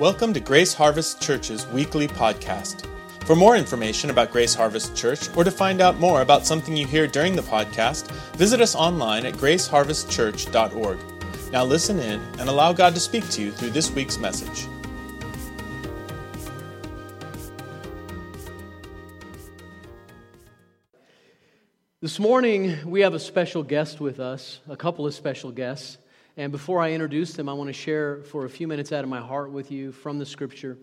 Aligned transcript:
Welcome 0.00 0.32
to 0.32 0.40
Grace 0.40 0.72
Harvest 0.72 1.20
Church's 1.20 1.66
weekly 1.66 2.08
podcast. 2.08 2.86
For 3.26 3.36
more 3.36 3.54
information 3.54 4.08
about 4.08 4.30
Grace 4.30 4.54
Harvest 4.54 4.96
Church 4.96 5.28
or 5.36 5.44
to 5.44 5.50
find 5.50 5.82
out 5.82 5.98
more 5.98 6.22
about 6.22 6.46
something 6.46 6.74
you 6.74 6.86
hear 6.86 7.06
during 7.06 7.36
the 7.36 7.42
podcast, 7.42 8.10
visit 8.36 8.62
us 8.62 8.74
online 8.74 9.26
at 9.26 9.34
graceharvestchurch.org. 9.34 10.98
Now 11.52 11.64
listen 11.66 11.98
in 11.98 12.18
and 12.38 12.48
allow 12.48 12.72
God 12.72 12.94
to 12.94 13.00
speak 13.00 13.28
to 13.28 13.42
you 13.42 13.52
through 13.52 13.72
this 13.72 13.90
week's 13.90 14.16
message. 14.16 14.66
This 22.00 22.18
morning, 22.18 22.90
we 22.90 23.02
have 23.02 23.12
a 23.12 23.20
special 23.20 23.62
guest 23.62 24.00
with 24.00 24.18
us, 24.18 24.60
a 24.66 24.78
couple 24.78 25.06
of 25.06 25.12
special 25.12 25.52
guests. 25.52 25.98
And 26.36 26.52
before 26.52 26.80
I 26.80 26.92
introduce 26.92 27.32
them, 27.32 27.48
I 27.48 27.52
want 27.52 27.68
to 27.68 27.74
share 27.74 28.22
for 28.22 28.44
a 28.44 28.48
few 28.48 28.68
minutes 28.68 28.92
out 28.92 29.04
of 29.04 29.10
my 29.10 29.20
heart 29.20 29.50
with 29.50 29.70
you 29.70 29.92
from 29.92 30.18
the 30.18 30.26
scripture. 30.26 30.78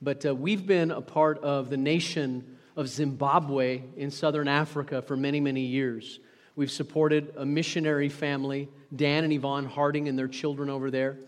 But 0.00 0.24
uh, 0.24 0.34
we've 0.34 0.66
been 0.66 0.90
a 0.90 1.00
part 1.00 1.38
of 1.38 1.70
the 1.70 1.76
nation 1.76 2.58
of 2.76 2.88
Zimbabwe 2.88 3.82
in 3.96 4.10
southern 4.10 4.48
Africa 4.48 5.02
for 5.02 5.16
many, 5.16 5.40
many 5.40 5.62
years. 5.62 6.20
We've 6.54 6.70
supported 6.70 7.34
a 7.36 7.44
missionary 7.44 8.08
family, 8.08 8.68
Dan 8.94 9.24
and 9.24 9.32
Yvonne 9.32 9.66
Harding, 9.66 10.08
and 10.08 10.18
their 10.18 10.28
children 10.28 10.70
over 10.70 10.90
there. 10.90 11.18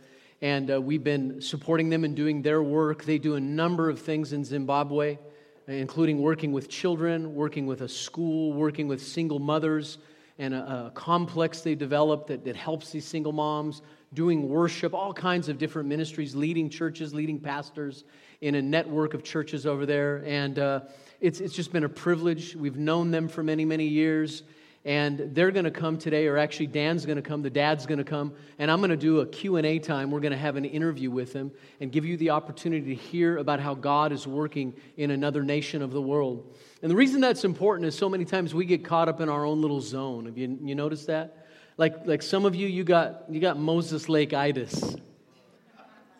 And 0.40 0.70
uh, 0.70 0.80
we've 0.80 1.04
been 1.04 1.40
supporting 1.40 1.90
them 1.90 2.04
and 2.04 2.14
doing 2.14 2.42
their 2.42 2.62
work. 2.62 3.04
They 3.04 3.18
do 3.18 3.34
a 3.34 3.40
number 3.40 3.90
of 3.90 4.00
things 4.00 4.32
in 4.32 4.44
Zimbabwe 4.44 5.18
including 5.66 6.20
working 6.20 6.52
with 6.52 6.68
children, 6.68 7.34
working 7.34 7.66
with 7.66 7.80
a 7.80 7.88
school, 7.88 8.52
working 8.52 8.88
with 8.88 9.02
single 9.02 9.38
mothers, 9.38 9.98
and 10.38 10.54
a, 10.54 10.86
a 10.86 10.90
complex 10.94 11.60
they 11.60 11.74
developed 11.74 12.28
that, 12.28 12.44
that 12.44 12.56
helps 12.56 12.90
these 12.90 13.04
single 13.04 13.32
moms, 13.32 13.82
doing 14.12 14.48
worship, 14.48 14.94
all 14.94 15.12
kinds 15.12 15.48
of 15.48 15.58
different 15.58 15.88
ministries, 15.88 16.34
leading 16.34 16.68
churches, 16.68 17.14
leading 17.14 17.38
pastors 17.38 18.04
in 18.40 18.54
a 18.54 18.62
network 18.62 19.14
of 19.14 19.22
churches 19.22 19.66
over 19.66 19.86
there. 19.86 20.22
And 20.26 20.58
uh, 20.58 20.80
it's, 21.20 21.40
it's 21.40 21.54
just 21.54 21.72
been 21.72 21.84
a 21.84 21.88
privilege. 21.88 22.54
We've 22.56 22.76
known 22.76 23.10
them 23.10 23.28
for 23.28 23.42
many, 23.42 23.64
many 23.64 23.86
years 23.86 24.42
and 24.84 25.30
they're 25.34 25.50
going 25.50 25.64
to 25.64 25.70
come 25.70 25.96
today 25.96 26.26
or 26.26 26.36
actually 26.36 26.66
dan's 26.66 27.06
going 27.06 27.16
to 27.16 27.22
come 27.22 27.42
the 27.42 27.50
dad's 27.50 27.86
going 27.86 27.98
to 27.98 28.04
come 28.04 28.34
and 28.58 28.70
i'm 28.70 28.80
going 28.80 28.90
to 28.90 28.96
do 28.96 29.20
a 29.20 29.26
q&a 29.26 29.78
time 29.78 30.10
we're 30.10 30.20
going 30.20 30.32
to 30.32 30.38
have 30.38 30.56
an 30.56 30.64
interview 30.64 31.10
with 31.10 31.32
him 31.32 31.50
and 31.80 31.90
give 31.90 32.04
you 32.04 32.16
the 32.16 32.30
opportunity 32.30 32.94
to 32.94 32.94
hear 32.94 33.38
about 33.38 33.60
how 33.60 33.74
god 33.74 34.12
is 34.12 34.26
working 34.26 34.74
in 34.96 35.10
another 35.10 35.42
nation 35.42 35.80
of 35.80 35.90
the 35.90 36.02
world 36.02 36.54
and 36.84 36.90
the 36.90 36.94
reason 36.94 37.20
that's 37.20 37.44
important 37.44 37.88
is 37.88 37.98
so 37.98 38.08
many 38.08 38.24
times 38.24 38.54
we 38.54 38.64
get 38.64 38.84
caught 38.84 39.08
up 39.08 39.20
in 39.20 39.28
our 39.28 39.44
own 39.44 39.60
little 39.60 39.80
zone 39.80 40.26
have 40.26 40.38
you, 40.38 40.56
you 40.62 40.76
noticed 40.76 41.08
that 41.08 41.46
like, 41.76 42.06
like 42.06 42.22
some 42.22 42.44
of 42.44 42.54
you 42.54 42.68
you 42.68 42.84
got 42.84 43.24
you 43.28 43.40
got 43.40 43.58
moses 43.58 44.08
lake 44.08 44.32
itis 44.32 44.94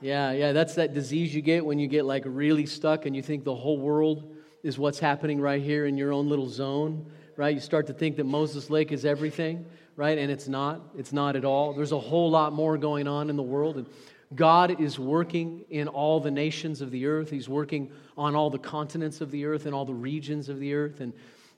yeah 0.00 0.32
yeah 0.32 0.52
that's 0.52 0.74
that 0.74 0.92
disease 0.92 1.32
you 1.32 1.42
get 1.42 1.64
when 1.64 1.78
you 1.78 1.86
get 1.86 2.04
like 2.04 2.24
really 2.26 2.66
stuck 2.66 3.06
and 3.06 3.14
you 3.14 3.22
think 3.22 3.44
the 3.44 3.54
whole 3.54 3.78
world 3.78 4.34
is 4.64 4.76
what's 4.76 4.98
happening 4.98 5.40
right 5.40 5.62
here 5.62 5.86
in 5.86 5.96
your 5.96 6.12
own 6.12 6.28
little 6.28 6.48
zone 6.48 7.06
right? 7.36 7.54
You 7.54 7.60
start 7.60 7.86
to 7.88 7.92
think 7.92 8.16
that 8.16 8.24
Moses 8.24 8.70
Lake 8.70 8.92
is 8.92 9.04
everything, 9.04 9.66
right? 9.96 10.16
And 10.18 10.30
it's 10.30 10.48
not. 10.48 10.80
It's 10.96 11.12
not 11.12 11.36
at 11.36 11.44
all. 11.44 11.72
There's 11.72 11.92
a 11.92 11.98
whole 11.98 12.30
lot 12.30 12.52
more 12.52 12.78
going 12.78 13.08
on 13.08 13.30
in 13.30 13.36
the 13.36 13.42
world. 13.42 13.76
And 13.76 13.86
God 14.34 14.80
is 14.80 14.98
working 14.98 15.64
in 15.70 15.88
all 15.88 16.20
the 16.20 16.30
nations 16.30 16.80
of 16.80 16.90
the 16.90 17.06
earth. 17.06 17.30
He's 17.30 17.48
working 17.48 17.90
on 18.16 18.34
all 18.34 18.50
the 18.50 18.58
continents 18.58 19.20
of 19.20 19.30
the 19.30 19.44
earth 19.44 19.66
and 19.66 19.74
all 19.74 19.84
the 19.84 19.94
regions 19.94 20.48
of 20.48 20.58
the 20.58 20.74
earth. 20.74 21.00
And, 21.00 21.12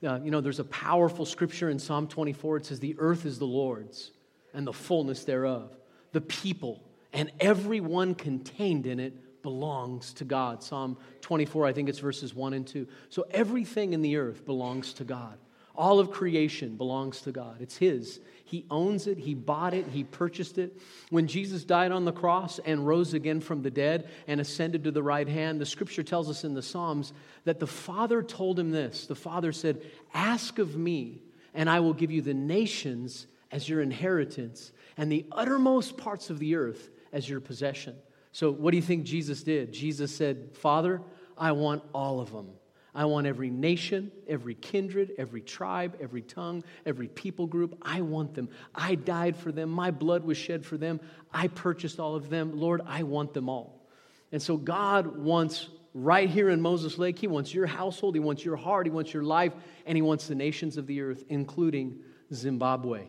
uh, 0.07 0.21
you 0.23 0.31
know, 0.31 0.41
there's 0.41 0.61
a 0.61 0.65
powerful 0.65 1.25
scripture 1.25 1.71
in 1.71 1.79
Psalm 1.79 2.09
24. 2.09 2.59
It 2.59 2.67
says, 2.67 2.81
The 2.81 2.97
earth 2.99 3.25
is 3.25 3.39
the 3.39 3.47
Lord's 3.47 4.11
and 4.53 4.67
the 4.67 4.73
fullness 4.73 5.25
thereof. 5.25 5.71
The 6.13 6.21
people 6.21 6.83
and 7.13 7.31
everyone 7.41 8.15
contained 8.15 8.87
in 8.87 9.01
it 9.01 9.43
belongs 9.43 10.13
to 10.15 10.25
God. 10.25 10.63
Psalm 10.63 10.99
24, 11.21 11.67
I 11.67 11.73
think 11.73 11.89
it's 11.89 11.99
verses 11.99 12.35
1 12.35 12.53
and 12.53 12.67
2. 12.67 12.87
So 13.11 13.25
everything 13.31 13.93
in 13.93 14.03
the 14.03 14.17
earth 14.17 14.45
belongs 14.45 14.93
to 14.95 15.05
God. 15.05 15.39
All 15.77 16.01
of 16.01 16.11
creation 16.11 16.77
belongs 16.77 17.21
to 17.23 17.33
God. 17.33 17.59
It's 17.61 17.77
His. 17.77 18.21
He 18.47 18.65
owns 18.71 19.09
it. 19.09 19.19
He 19.19 19.35
bought 19.35 19.75
it. 19.75 19.89
He 19.89 20.05
purchased 20.05 20.57
it. 20.57 20.81
When 21.11 21.27
Jesus 21.27 21.65
died 21.65 21.91
on 21.91 22.05
the 22.05 22.13
cross 22.13 22.61
and 22.61 22.87
rose 22.87 23.13
again 23.13 23.41
from 23.41 23.63
the 23.63 23.73
dead 23.73 24.09
and 24.29 24.41
ascended 24.41 24.85
to 24.85 24.93
the 24.93 25.03
right 25.03 25.27
hand, 25.27 25.61
the 25.61 25.67
scripture 25.67 26.05
tells 26.05 26.31
us 26.31 26.45
in 26.45 26.55
the 26.55 26.63
Psalms 26.63 27.13
that 27.45 27.59
the 27.59 27.67
Father 27.67 28.23
told 28.23 28.57
him 28.57 28.71
this. 28.71 29.07
The 29.07 29.17
Father 29.17 29.51
said, 29.51 29.83
Ask 30.15 30.61
of 30.61 30.77
me, 30.77 31.23
and 31.55 31.69
I 31.69 31.81
will 31.81 31.93
give 31.93 32.13
you 32.13 32.23
the 32.23 32.35
nations 32.35 33.27
as 33.51 33.69
your 33.69 33.81
inheritance 33.81 34.71
and 34.97 35.11
the 35.11 35.27
uttermost 35.33 35.97
parts 35.97 36.31
of 36.31 36.39
the 36.39 36.55
earth 36.55 36.91
as 37.13 37.29
your 37.29 37.41
possession. 37.41 37.97
So, 38.31 38.53
what 38.53 38.71
do 38.71 38.77
you 38.77 38.83
think 38.83 39.05
Jesus 39.05 39.43
did? 39.43 39.73
Jesus 39.73 40.15
said, 40.15 40.51
Father, 40.53 41.03
I 41.37 41.51
want 41.51 41.83
all 41.93 42.21
of 42.21 42.31
them. 42.31 42.51
I 42.97 43.05
want 43.05 43.27
every 43.27 43.51
nation, 43.51 44.11
every 44.27 44.55
kindred, 44.55 45.13
every 45.19 45.43
tribe, 45.43 45.99
every 46.01 46.23
tongue, 46.23 46.65
every 46.87 47.09
people 47.09 47.47
group. 47.47 47.77
I 47.83 48.01
want 48.01 48.35
them. 48.35 48.49
I 48.75 48.95
died 48.95 49.37
for 49.37 49.53
them. 49.53 49.69
My 49.69 49.91
blood 49.91 50.25
was 50.25 50.39
shed 50.39 50.65
for 50.65 50.79
them. 50.79 51.01
I 51.31 51.49
purchased 51.49 52.01
all 52.01 52.15
of 52.15 52.31
them. 52.31 52.59
Lord, 52.59 52.81
I 52.87 53.03
want 53.03 53.35
them 53.35 53.51
all. 53.51 53.87
And 54.33 54.41
so 54.41 54.57
God 54.57 55.19
wants 55.19 55.69
right 55.93 56.31
here 56.31 56.49
in 56.49 56.63
Moses 56.63 56.97
Lake, 56.97 57.19
He 57.19 57.27
wants 57.27 57.53
your 57.53 57.67
household, 57.67 58.15
He 58.15 58.21
wants 58.21 58.47
your 58.47 58.57
heart, 58.57 58.87
He 58.87 58.91
wants 58.91 59.13
your 59.13 59.23
life, 59.23 59.53
and 59.85 59.95
He 59.95 60.03
wants 60.03 60.27
the 60.27 60.35
nations 60.35 60.79
of 60.79 60.87
the 60.87 61.03
earth, 61.03 61.23
including 61.29 61.99
Zimbabwe. 62.33 63.05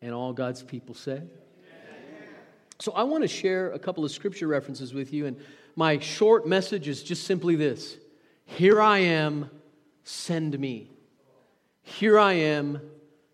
And 0.00 0.12
all 0.12 0.32
God's 0.32 0.64
people 0.64 0.96
said. 0.96 1.30
So 2.80 2.90
I 2.92 3.04
want 3.04 3.22
to 3.22 3.28
share 3.28 3.70
a 3.70 3.78
couple 3.78 4.04
of 4.04 4.10
scripture 4.10 4.48
references 4.48 4.92
with 4.92 5.12
you, 5.12 5.26
and 5.26 5.36
my 5.76 6.00
short 6.00 6.48
message 6.48 6.88
is 6.88 7.04
just 7.04 7.24
simply 7.24 7.54
this 7.54 7.96
here 8.56 8.82
I 8.82 8.98
am, 8.98 9.50
send 10.04 10.58
me. 10.58 10.90
Here 11.82 12.18
I 12.18 12.34
am, 12.34 12.80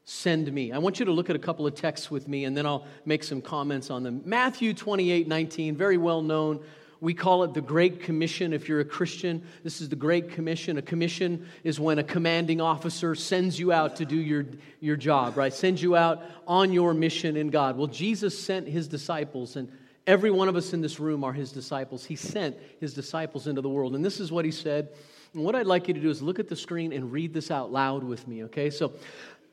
send 0.04 0.50
me. 0.52 0.70
I 0.72 0.78
want 0.78 1.00
you 1.00 1.06
to 1.06 1.12
look 1.12 1.28
at 1.28 1.36
a 1.36 1.40
couple 1.40 1.66
of 1.66 1.74
texts 1.74 2.10
with 2.10 2.28
me 2.28 2.44
and 2.44 2.56
then 2.56 2.66
I'll 2.66 2.86
make 3.04 3.24
some 3.24 3.42
comments 3.42 3.90
on 3.90 4.04
them. 4.04 4.22
Matthew 4.24 4.72
28 4.74 5.26
19, 5.26 5.76
very 5.76 5.96
well 5.96 6.22
known. 6.22 6.60
We 7.00 7.14
call 7.14 7.44
it 7.44 7.54
the 7.54 7.60
Great 7.60 8.02
Commission 8.02 8.52
if 8.52 8.68
you're 8.68 8.80
a 8.80 8.84
Christian. 8.84 9.44
This 9.62 9.80
is 9.80 9.88
the 9.88 9.96
Great 9.96 10.30
Commission. 10.30 10.78
A 10.78 10.82
commission 10.82 11.46
is 11.62 11.78
when 11.78 11.98
a 11.98 12.04
commanding 12.04 12.60
officer 12.60 13.14
sends 13.14 13.58
you 13.58 13.72
out 13.72 13.96
to 13.96 14.04
do 14.04 14.16
your, 14.16 14.46
your 14.80 14.96
job, 14.96 15.36
right? 15.36 15.52
Sends 15.52 15.80
you 15.80 15.94
out 15.94 16.22
on 16.46 16.72
your 16.72 16.94
mission 16.94 17.36
in 17.36 17.50
God. 17.50 17.76
Well, 17.76 17.86
Jesus 17.86 18.36
sent 18.36 18.66
his 18.66 18.88
disciples, 18.88 19.54
and 19.54 19.70
Every 20.08 20.30
one 20.30 20.48
of 20.48 20.56
us 20.56 20.72
in 20.72 20.80
this 20.80 20.98
room 20.98 21.22
are 21.22 21.34
his 21.34 21.52
disciples. 21.52 22.02
He 22.02 22.16
sent 22.16 22.56
his 22.80 22.94
disciples 22.94 23.46
into 23.46 23.60
the 23.60 23.69
world. 23.69 23.94
And 23.94 24.02
this 24.02 24.20
is 24.20 24.32
what 24.32 24.46
he 24.46 24.50
said. 24.50 24.88
And 25.34 25.44
what 25.44 25.54
I'd 25.54 25.66
like 25.66 25.86
you 25.86 25.92
to 25.92 26.00
do 26.00 26.08
is 26.08 26.22
look 26.22 26.38
at 26.38 26.48
the 26.48 26.56
screen 26.56 26.94
and 26.94 27.12
read 27.12 27.34
this 27.34 27.50
out 27.50 27.70
loud 27.70 28.02
with 28.02 28.26
me, 28.26 28.44
okay? 28.44 28.70
So, 28.70 28.94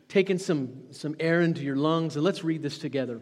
taking 0.07 0.37
some, 0.37 0.93
some 0.93 1.13
air 1.19 1.41
into 1.41 1.61
your 1.61 1.75
lungs, 1.75 2.15
and 2.15 2.23
let's 2.23 2.41
read 2.45 2.63
this 2.63 2.77
together. 2.77 3.19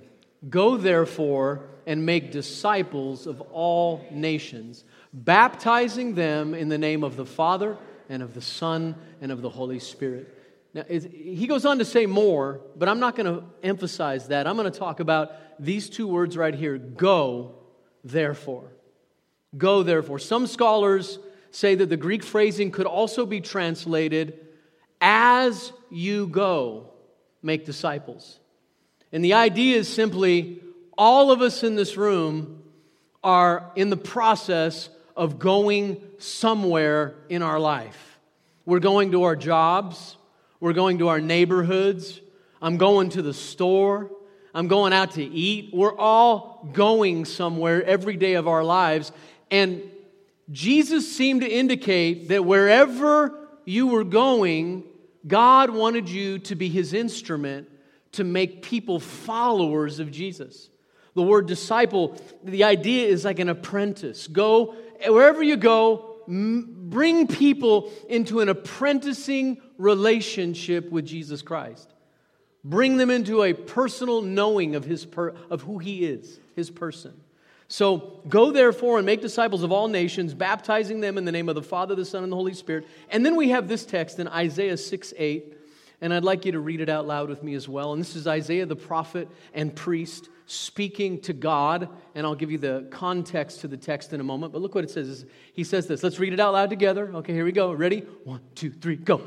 Go 0.47 0.77
therefore 0.77 1.69
and 1.87 2.05
make 2.05 2.31
disciples 2.31 3.25
of 3.25 3.41
all 3.41 4.05
nations, 4.11 4.83
baptizing 5.11 6.13
them 6.13 6.53
in 6.53 6.69
the 6.69 6.77
name 6.77 7.03
of 7.03 7.15
the 7.15 7.25
Father 7.25 7.77
and 8.09 8.21
of 8.21 8.35
the 8.35 8.41
Son 8.41 8.93
and 9.21 9.31
of 9.31 9.41
the 9.41 9.49
Holy 9.49 9.79
Spirit. 9.79 10.42
Now, 10.73 10.83
he 10.89 11.45
goes 11.47 11.65
on 11.65 11.77
to 11.79 11.85
say 11.85 12.07
more, 12.07 12.61
but 12.75 12.89
I'm 12.89 12.99
not 12.99 13.15
going 13.15 13.27
to 13.27 13.43
emphasize 13.61 14.29
that. 14.29 14.47
I'm 14.47 14.57
going 14.57 14.71
to 14.71 14.77
talk 14.77 14.99
about 14.99 15.31
these 15.59 15.89
two 15.89 16.07
words 16.07 16.35
right 16.35 16.53
here 16.53 16.77
go, 16.77 17.55
therefore. 18.03 18.71
Go, 19.55 19.83
therefore. 19.83 20.17
Some 20.17 20.47
scholars 20.47 21.19
say 21.51 21.75
that 21.75 21.89
the 21.89 21.97
Greek 21.97 22.23
phrasing 22.23 22.71
could 22.71 22.87
also 22.87 23.27
be 23.27 23.39
translated 23.39 24.39
as 24.99 25.71
you 25.91 26.25
go, 26.27 26.89
make 27.43 27.65
disciples. 27.65 28.39
And 29.11 29.23
the 29.23 29.33
idea 29.33 29.77
is 29.77 29.87
simply 29.87 30.59
all 30.97 31.31
of 31.31 31.41
us 31.41 31.63
in 31.63 31.75
this 31.75 31.97
room 31.97 32.63
are 33.23 33.71
in 33.75 33.91
the 33.91 33.97
process 33.97 34.89
of 35.15 35.37
going 35.37 36.01
somewhere 36.17 37.15
in 37.29 37.43
our 37.43 37.59
life. 37.59 38.19
We're 38.65 38.79
going 38.79 39.11
to 39.11 39.23
our 39.23 39.35
jobs, 39.35 40.17
we're 40.63 40.71
going 40.71 40.99
to 40.99 41.09
our 41.09 41.19
neighborhoods, 41.19 42.21
I'm 42.61 42.77
going 42.77 43.09
to 43.09 43.21
the 43.21 43.33
store. 43.33 44.09
I'm 44.53 44.69
going 44.69 44.93
out 44.93 45.11
to 45.15 45.21
eat. 45.21 45.73
We're 45.73 45.93
all 45.93 46.69
going 46.71 47.25
somewhere 47.25 47.83
every 47.83 48.15
day 48.15 48.35
of 48.35 48.47
our 48.47 48.63
lives. 48.63 49.11
And 49.51 49.81
Jesus 50.49 51.13
seemed 51.13 51.41
to 51.41 51.49
indicate 51.49 52.29
that 52.29 52.45
wherever 52.45 53.37
you 53.65 53.87
were 53.87 54.05
going, 54.05 54.85
God 55.27 55.69
wanted 55.69 56.07
you 56.07 56.39
to 56.39 56.55
be 56.55 56.69
his 56.69 56.93
instrument 56.93 57.69
to 58.13 58.23
make 58.23 58.61
people 58.61 59.01
followers 59.01 59.99
of 59.99 60.11
Jesus. 60.11 60.69
The 61.13 61.23
word 61.23 61.45
disciple, 61.45 62.15
the 62.41 62.63
idea 62.63 63.09
is 63.09 63.25
like 63.25 63.39
an 63.39 63.49
apprentice. 63.49 64.27
Go, 64.27 64.75
wherever 65.05 65.43
you 65.43 65.57
go, 65.57 66.13
bring 66.25 67.27
people 67.27 67.91
into 68.07 68.39
an 68.39 68.47
apprenticing 68.47 69.61
relationship 69.77 70.91
with 70.91 71.05
Jesus 71.05 71.41
Christ. 71.41 71.93
Bring 72.63 72.97
them 72.97 73.09
into 73.09 73.43
a 73.43 73.53
personal 73.53 74.21
knowing 74.21 74.75
of, 74.75 74.85
his 74.85 75.05
per, 75.05 75.35
of 75.49 75.61
who 75.63 75.79
he 75.79 76.05
is, 76.05 76.39
his 76.55 76.69
person. 76.69 77.13
So 77.67 78.21
go 78.29 78.51
therefore 78.51 78.97
and 78.97 79.05
make 79.05 79.21
disciples 79.21 79.63
of 79.63 79.71
all 79.71 79.87
nations, 79.87 80.33
baptizing 80.33 81.01
them 81.01 81.17
in 81.17 81.25
the 81.25 81.31
name 81.31 81.49
of 81.49 81.55
the 81.55 81.63
Father, 81.63 81.95
the 81.95 82.05
Son, 82.05 82.23
and 82.23 82.31
the 82.31 82.35
Holy 82.35 82.53
Spirit. 82.53 82.85
And 83.09 83.25
then 83.25 83.35
we 83.35 83.49
have 83.49 83.67
this 83.67 83.85
text 83.85 84.19
in 84.19 84.27
Isaiah 84.27 84.77
6 84.77 85.13
8. 85.17 85.57
And 85.99 86.13
I'd 86.13 86.23
like 86.23 86.45
you 86.45 86.51
to 86.51 86.59
read 86.59 86.81
it 86.81 86.89
out 86.89 87.07
loud 87.07 87.29
with 87.29 87.43
me 87.43 87.53
as 87.55 87.67
well. 87.67 87.93
And 87.93 88.01
this 88.01 88.15
is 88.15 88.27
Isaiah 88.27 88.65
the 88.65 88.75
prophet 88.75 89.29
and 89.53 89.73
priest 89.73 90.29
speaking 90.45 91.21
to 91.21 91.33
God. 91.33 91.89
And 92.13 92.25
I'll 92.25 92.35
give 92.35 92.51
you 92.51 92.57
the 92.57 92.87
context 92.91 93.61
to 93.61 93.67
the 93.67 93.77
text 93.77 94.13
in 94.13 94.19
a 94.19 94.23
moment. 94.23 94.53
But 94.53 94.61
look 94.61 94.75
what 94.75 94.83
it 94.83 94.91
says. 94.91 95.25
He 95.53 95.63
says 95.63 95.87
this. 95.87 96.03
Let's 96.03 96.19
read 96.19 96.33
it 96.33 96.39
out 96.39 96.53
loud 96.53 96.69
together. 96.69 97.09
Okay, 97.15 97.33
here 97.33 97.45
we 97.45 97.53
go. 97.53 97.71
Ready? 97.71 98.01
One, 98.25 98.41
two, 98.53 98.69
three, 98.69 98.97
go. 98.97 99.21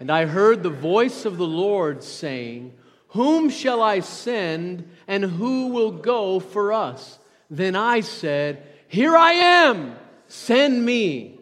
And 0.00 0.10
I 0.10 0.24
heard 0.24 0.62
the 0.62 0.70
voice 0.70 1.26
of 1.26 1.36
the 1.36 1.46
Lord 1.46 2.02
saying, 2.02 2.72
Whom 3.08 3.50
shall 3.50 3.82
I 3.82 4.00
send, 4.00 4.90
and 5.06 5.22
who 5.22 5.68
will 5.68 5.92
go 5.92 6.40
for 6.40 6.72
us? 6.72 7.18
Then 7.50 7.76
I 7.76 8.00
said, 8.00 8.66
Here 8.88 9.14
I 9.14 9.32
am, 9.32 9.94
send 10.26 10.82
me. 10.82 11.38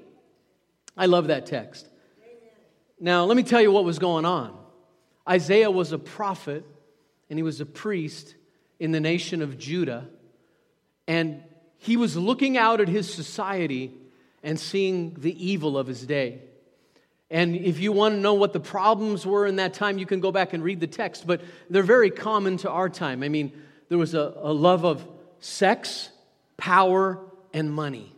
I 0.96 1.06
love 1.06 1.28
that 1.28 1.46
text. 1.46 1.86
Now, 3.00 3.24
let 3.26 3.36
me 3.36 3.44
tell 3.44 3.62
you 3.62 3.70
what 3.70 3.84
was 3.84 4.00
going 4.00 4.24
on. 4.24 4.58
Isaiah 5.28 5.70
was 5.70 5.92
a 5.92 5.98
prophet 5.98 6.64
and 7.30 7.38
he 7.38 7.44
was 7.44 7.60
a 7.60 7.66
priest 7.66 8.34
in 8.80 8.90
the 8.90 8.98
nation 8.98 9.40
of 9.40 9.58
Judah. 9.58 10.08
And 11.06 11.44
he 11.76 11.96
was 11.96 12.16
looking 12.16 12.56
out 12.58 12.80
at 12.80 12.88
his 12.88 13.12
society 13.12 13.94
and 14.42 14.58
seeing 14.58 15.14
the 15.18 15.46
evil 15.46 15.78
of 15.78 15.86
his 15.86 16.04
day. 16.04 16.40
And 17.30 17.56
if 17.56 17.78
you 17.78 17.92
want 17.92 18.14
to 18.14 18.20
know 18.20 18.34
what 18.34 18.52
the 18.52 18.60
problems 18.60 19.26
were 19.26 19.46
in 19.46 19.56
that 19.56 19.74
time, 19.74 19.98
you 19.98 20.06
can 20.06 20.20
go 20.20 20.32
back 20.32 20.54
and 20.54 20.62
read 20.62 20.80
the 20.80 20.86
text, 20.86 21.26
but 21.26 21.42
they're 21.68 21.82
very 21.82 22.10
common 22.10 22.56
to 22.58 22.70
our 22.70 22.88
time. 22.88 23.22
I 23.22 23.28
mean, 23.28 23.52
there 23.88 23.98
was 23.98 24.14
a, 24.14 24.32
a 24.36 24.52
love 24.52 24.84
of 24.84 25.06
sex, 25.40 26.08
power, 26.56 27.18
and 27.52 27.70
money. 27.70 28.14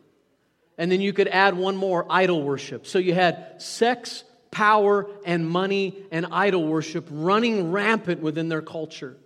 And 0.78 0.90
then 0.90 1.00
you 1.00 1.12
could 1.12 1.28
add 1.28 1.56
one 1.56 1.76
more 1.76 2.06
idol 2.08 2.42
worship. 2.42 2.86
So 2.86 2.98
you 2.98 3.12
had 3.12 3.60
sex, 3.60 4.24
power 4.50 5.06
and 5.24 5.48
money 5.48 5.96
and 6.10 6.26
idol 6.30 6.66
worship 6.66 7.06
running 7.10 7.70
rampant 7.70 8.20
within 8.20 8.48
their 8.48 8.62
culture. 8.62 9.16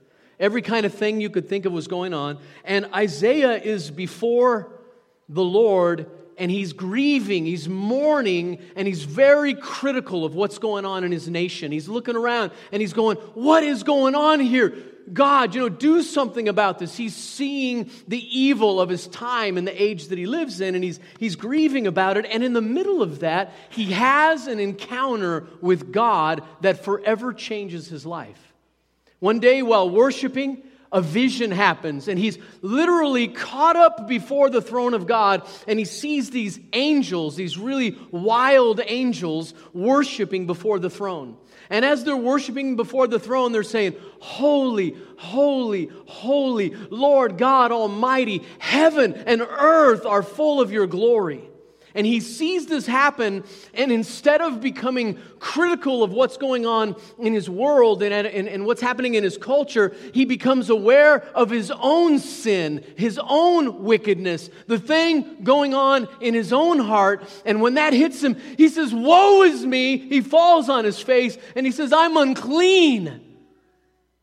Every 0.40 0.62
kind 0.62 0.84
of 0.84 0.92
thing 0.92 1.20
you 1.20 1.30
could 1.30 1.48
think 1.48 1.64
of 1.64 1.72
was 1.72 1.88
going 1.88 2.12
on. 2.12 2.38
And 2.64 2.86
Isaiah 2.92 3.56
is 3.56 3.90
before 3.90 4.72
the 5.28 5.44
Lord 5.44 6.10
and 6.38 6.50
he's 6.50 6.72
grieving, 6.72 7.44
he's 7.44 7.68
mourning, 7.68 8.58
and 8.76 8.86
he's 8.88 9.04
very 9.04 9.54
critical 9.54 10.24
of 10.24 10.34
what's 10.34 10.58
going 10.58 10.84
on 10.84 11.04
in 11.04 11.12
his 11.12 11.28
nation. 11.28 11.72
He's 11.72 11.88
looking 11.88 12.16
around 12.16 12.52
and 12.72 12.80
he's 12.80 12.92
going, 12.92 13.16
What 13.34 13.62
is 13.62 13.82
going 13.82 14.14
on 14.14 14.40
here? 14.40 14.74
God, 15.12 15.54
you 15.54 15.60
know, 15.60 15.68
do 15.68 16.02
something 16.02 16.48
about 16.48 16.78
this. 16.78 16.96
He's 16.96 17.14
seeing 17.14 17.90
the 18.08 18.38
evil 18.38 18.80
of 18.80 18.88
his 18.88 19.06
time 19.06 19.58
and 19.58 19.66
the 19.66 19.82
age 19.82 20.08
that 20.08 20.18
he 20.18 20.26
lives 20.26 20.60
in, 20.60 20.74
and 20.74 20.82
he's, 20.82 20.98
he's 21.18 21.36
grieving 21.36 21.86
about 21.86 22.16
it. 22.16 22.24
And 22.30 22.42
in 22.42 22.54
the 22.54 22.62
middle 22.62 23.02
of 23.02 23.20
that, 23.20 23.52
he 23.68 23.92
has 23.92 24.46
an 24.46 24.60
encounter 24.60 25.46
with 25.60 25.92
God 25.92 26.42
that 26.62 26.84
forever 26.84 27.34
changes 27.34 27.86
his 27.88 28.06
life. 28.06 28.54
One 29.18 29.40
day, 29.40 29.62
while 29.62 29.90
worshiping, 29.90 30.62
a 30.94 31.02
vision 31.02 31.50
happens, 31.50 32.06
and 32.06 32.18
he's 32.18 32.38
literally 32.62 33.26
caught 33.26 33.74
up 33.74 34.06
before 34.06 34.48
the 34.48 34.62
throne 34.62 34.94
of 34.94 35.06
God, 35.08 35.42
and 35.66 35.76
he 35.76 35.84
sees 35.84 36.30
these 36.30 36.60
angels, 36.72 37.34
these 37.34 37.58
really 37.58 37.98
wild 38.12 38.80
angels, 38.86 39.54
worshiping 39.72 40.46
before 40.46 40.78
the 40.78 40.88
throne. 40.88 41.36
And 41.68 41.84
as 41.84 42.04
they're 42.04 42.16
worshiping 42.16 42.76
before 42.76 43.08
the 43.08 43.18
throne, 43.18 43.50
they're 43.50 43.64
saying, 43.64 43.96
Holy, 44.20 44.96
holy, 45.18 45.90
holy, 46.06 46.70
Lord 46.90 47.38
God 47.38 47.72
Almighty, 47.72 48.42
heaven 48.60 49.14
and 49.14 49.42
earth 49.42 50.06
are 50.06 50.22
full 50.22 50.60
of 50.60 50.70
your 50.70 50.86
glory. 50.86 51.42
And 51.96 52.06
he 52.06 52.18
sees 52.18 52.66
this 52.66 52.86
happen, 52.86 53.44
and 53.72 53.92
instead 53.92 54.40
of 54.40 54.60
becoming 54.60 55.18
critical 55.38 56.02
of 56.02 56.10
what's 56.10 56.36
going 56.36 56.66
on 56.66 56.96
in 57.20 57.32
his 57.32 57.48
world 57.48 58.02
and, 58.02 58.12
and, 58.12 58.48
and, 58.48 58.66
what's 58.66 58.80
happening 58.80 59.14
in 59.14 59.22
his 59.22 59.38
culture, 59.38 59.94
he 60.12 60.24
becomes 60.24 60.70
aware 60.70 61.20
of 61.36 61.50
his 61.50 61.70
own 61.70 62.18
sin, 62.18 62.84
his 62.96 63.20
own 63.22 63.84
wickedness, 63.84 64.50
the 64.66 64.78
thing 64.78 65.44
going 65.44 65.72
on 65.72 66.08
in 66.20 66.34
his 66.34 66.52
own 66.52 66.80
heart. 66.80 67.22
And 67.44 67.60
when 67.60 67.74
that 67.74 67.92
hits 67.92 68.22
him, 68.22 68.40
he 68.56 68.68
says, 68.68 68.92
Woe 68.92 69.42
is 69.42 69.64
me! 69.64 69.96
He 69.98 70.20
falls 70.20 70.68
on 70.68 70.84
his 70.84 70.98
face 70.98 71.38
and 71.54 71.64
he 71.64 71.70
says, 71.70 71.92
I'm 71.92 72.16
unclean. 72.16 73.33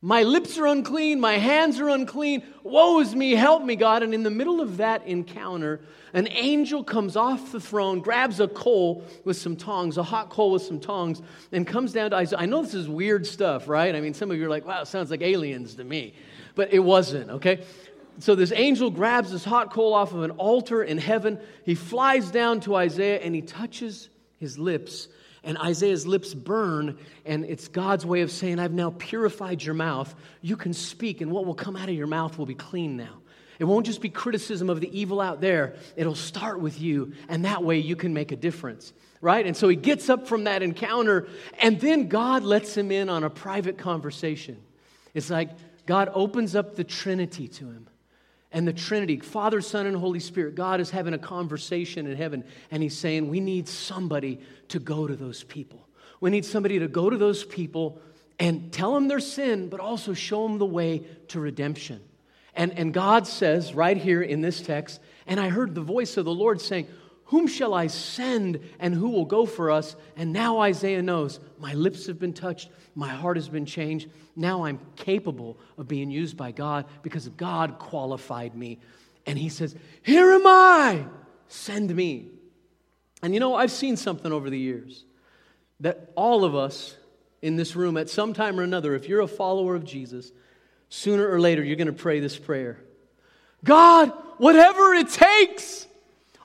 My 0.04 0.24
lips 0.24 0.58
are 0.58 0.66
unclean, 0.66 1.20
my 1.20 1.38
hands 1.38 1.80
are 1.80 1.88
unclean. 1.88 2.42
Woe 2.64 3.00
is 3.02 3.16
me, 3.16 3.34
help 3.34 3.64
me, 3.64 3.76
God. 3.76 4.02
And 4.02 4.16
in 4.16 4.24
the 4.24 4.32
middle 4.32 4.60
of 4.60 4.78
that 4.78 5.06
encounter, 5.06 5.80
an 6.14 6.28
angel 6.32 6.84
comes 6.84 7.16
off 7.16 7.52
the 7.52 7.60
throne, 7.60 8.00
grabs 8.00 8.40
a 8.40 8.48
coal 8.48 9.04
with 9.26 9.38
some 9.38 9.56
tongs, 9.56 9.98
a 9.98 10.04
hot 10.04 10.32
coal 10.32 10.54
with 10.54 10.64
some 10.64 10.80
tongs, 10.80 11.22
and 11.52 11.68
comes 11.68 11.94
down 11.94 12.10
to 12.10 12.16
Isaiah. 12.16 12.40
I 12.40 12.46
know 12.48 12.64
this 12.64 12.74
is 12.74 12.90
weird 12.90 13.28
stuff, 13.28 13.68
right? 13.68 13.96
I 13.96 14.02
mean, 14.02 14.16
some 14.16 14.32
of 14.32 14.38
you 14.38 14.48
are 14.48 14.50
like, 14.50 14.66
wow, 14.66 14.84
sounds 14.86 15.12
like 15.12 15.22
aliens 15.22 15.76
to 15.76 15.84
me. 15.84 16.16
But 16.56 16.74
it 16.74 16.80
wasn't, 16.80 17.30
okay? 17.30 17.64
So 18.18 18.34
this 18.34 18.52
angel 18.52 18.90
grabs 18.90 19.32
this 19.32 19.46
hot 19.46 19.72
coal 19.72 19.94
off 19.94 20.14
of 20.14 20.24
an 20.24 20.32
altar 20.32 20.82
in 20.82 20.98
heaven. 20.98 21.40
He 21.64 21.76
flies 21.76 22.32
down 22.32 22.60
to 22.62 22.76
Isaiah 22.76 23.20
and 23.20 23.36
he 23.36 23.44
touches 23.44 24.10
his 24.40 24.58
lips 24.58 25.10
and 25.44 25.58
Isaiah's 25.58 26.06
lips 26.06 26.34
burn, 26.34 26.98
and 27.26 27.46
it's 27.46 27.68
God's 27.68 28.06
way 28.06 28.22
of 28.22 28.32
saying, 28.32 28.60
I've 28.60 28.74
now 28.74 28.94
purified 28.98 29.64
your 29.64 29.74
mouth. 29.74 30.14
You 30.42 30.56
can 30.56 30.74
speak, 30.74 31.22
and 31.22 31.32
what 31.32 31.46
will 31.46 31.56
come 31.56 31.76
out 31.76 31.90
of 31.90 31.96
your 31.96 32.08
mouth 32.08 32.38
will 32.38 32.46
be 32.46 32.56
clean 32.56 32.96
now. 32.96 33.20
It 33.58 33.66
won't 33.66 33.86
just 33.86 34.02
be 34.02 34.10
criticism 34.10 34.70
of 34.70 34.82
the 34.82 35.00
evil 35.00 35.22
out 35.22 35.42
there, 35.42 35.76
it'll 35.96 36.16
start 36.16 36.60
with 36.60 36.82
you, 36.82 37.14
and 37.30 37.46
that 37.46 37.64
way 37.64 37.78
you 37.78 37.96
can 37.96 38.14
make 38.14 38.32
a 38.32 38.36
difference, 38.36 38.94
right? 39.20 39.46
And 39.46 39.56
so 39.56 39.68
he 39.68 39.76
gets 39.76 40.10
up 40.10 40.28
from 40.28 40.46
that 40.46 40.64
encounter, 40.64 41.28
and 41.60 41.80
then 41.80 42.08
God 42.08 42.44
lets 42.44 42.76
him 42.76 42.92
in 42.92 43.10
on 43.10 43.24
a 43.24 43.30
private 43.30 43.78
conversation. 43.78 44.58
It's 45.14 45.30
like 45.30 45.50
God 45.86 46.10
opens 46.14 46.56
up 46.56 46.76
the 46.76 46.84
Trinity 46.84 47.48
to 47.50 47.66
him 47.66 47.88
and 48.52 48.68
the 48.68 48.74
Trinity, 48.74 49.20
Father, 49.20 49.62
Son, 49.62 49.86
and 49.86 49.96
Holy 49.96 50.20
Spirit, 50.20 50.56
God 50.56 50.82
is 50.82 50.90
having 50.90 51.14
a 51.14 51.18
conversation 51.18 52.06
in 52.06 52.18
heaven, 52.18 52.44
and 52.70 52.84
He's 52.84 52.98
saying, 52.98 53.30
We 53.30 53.40
need 53.40 53.68
somebody 53.68 54.40
to 54.70 54.80
go 54.80 55.08
to 55.08 55.16
those 55.16 55.44
people. 55.44 55.88
We 56.20 56.30
need 56.30 56.46
somebody 56.46 56.80
to 56.80 56.88
go 56.88 57.10
to 57.10 57.18
those 57.18 57.44
people 57.44 58.02
and 58.40 58.72
tell 58.72 58.94
them 58.94 59.08
their 59.08 59.20
sin, 59.20 59.70
but 59.70 59.80
also 59.80 60.14
show 60.14 60.48
them 60.48 60.58
the 60.58 60.66
way 60.66 61.06
to 61.30 61.40
redemption. 61.40 62.02
And, 62.56 62.78
and 62.78 62.94
God 62.94 63.28
says 63.28 63.74
right 63.74 63.98
here 63.98 64.22
in 64.22 64.42
this 64.42 64.62
text, 64.62 65.00
and 65.26 65.40
I 65.40 65.50
heard 65.50 65.74
the 65.74 65.82
voice 65.82 66.18
of 66.18 66.26
the 66.26 66.34
Lord 66.34 66.60
saying, 66.60 66.88
whom 67.32 67.48
shall 67.48 67.74
I 67.74 67.88
send 67.88 68.60
and 68.78 68.94
who 68.94 69.10
will 69.10 69.24
go 69.24 69.46
for 69.46 69.72
us? 69.72 69.96
And 70.18 70.34
now 70.34 70.60
Isaiah 70.60 71.02
knows 71.02 71.40
my 71.58 71.74
lips 71.74 72.08
have 72.08 72.20
been 72.20 72.34
touched, 72.34 72.70
my 72.94 73.08
heart 73.08 73.38
has 73.38 73.48
been 73.48 73.66
changed. 73.66 74.10
Now 74.36 74.66
I'm 74.66 74.82
capable 74.98 75.58
of 75.78 75.88
being 75.88 76.12
used 76.12 76.36
by 76.36 76.52
God 76.52 76.88
because 77.04 77.30
God 77.30 77.80
qualified 77.80 78.54
me. 78.54 78.80
And 79.26 79.40
he 79.40 79.48
says, 79.48 79.74
Here 80.04 80.30
am 80.34 80.46
I, 80.46 81.06
send 81.48 81.96
me. 81.96 82.28
And 83.24 83.34
you 83.34 83.40
know, 83.40 83.56
I've 83.56 83.72
seen 83.72 83.96
something 83.96 84.34
over 84.34 84.50
the 84.50 84.60
years 84.60 85.06
that 85.80 86.12
all 86.16 86.44
of 86.44 86.54
us 86.54 86.98
in 87.42 87.56
this 87.56 87.78
room, 87.78 87.96
at 87.96 88.10
some 88.10 88.34
time 88.34 88.60
or 88.60 88.64
another, 88.64 88.94
if 88.94 89.08
you're 89.08 89.22
a 89.22 89.28
follower 89.28 89.76
of 89.76 89.86
Jesus, 89.86 90.34
sooner 90.90 91.32
or 91.32 91.40
later 91.40 91.64
you're 91.64 91.78
going 91.78 91.88
to 91.88 91.94
pray 91.94 92.20
this 92.20 92.38
prayer 92.38 92.78
God, 93.64 94.12
whatever 94.38 94.94
it 94.96 95.08
takes. 95.08 95.88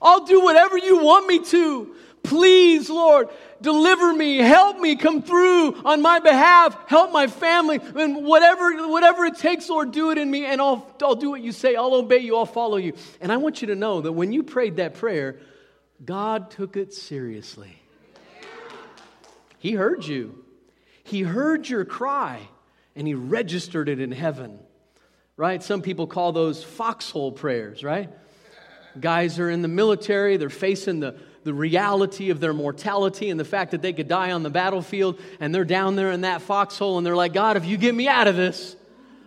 I'll 0.01 0.25
do 0.25 0.43
whatever 0.43 0.79
you 0.79 0.99
want 0.99 1.27
me 1.27 1.45
to. 1.45 1.95
Please, 2.23 2.91
Lord, 2.91 3.29
deliver 3.61 4.13
me, 4.13 4.39
help 4.39 4.81
me, 4.81 4.97
come 4.97 5.23
through 5.23 5.77
on 5.85 6.03
my 6.03 6.19
behalf, 6.19 6.77
help 6.89 7.13
my 7.13 7.29
family, 7.29 7.81
and 7.95 8.25
whatever, 8.25 8.89
whatever 8.89 9.25
it 9.27 9.37
takes, 9.37 9.69
Lord, 9.69 9.93
do 9.93 10.11
it 10.11 10.19
in 10.19 10.29
me, 10.29 10.45
and 10.45 10.61
I'll, 10.61 10.93
I'll 11.03 11.15
do 11.15 11.31
what 11.31 11.41
you 11.41 11.53
say. 11.53 11.77
I'll 11.77 11.95
obey 11.95 12.19
you, 12.19 12.37
I'll 12.37 12.45
follow 12.45 12.79
you. 12.79 12.95
And 13.21 13.31
I 13.31 13.37
want 13.37 13.63
you 13.63 13.69
to 13.69 13.77
know 13.77 14.01
that 14.01 14.13
when 14.13 14.33
you 14.33 14.43
prayed 14.43 14.77
that 14.77 14.95
prayer, 14.95 15.39
God 16.05 16.51
took 16.51 16.77
it 16.77 16.93
seriously. 16.93 17.81
He 19.59 19.73
heard 19.73 20.05
you, 20.05 20.45
He 21.05 21.23
heard 21.23 21.69
your 21.69 21.85
cry, 21.85 22.41
and 22.97 23.07
He 23.07 23.15
registered 23.15 23.89
it 23.89 24.01
in 24.01 24.11
heaven. 24.11 24.59
Right? 25.37 25.63
Some 25.63 25.83
people 25.83 26.07
call 26.07 26.33
those 26.33 26.65
foxhole 26.65 27.31
prayers, 27.31 27.85
right? 27.85 28.11
Guys 29.01 29.39
are 29.39 29.51
in 29.51 29.63
the 29.63 29.69
military, 29.69 30.37
they're 30.37 30.51
facing 30.51 31.01
the, 31.01 31.17
the 31.45 31.55
reality 31.55 32.31
of 32.31 32.41
their 32.41 32.53
mortality 32.53 33.31
and 33.31 33.39
the 33.39 33.45
fact 33.45 33.71
that 33.71 33.83
they 33.83 33.93
could 33.93 34.09
die 34.09 34.33
on 34.33 34.43
the 34.43 34.51
battlefield, 34.51 35.21
and 35.41 35.55
they're 35.55 35.65
down 35.65 35.97
there 35.97 36.11
in 36.11 36.23
that 36.23 36.43
foxhole, 36.43 36.99
and 36.99 37.07
they're 37.07 37.17
like, 37.17 37.33
God, 37.33 37.57
if 37.57 37.65
you 37.65 37.77
get 37.77 37.95
me 37.95 38.09
out 38.09 38.27
of 38.27 38.37
this, 38.37 38.77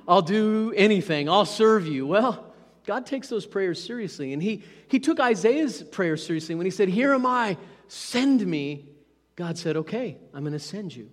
I'll 0.07 0.21
do 0.21 0.73
anything, 0.75 1.29
I'll 1.29 1.45
serve 1.45 1.87
you. 1.87 2.07
Well, 2.07 2.45
God 2.85 3.05
takes 3.05 3.29
those 3.29 3.45
prayers 3.45 3.83
seriously, 3.83 4.33
and 4.33 4.41
He, 4.41 4.63
he 4.87 4.99
took 4.99 5.19
Isaiah's 5.19 5.83
prayer 5.83 6.17
seriously. 6.17 6.55
When 6.55 6.65
he 6.65 6.71
said, 6.71 6.89
Here 6.89 7.13
am 7.13 7.25
I, 7.25 7.57
send 7.87 8.45
me, 8.45 8.89
God 9.35 9.57
said, 9.57 9.77
Okay, 9.77 10.17
I'm 10.33 10.41
going 10.41 10.53
to 10.53 10.59
send 10.59 10.95
you. 10.95 11.11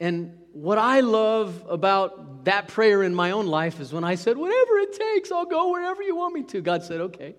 And 0.00 0.36
what 0.52 0.78
I 0.78 1.00
love 1.00 1.64
about 1.68 2.44
that 2.46 2.68
prayer 2.68 3.02
in 3.02 3.14
my 3.14 3.30
own 3.30 3.46
life 3.46 3.80
is 3.80 3.92
when 3.92 4.02
I 4.02 4.16
said, 4.16 4.36
Whatever 4.36 4.78
it 4.78 4.92
takes, 4.92 5.30
I'll 5.30 5.46
go 5.46 5.70
wherever 5.70 6.02
you 6.02 6.16
want 6.16 6.34
me 6.34 6.42
to. 6.44 6.60
God 6.60 6.82
said, 6.82 7.00
Okay, 7.00 7.36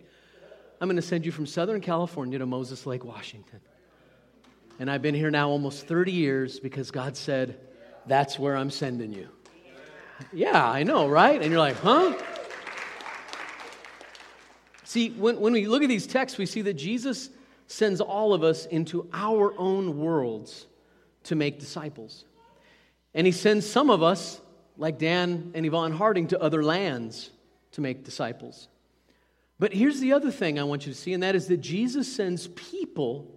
I'm 0.81 0.87
going 0.87 0.95
to 0.95 1.01
send 1.03 1.27
you 1.27 1.31
from 1.31 1.45
Southern 1.45 1.79
California 1.79 2.39
to 2.39 2.47
Moses 2.47 2.87
Lake, 2.87 3.05
Washington. 3.05 3.59
And 4.79 4.89
I've 4.89 5.03
been 5.03 5.13
here 5.13 5.29
now 5.29 5.47
almost 5.47 5.85
30 5.85 6.11
years 6.11 6.59
because 6.59 6.89
God 6.89 7.15
said, 7.15 7.59
That's 8.07 8.39
where 8.39 8.57
I'm 8.57 8.71
sending 8.71 9.13
you. 9.13 9.29
Yeah, 10.33 10.67
I 10.67 10.81
know, 10.81 11.07
right? 11.07 11.39
And 11.39 11.51
you're 11.51 11.59
like, 11.59 11.75
Huh? 11.75 12.17
See, 14.83 15.11
when, 15.11 15.39
when 15.39 15.53
we 15.53 15.67
look 15.67 15.83
at 15.83 15.87
these 15.89 16.07
texts, 16.07 16.39
we 16.39 16.47
see 16.47 16.63
that 16.63 16.73
Jesus 16.73 17.29
sends 17.67 18.01
all 18.01 18.33
of 18.33 18.43
us 18.43 18.65
into 18.65 19.07
our 19.13 19.53
own 19.59 19.99
worlds 19.99 20.65
to 21.25 21.35
make 21.35 21.59
disciples. 21.59 22.25
And 23.13 23.27
he 23.27 23.31
sends 23.31 23.69
some 23.69 23.91
of 23.91 24.01
us, 24.01 24.41
like 24.77 24.97
Dan 24.97 25.51
and 25.53 25.63
Yvonne 25.63 25.91
Harding, 25.91 26.27
to 26.29 26.41
other 26.41 26.63
lands 26.63 27.29
to 27.73 27.81
make 27.81 28.03
disciples. 28.03 28.67
But 29.61 29.73
here's 29.73 29.99
the 29.99 30.13
other 30.13 30.31
thing 30.31 30.57
I 30.57 30.63
want 30.63 30.87
you 30.87 30.91
to 30.91 30.97
see, 30.97 31.13
and 31.13 31.21
that 31.21 31.35
is 31.35 31.45
that 31.49 31.57
Jesus 31.57 32.11
sends 32.11 32.47
people 32.47 33.31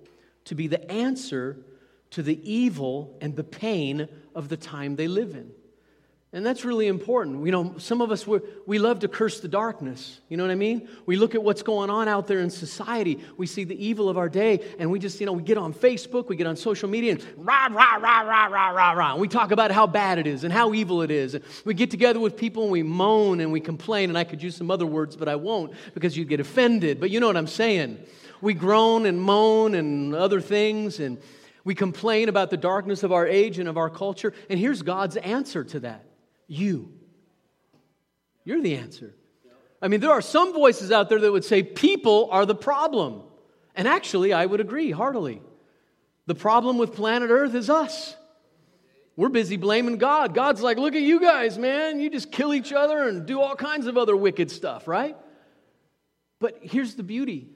to 0.47 0.55
be 0.55 0.67
the 0.67 0.91
answer 0.91 1.59
to 2.13 2.23
the 2.23 2.41
evil 2.51 3.19
and 3.21 3.37
the 3.37 3.45
pain 3.45 4.09
of 4.35 4.49
the 4.49 4.57
time 4.57 4.97
they 4.97 5.07
live 5.07 5.35
in. 5.35 5.51
And 6.35 6.45
that's 6.45 6.65
really 6.65 6.89
important. 6.89 7.47
You 7.47 7.53
know, 7.53 7.75
some 7.79 8.01
of 8.01 8.11
us, 8.11 8.27
we 8.27 8.81
love 8.81 8.99
to 8.99 9.09
curse 9.09 9.39
the 9.39 9.47
darkness. 9.47 10.21
You 10.29 10.37
know 10.37 10.43
what 10.43 10.51
I 10.51 10.57
mean? 10.57 10.89
We 11.07 11.15
look 11.15 11.37
at 11.37 11.45
what's 11.45 11.63
going 11.63 11.91
on 11.91 12.09
out 12.09 12.27
there 12.27 12.41
in 12.41 12.51
society. 12.51 13.21
We 13.37 13.47
see 13.47 13.63
the 13.63 13.87
evil 13.87 14.09
of 14.09 14.19
our 14.19 14.29
day, 14.29 14.61
and 14.81 14.91
we 14.91 14.99
just, 14.99 15.21
you 15.21 15.27
know, 15.27 15.33
we 15.33 15.45
get 15.45 15.59
on 15.59 15.73
Facebook, 15.73 16.29
we 16.29 16.35
get 16.35 16.49
on 16.49 16.57
social 16.57 16.89
media, 16.89 17.13
and 17.13 17.25
rah, 17.37 17.69
rah, 17.71 17.95
rah, 17.99 18.23
rah, 18.23 18.47
rah, 18.47 18.69
rah, 18.71 18.91
rah. 18.91 19.13
And 19.13 19.21
we 19.21 19.29
talk 19.29 19.53
about 19.53 19.71
how 19.71 19.87
bad 19.87 20.19
it 20.19 20.27
is 20.27 20.43
and 20.43 20.53
how 20.53 20.75
evil 20.75 21.03
it 21.03 21.13
is. 21.13 21.39
We 21.65 21.73
get 21.73 21.93
together 21.93 22.19
with 22.19 22.37
people 22.37 22.65
and 22.65 22.73
we 22.73 22.83
moan 22.83 23.39
and 23.39 23.53
we 23.53 23.61
complain, 23.61 24.09
and 24.09 24.19
I 24.19 24.25
could 24.25 24.43
use 24.43 24.57
some 24.57 24.73
other 24.73 24.87
words, 24.87 25.15
but 25.15 25.29
I 25.29 25.37
won't 25.37 25.73
because 25.95 26.17
you'd 26.17 26.29
get 26.29 26.41
offended. 26.41 26.99
But 26.99 27.11
you 27.11 27.21
know 27.21 27.29
what 27.29 27.37
I'm 27.37 27.47
saying. 27.47 28.01
We 28.41 28.55
groan 28.55 29.07
and 29.07 29.23
moan 29.23 29.77
and 29.77 30.13
other 30.17 30.41
things, 30.41 30.99
and 30.99 31.19
we 31.63 31.77
complain 31.77 32.29
about 32.29 32.51
the 32.51 32.57
darkness 32.57 33.05
of 33.05 33.13
our 33.13 33.25
age 33.25 33.61
and 33.61 33.69
of 33.69 33.77
our 33.77 33.89
culture. 33.89 34.33
And 34.51 34.59
here's 34.59 34.83
God's 34.83 35.17
answer 35.17 35.63
to 35.63 35.79
that 35.79 36.05
you. 36.47 36.93
You're 38.45 38.61
the 38.61 38.77
answer. 38.77 39.15
I 39.81 39.89
mean, 39.89 40.01
there 40.01 40.13
are 40.13 40.23
some 40.23 40.53
voices 40.53 40.91
out 40.91 41.09
there 41.09 41.21
that 41.21 41.33
would 41.33 41.45
say 41.45 41.63
people 41.63 42.29
are 42.31 42.47
the 42.47 42.55
problem. 42.55 43.23
And 43.75 43.89
actually, 43.89 44.33
I 44.33 44.47
would 44.47 44.61
agree 44.61 44.91
heartily. 44.91 45.43
The 46.27 46.35
problem 46.35 46.79
with 46.79 46.95
planet 46.95 47.31
Earth 47.31 47.55
is 47.55 47.69
us. 47.69 48.17
We're 49.17 49.29
busy 49.29 49.57
blaming 49.57 49.99
God. 49.99 50.35
God's 50.35 50.61
like, 50.61 50.79
look 50.79 50.95
at 50.95 51.03
you 51.03 51.21
guys, 51.21 51.59
man. 51.59 52.01
You 52.01 52.11
just 52.11 52.33
kill 52.33 52.53
each 52.53 52.73
other 52.73 53.09
and 53.09 53.27
do 53.27 53.41
all 53.41 53.55
kinds 53.55 53.87
of 53.87 53.97
other 53.97 54.17
wicked 54.17 54.51
stuff, 54.51 54.89
right? 54.89 55.17
But 56.41 56.59
here's 56.63 56.95
the 56.95 57.03
beauty 57.03 57.49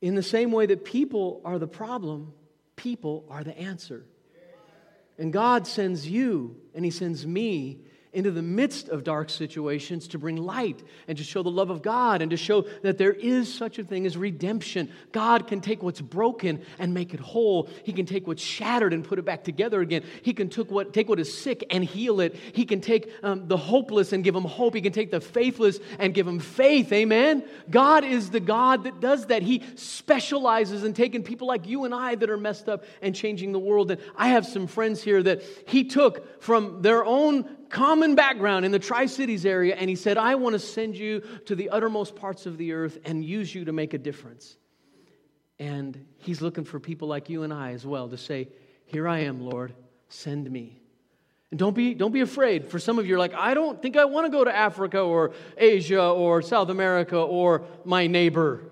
in 0.00 0.14
the 0.14 0.22
same 0.22 0.50
way 0.50 0.66
that 0.66 0.84
people 0.84 1.40
are 1.44 1.58
the 1.58 1.68
problem, 1.68 2.32
people 2.74 3.24
are 3.30 3.44
the 3.44 3.56
answer. 3.56 4.04
And 5.22 5.32
God 5.32 5.68
sends 5.68 6.08
you 6.08 6.56
and 6.74 6.84
He 6.84 6.90
sends 6.90 7.24
me 7.24 7.78
into 8.12 8.30
the 8.30 8.42
midst 8.42 8.90
of 8.90 9.04
dark 9.04 9.30
situations 9.30 10.08
to 10.08 10.18
bring 10.18 10.36
light 10.36 10.82
and 11.08 11.16
to 11.16 11.24
show 11.24 11.42
the 11.42 11.50
love 11.50 11.70
of 11.70 11.80
God 11.80 12.20
and 12.20 12.30
to 12.30 12.36
show 12.36 12.66
that 12.82 12.98
there 12.98 13.12
is 13.12 13.52
such 13.52 13.78
a 13.78 13.84
thing 13.84 14.04
as 14.04 14.18
redemption. 14.18 14.90
God 15.12 15.46
can 15.46 15.62
take 15.62 15.82
what's 15.82 16.00
broken 16.00 16.62
and 16.78 16.92
make 16.92 17.14
it 17.14 17.20
whole. 17.20 17.70
He 17.84 17.92
can 17.92 18.04
take 18.04 18.26
what's 18.26 18.42
shattered 18.42 18.92
and 18.92 19.02
put 19.02 19.18
it 19.18 19.24
back 19.24 19.44
together 19.44 19.80
again. 19.80 20.04
He 20.20 20.34
can 20.34 20.50
take 20.50 20.70
what, 20.70 20.92
take 20.92 21.08
what 21.08 21.20
is 21.20 21.36
sick 21.36 21.64
and 21.70 21.82
heal 21.82 22.20
it. 22.20 22.34
He 22.34 22.66
can 22.66 22.82
take 22.82 23.10
um, 23.22 23.48
the 23.48 23.56
hopeless 23.56 24.12
and 24.12 24.22
give 24.22 24.34
them 24.34 24.44
hope. 24.44 24.74
He 24.74 24.82
can 24.82 24.92
take 24.92 25.10
the 25.10 25.20
faithless 25.20 25.78
and 25.98 26.12
give 26.12 26.26
them 26.26 26.38
faith. 26.38 26.92
Amen? 26.92 27.44
God 27.70 28.04
is 28.04 28.28
the 28.28 28.40
God 28.40 28.84
that 28.84 29.00
does 29.00 29.26
that. 29.26 29.42
He 29.42 29.62
specializes 29.74 30.84
in 30.84 30.92
taking 30.92 31.22
people 31.22 31.48
like 31.48 31.66
you 31.66 31.84
and 31.84 31.94
I 31.94 32.14
that 32.16 32.28
are 32.28 32.36
messed 32.36 32.68
up 32.68 32.84
and 33.00 33.14
changing 33.14 33.52
the 33.52 33.58
world. 33.58 33.90
And 33.90 34.00
I 34.16 34.28
have 34.28 34.44
some 34.44 34.66
friends 34.66 35.02
here 35.02 35.22
that 35.22 35.42
He 35.66 35.84
took 35.84 36.42
from 36.42 36.82
their 36.82 37.04
own 37.04 37.48
common 37.72 38.14
background 38.14 38.64
in 38.64 38.70
the 38.70 38.78
Tri 38.78 39.06
Cities 39.06 39.44
area, 39.44 39.74
and 39.74 39.90
he 39.90 39.96
said, 39.96 40.18
I 40.18 40.36
want 40.36 40.52
to 40.52 40.58
send 40.60 40.96
you 40.96 41.20
to 41.46 41.56
the 41.56 41.70
uttermost 41.70 42.14
parts 42.14 42.46
of 42.46 42.58
the 42.58 42.72
earth 42.72 42.98
and 43.04 43.24
use 43.24 43.52
you 43.52 43.64
to 43.64 43.72
make 43.72 43.94
a 43.94 43.98
difference. 43.98 44.56
And 45.58 46.06
he's 46.18 46.40
looking 46.40 46.64
for 46.64 46.78
people 46.78 47.08
like 47.08 47.28
you 47.28 47.42
and 47.42 47.52
I 47.52 47.72
as 47.72 47.84
well 47.84 48.08
to 48.08 48.18
say, 48.18 48.48
Here 48.84 49.08
I 49.08 49.20
am, 49.20 49.40
Lord, 49.40 49.74
send 50.08 50.48
me. 50.48 50.80
And 51.50 51.58
don't 51.58 51.74
be, 51.74 51.94
don't 51.94 52.12
be 52.12 52.20
afraid. 52.20 52.66
For 52.70 52.78
some 52.78 52.98
of 52.98 53.06
you, 53.06 53.16
are 53.16 53.18
like, 53.18 53.34
I 53.34 53.54
don't 53.54 53.80
think 53.80 53.96
I 53.96 54.04
want 54.04 54.26
to 54.26 54.30
go 54.30 54.44
to 54.44 54.54
Africa 54.54 55.00
or 55.00 55.32
Asia 55.56 56.02
or 56.02 56.40
South 56.42 56.68
America 56.68 57.18
or 57.18 57.64
my 57.84 58.06
neighbor. 58.06 58.70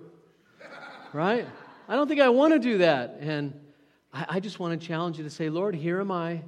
right? 1.13 1.47
I 1.87 1.95
don't 1.95 2.07
think 2.07 2.21
I 2.21 2.29
want 2.29 2.53
to 2.53 2.59
do 2.59 2.79
that. 2.79 3.17
And 3.19 3.59
I, 4.13 4.25
I 4.29 4.39
just 4.39 4.59
want 4.59 4.79
to 4.79 4.87
challenge 4.87 5.17
you 5.17 5.23
to 5.23 5.29
say, 5.29 5.49
Lord, 5.49 5.75
here 5.75 5.99
am 6.01 6.11
I. 6.11 6.41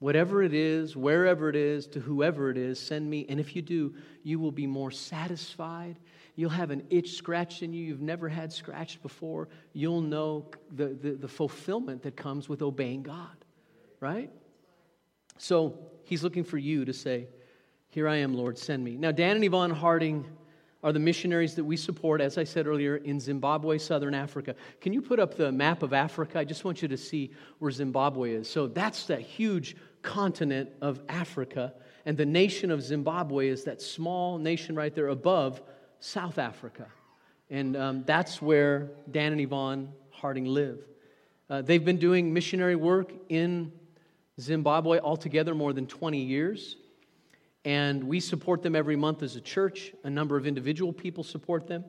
Whatever 0.00 0.42
it 0.42 0.54
is, 0.54 0.96
wherever 0.96 1.50
it 1.50 1.56
is, 1.56 1.86
to 1.88 2.00
whoever 2.00 2.50
it 2.50 2.56
is, 2.56 2.80
send 2.80 3.08
me. 3.08 3.26
And 3.28 3.38
if 3.38 3.54
you 3.54 3.60
do, 3.60 3.94
you 4.22 4.38
will 4.38 4.50
be 4.50 4.66
more 4.66 4.90
satisfied. 4.90 5.98
You'll 6.36 6.50
have 6.50 6.70
an 6.70 6.86
itch 6.88 7.12
scratched 7.16 7.62
in 7.62 7.74
you 7.74 7.84
you've 7.84 8.00
never 8.00 8.26
had 8.26 8.50
scratched 8.50 9.02
before. 9.02 9.48
You'll 9.74 10.00
know 10.00 10.46
the, 10.72 10.88
the, 10.88 11.12
the 11.12 11.28
fulfillment 11.28 12.02
that 12.02 12.16
comes 12.16 12.48
with 12.48 12.62
obeying 12.62 13.02
God, 13.02 13.44
right? 14.00 14.30
So 15.36 15.78
he's 16.04 16.24
looking 16.24 16.44
for 16.44 16.56
you 16.56 16.86
to 16.86 16.94
say, 16.94 17.28
Here 17.90 18.08
I 18.08 18.16
am, 18.16 18.34
Lord, 18.34 18.56
send 18.56 18.82
me. 18.82 18.96
Now, 18.96 19.12
Dan 19.12 19.36
and 19.36 19.44
Yvonne 19.44 19.70
Harding 19.70 20.24
are 20.82 20.92
the 20.92 20.98
missionaries 20.98 21.54
that 21.56 21.64
we 21.64 21.76
support, 21.76 22.22
as 22.22 22.38
I 22.38 22.44
said 22.44 22.66
earlier, 22.66 22.96
in 22.96 23.20
Zimbabwe, 23.20 23.76
southern 23.76 24.14
Africa. 24.14 24.54
Can 24.80 24.94
you 24.94 25.02
put 25.02 25.20
up 25.20 25.36
the 25.36 25.52
map 25.52 25.82
of 25.82 25.92
Africa? 25.92 26.38
I 26.38 26.44
just 26.44 26.64
want 26.64 26.80
you 26.80 26.88
to 26.88 26.96
see 26.96 27.32
where 27.58 27.70
Zimbabwe 27.70 28.32
is. 28.32 28.48
So 28.48 28.66
that's 28.66 29.04
that 29.04 29.20
huge 29.20 29.76
continent 30.02 30.70
of 30.80 31.00
Africa, 31.08 31.74
and 32.06 32.16
the 32.16 32.26
nation 32.26 32.70
of 32.70 32.82
Zimbabwe 32.82 33.48
is 33.48 33.64
that 33.64 33.82
small 33.82 34.38
nation 34.38 34.74
right 34.74 34.94
there 34.94 35.08
above 35.08 35.60
South 36.00 36.38
Africa. 36.38 36.86
And 37.50 37.76
um, 37.76 38.04
that's 38.06 38.40
where 38.40 38.90
Dan 39.10 39.32
and 39.32 39.40
Yvonne 39.40 39.92
Harding 40.10 40.44
live. 40.44 40.78
Uh, 41.48 41.62
they've 41.62 41.84
been 41.84 41.98
doing 41.98 42.32
missionary 42.32 42.76
work 42.76 43.12
in 43.28 43.72
Zimbabwe 44.40 44.98
altogether 44.98 45.54
more 45.54 45.72
than 45.72 45.86
20 45.86 46.22
years. 46.22 46.76
And 47.64 48.04
we 48.04 48.20
support 48.20 48.62
them 48.62 48.74
every 48.74 48.96
month 48.96 49.22
as 49.22 49.36
a 49.36 49.40
church. 49.40 49.92
A 50.04 50.10
number 50.10 50.36
of 50.36 50.46
individual 50.46 50.92
people 50.92 51.24
support 51.24 51.66
them. 51.66 51.84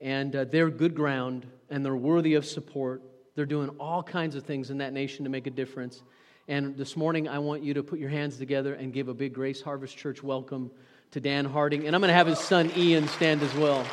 And 0.00 0.34
uh, 0.34 0.44
they're 0.44 0.70
good 0.70 0.94
ground 0.94 1.46
and 1.70 1.84
they're 1.84 1.96
worthy 1.96 2.34
of 2.34 2.44
support. 2.44 3.02
They're 3.34 3.46
doing 3.46 3.68
all 3.78 4.02
kinds 4.02 4.34
of 4.34 4.44
things 4.44 4.70
in 4.70 4.78
that 4.78 4.92
nation 4.92 5.24
to 5.24 5.30
make 5.30 5.46
a 5.46 5.50
difference. 5.50 6.02
And 6.50 6.76
this 6.76 6.96
morning, 6.96 7.28
I 7.28 7.38
want 7.38 7.62
you 7.62 7.74
to 7.74 7.82
put 7.84 8.00
your 8.00 8.08
hands 8.08 8.36
together 8.36 8.74
and 8.74 8.92
give 8.92 9.06
a 9.06 9.14
big 9.14 9.32
Grace 9.34 9.62
Harvest 9.62 9.96
Church 9.96 10.20
welcome 10.20 10.72
to 11.12 11.20
Dan 11.20 11.44
Harding. 11.44 11.86
And 11.86 11.94
I'm 11.94 12.00
going 12.00 12.08
to 12.08 12.14
have 12.14 12.26
his 12.26 12.40
son 12.40 12.72
Ian 12.76 13.06
stand 13.06 13.40
as 13.44 13.54
well. 13.54 13.86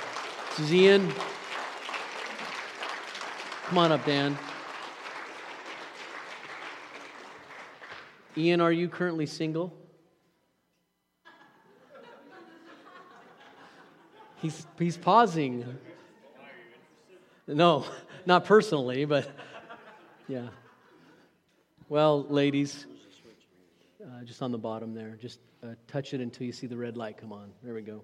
This 0.49 0.65
is 0.65 0.73
Ian. 0.73 1.13
Come 3.65 3.77
on 3.77 3.91
up, 3.91 4.03
Dan. 4.07 4.35
Ian, 8.35 8.59
are 8.59 8.71
you 8.71 8.89
currently 8.89 9.27
single? 9.27 9.77
He's, 14.37 14.65
he's 14.79 14.97
pausing. 14.97 15.77
No, 17.45 17.85
not 18.25 18.45
personally, 18.45 19.05
but 19.05 19.29
yeah. 20.27 20.47
Well, 21.89 22.23
ladies, 22.23 22.85
uh, 24.03 24.21
just 24.25 24.41
on 24.41 24.51
the 24.51 24.57
bottom 24.57 24.93
there, 24.93 25.17
just 25.21 25.39
uh, 25.63 25.67
touch 25.87 26.13
it 26.13 26.19
until 26.19 26.45
you 26.45 26.51
see 26.51 26.67
the 26.67 26.75
red 26.75 26.97
light 26.97 27.17
come 27.17 27.31
on. 27.31 27.49
There 27.63 27.73
we 27.73 27.81
go. 27.81 28.01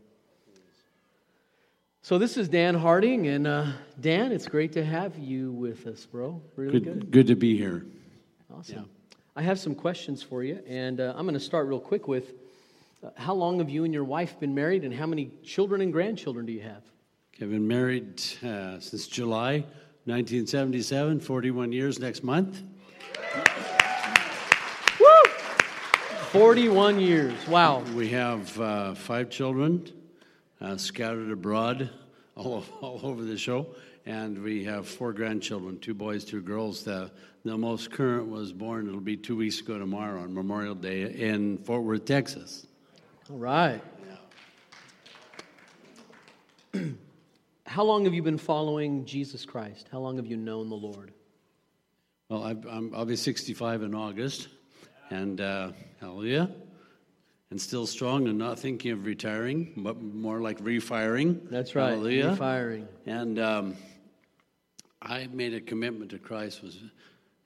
So 2.02 2.18
this 2.18 2.38
is 2.38 2.48
Dan 2.48 2.76
Harding, 2.76 3.28
and 3.28 3.46
uh, 3.46 3.74
Dan, 4.00 4.32
it's 4.32 4.48
great 4.48 4.72
to 4.74 4.86
have 4.86 5.18
you 5.18 5.52
with 5.52 5.86
us, 5.86 6.06
bro. 6.06 6.42
Really 6.56 6.80
good. 6.80 7.00
Good, 7.02 7.12
good 7.12 7.28
to 7.28 7.36
be 7.36 7.58
here. 7.58 7.86
Awesome. 8.58 8.76
Yeah. 8.78 9.18
I 9.36 9.42
have 9.42 9.60
some 9.60 9.76
questions 9.76 10.24
for 10.24 10.46
you, 10.46 10.64
and 10.66 11.02
uh, 11.02 11.14
I'm 11.18 11.26
going 11.26 11.34
to 11.34 11.40
start 11.42 11.68
real 11.68 11.82
quick 11.82 12.08
with 12.08 12.36
uh, 13.04 13.10
how 13.18 13.34
long 13.34 13.60
have 13.60 13.70
you 13.70 13.84
and 13.84 13.94
your 13.94 14.06
wife 14.06 14.40
been 14.40 14.56
married, 14.56 14.86
and 14.86 14.94
how 14.94 15.08
many 15.08 15.30
children 15.44 15.82
and 15.82 15.92
grandchildren 15.92 16.46
do 16.46 16.54
you 16.54 16.62
have? 16.62 16.84
I've 17.42 17.52
been 17.52 17.68
married 17.68 18.22
uh, 18.46 18.80
since 18.80 19.08
July 19.08 19.66
1977, 20.06 21.20
41 21.20 21.74
years 21.74 22.00
next 22.00 22.24
month. 22.24 22.62
41 26.34 27.00
years. 27.00 27.48
Wow. 27.48 27.84
We 27.94 28.10
have 28.10 28.60
uh, 28.60 28.96
five 28.96 29.30
children 29.30 29.88
uh, 30.60 30.78
scattered 30.78 31.30
abroad 31.30 31.92
all, 32.36 32.66
all 32.82 33.00
over 33.04 33.24
the 33.24 33.38
show. 33.38 33.68
And 34.08 34.42
we 34.42 34.64
have 34.64 34.88
four 34.88 35.14
grandchildren 35.14 35.78
two 35.78 35.94
boys, 35.94 36.26
two 36.26 36.42
girls. 36.42 36.84
The, 36.84 37.12
the 37.46 37.56
most 37.56 37.92
current 37.92 38.30
was 38.30 38.52
born, 38.52 38.88
it'll 38.88 39.00
be 39.00 39.16
two 39.16 39.36
weeks 39.36 39.60
ago 39.60 39.78
tomorrow 39.78 40.24
on 40.24 40.34
Memorial 40.34 40.74
Day 40.74 41.04
in 41.04 41.60
Fort 41.60 41.84
Worth, 41.84 42.06
Texas. 42.06 42.66
All 43.30 43.38
right. 43.38 43.84
How 47.68 47.84
long 47.84 48.06
have 48.06 48.16
you 48.16 48.24
been 48.24 48.40
following 48.40 49.06
Jesus 49.06 49.46
Christ? 49.46 49.88
How 49.92 50.00
long 50.00 50.16
have 50.18 50.26
you 50.26 50.38
known 50.38 50.70
the 50.70 50.76
Lord? 50.76 51.14
Well, 52.28 52.44
I, 52.44 52.56
I'm, 52.72 52.92
I'll 52.96 53.06
be 53.06 53.18
65 53.18 53.84
in 53.84 53.94
August, 53.94 54.48
and 55.12 55.40
uh, 55.40 55.74
hallelujah. 56.04 56.52
And 57.50 57.62
still 57.62 57.88
strong 57.88 58.28
and 58.28 58.38
not 58.38 58.60
thinking 58.60 58.92
of 58.92 59.06
retiring, 59.06 59.74
but 59.78 60.02
more 60.02 60.42
like 60.42 60.58
refiring. 60.62 61.48
That's 61.50 61.76
right. 61.76 61.92
Hallelujah. 61.92 62.36
Firing. 62.36 62.88
And 63.06 63.40
um, 63.40 63.76
I 65.02 65.28
made 65.28 65.54
a 65.54 65.62
commitment 65.62 66.12
to 66.12 66.20
Christ 66.20 66.62
was 66.62 66.80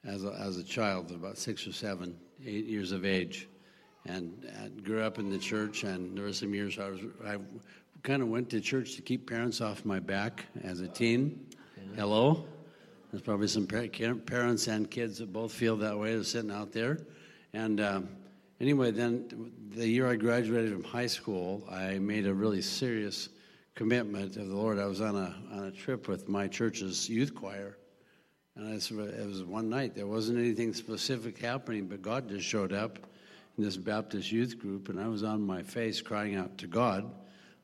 as 0.05 0.23
a, 0.23 0.31
as 0.39 0.57
a 0.57 0.63
child, 0.63 1.11
about 1.11 1.37
six 1.37 1.67
or 1.67 1.71
seven, 1.71 2.17
eight 2.45 2.65
years 2.65 2.91
of 2.91 3.05
age, 3.05 3.47
and 4.05 4.49
I 4.63 4.69
grew 4.69 5.01
up 5.01 5.19
in 5.19 5.29
the 5.29 5.37
church. 5.37 5.83
And 5.83 6.17
there 6.17 6.23
were 6.23 6.33
some 6.33 6.53
years 6.53 6.79
I 6.79 6.89
was 6.89 7.01
I 7.25 7.37
kind 8.01 8.23
of 8.23 8.29
went 8.29 8.49
to 8.51 8.61
church 8.61 8.95
to 8.95 9.01
keep 9.03 9.29
parents 9.29 9.61
off 9.61 9.85
my 9.85 9.99
back 9.99 10.45
as 10.63 10.79
a 10.79 10.87
teen. 10.87 11.45
Hello. 11.95 12.45
There's 13.11 13.21
probably 13.21 13.49
some 13.49 13.67
parents 13.67 14.67
and 14.67 14.89
kids 14.89 15.19
that 15.19 15.31
both 15.31 15.51
feel 15.51 15.75
that 15.77 15.97
way. 15.97 16.15
They're 16.15 16.23
sitting 16.23 16.51
out 16.51 16.71
there, 16.71 16.97
and. 17.53 17.79
Um, 17.81 18.09
anyway, 18.59 18.91
then 18.91 19.51
the 19.69 19.87
year 19.87 20.07
I 20.07 20.15
graduated 20.15 20.71
from 20.71 20.83
high 20.83 21.07
school, 21.07 21.63
I 21.69 21.99
made 21.99 22.25
a 22.27 22.33
really 22.33 22.61
serious 22.61 23.29
commitment 23.75 24.37
of 24.37 24.47
the 24.47 24.55
Lord. 24.55 24.79
I 24.79 24.85
was 24.85 25.01
on 25.01 25.15
a 25.15 25.35
on 25.51 25.65
a 25.65 25.71
trip 25.71 26.07
with 26.07 26.27
my 26.27 26.47
church's 26.47 27.09
youth 27.09 27.35
choir, 27.35 27.77
and 28.55 28.67
I, 28.67 28.73
it 28.73 29.27
was 29.27 29.43
one 29.43 29.69
night. 29.69 29.95
There 29.95 30.07
wasn't 30.07 30.39
anything 30.39 30.73
specific 30.73 31.37
happening, 31.37 31.87
but 31.87 32.01
God 32.01 32.27
just 32.29 32.45
showed 32.45 32.73
up 32.73 32.99
in 33.57 33.63
this 33.63 33.77
Baptist 33.77 34.31
youth 34.31 34.59
group, 34.59 34.89
and 34.89 34.99
I 34.99 35.07
was 35.07 35.23
on 35.23 35.41
my 35.41 35.63
face 35.63 36.01
crying 36.01 36.35
out 36.35 36.57
to 36.59 36.67
God. 36.67 37.09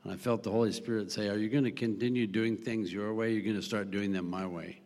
And 0.02 0.12
I 0.12 0.16
felt 0.16 0.42
the 0.42 0.50
Holy 0.50 0.72
Spirit 0.72 1.10
say, 1.10 1.28
Are 1.28 1.38
you 1.38 1.48
going 1.48 1.64
to 1.64 1.72
continue 1.72 2.26
doing 2.26 2.56
things 2.56 2.92
your 2.92 3.14
way? 3.14 3.32
You're 3.32 3.42
going 3.42 3.56
to 3.56 3.62
start 3.62 3.90
doing 3.90 4.12
them 4.12 4.28
my 4.28 4.46
way. 4.46 4.80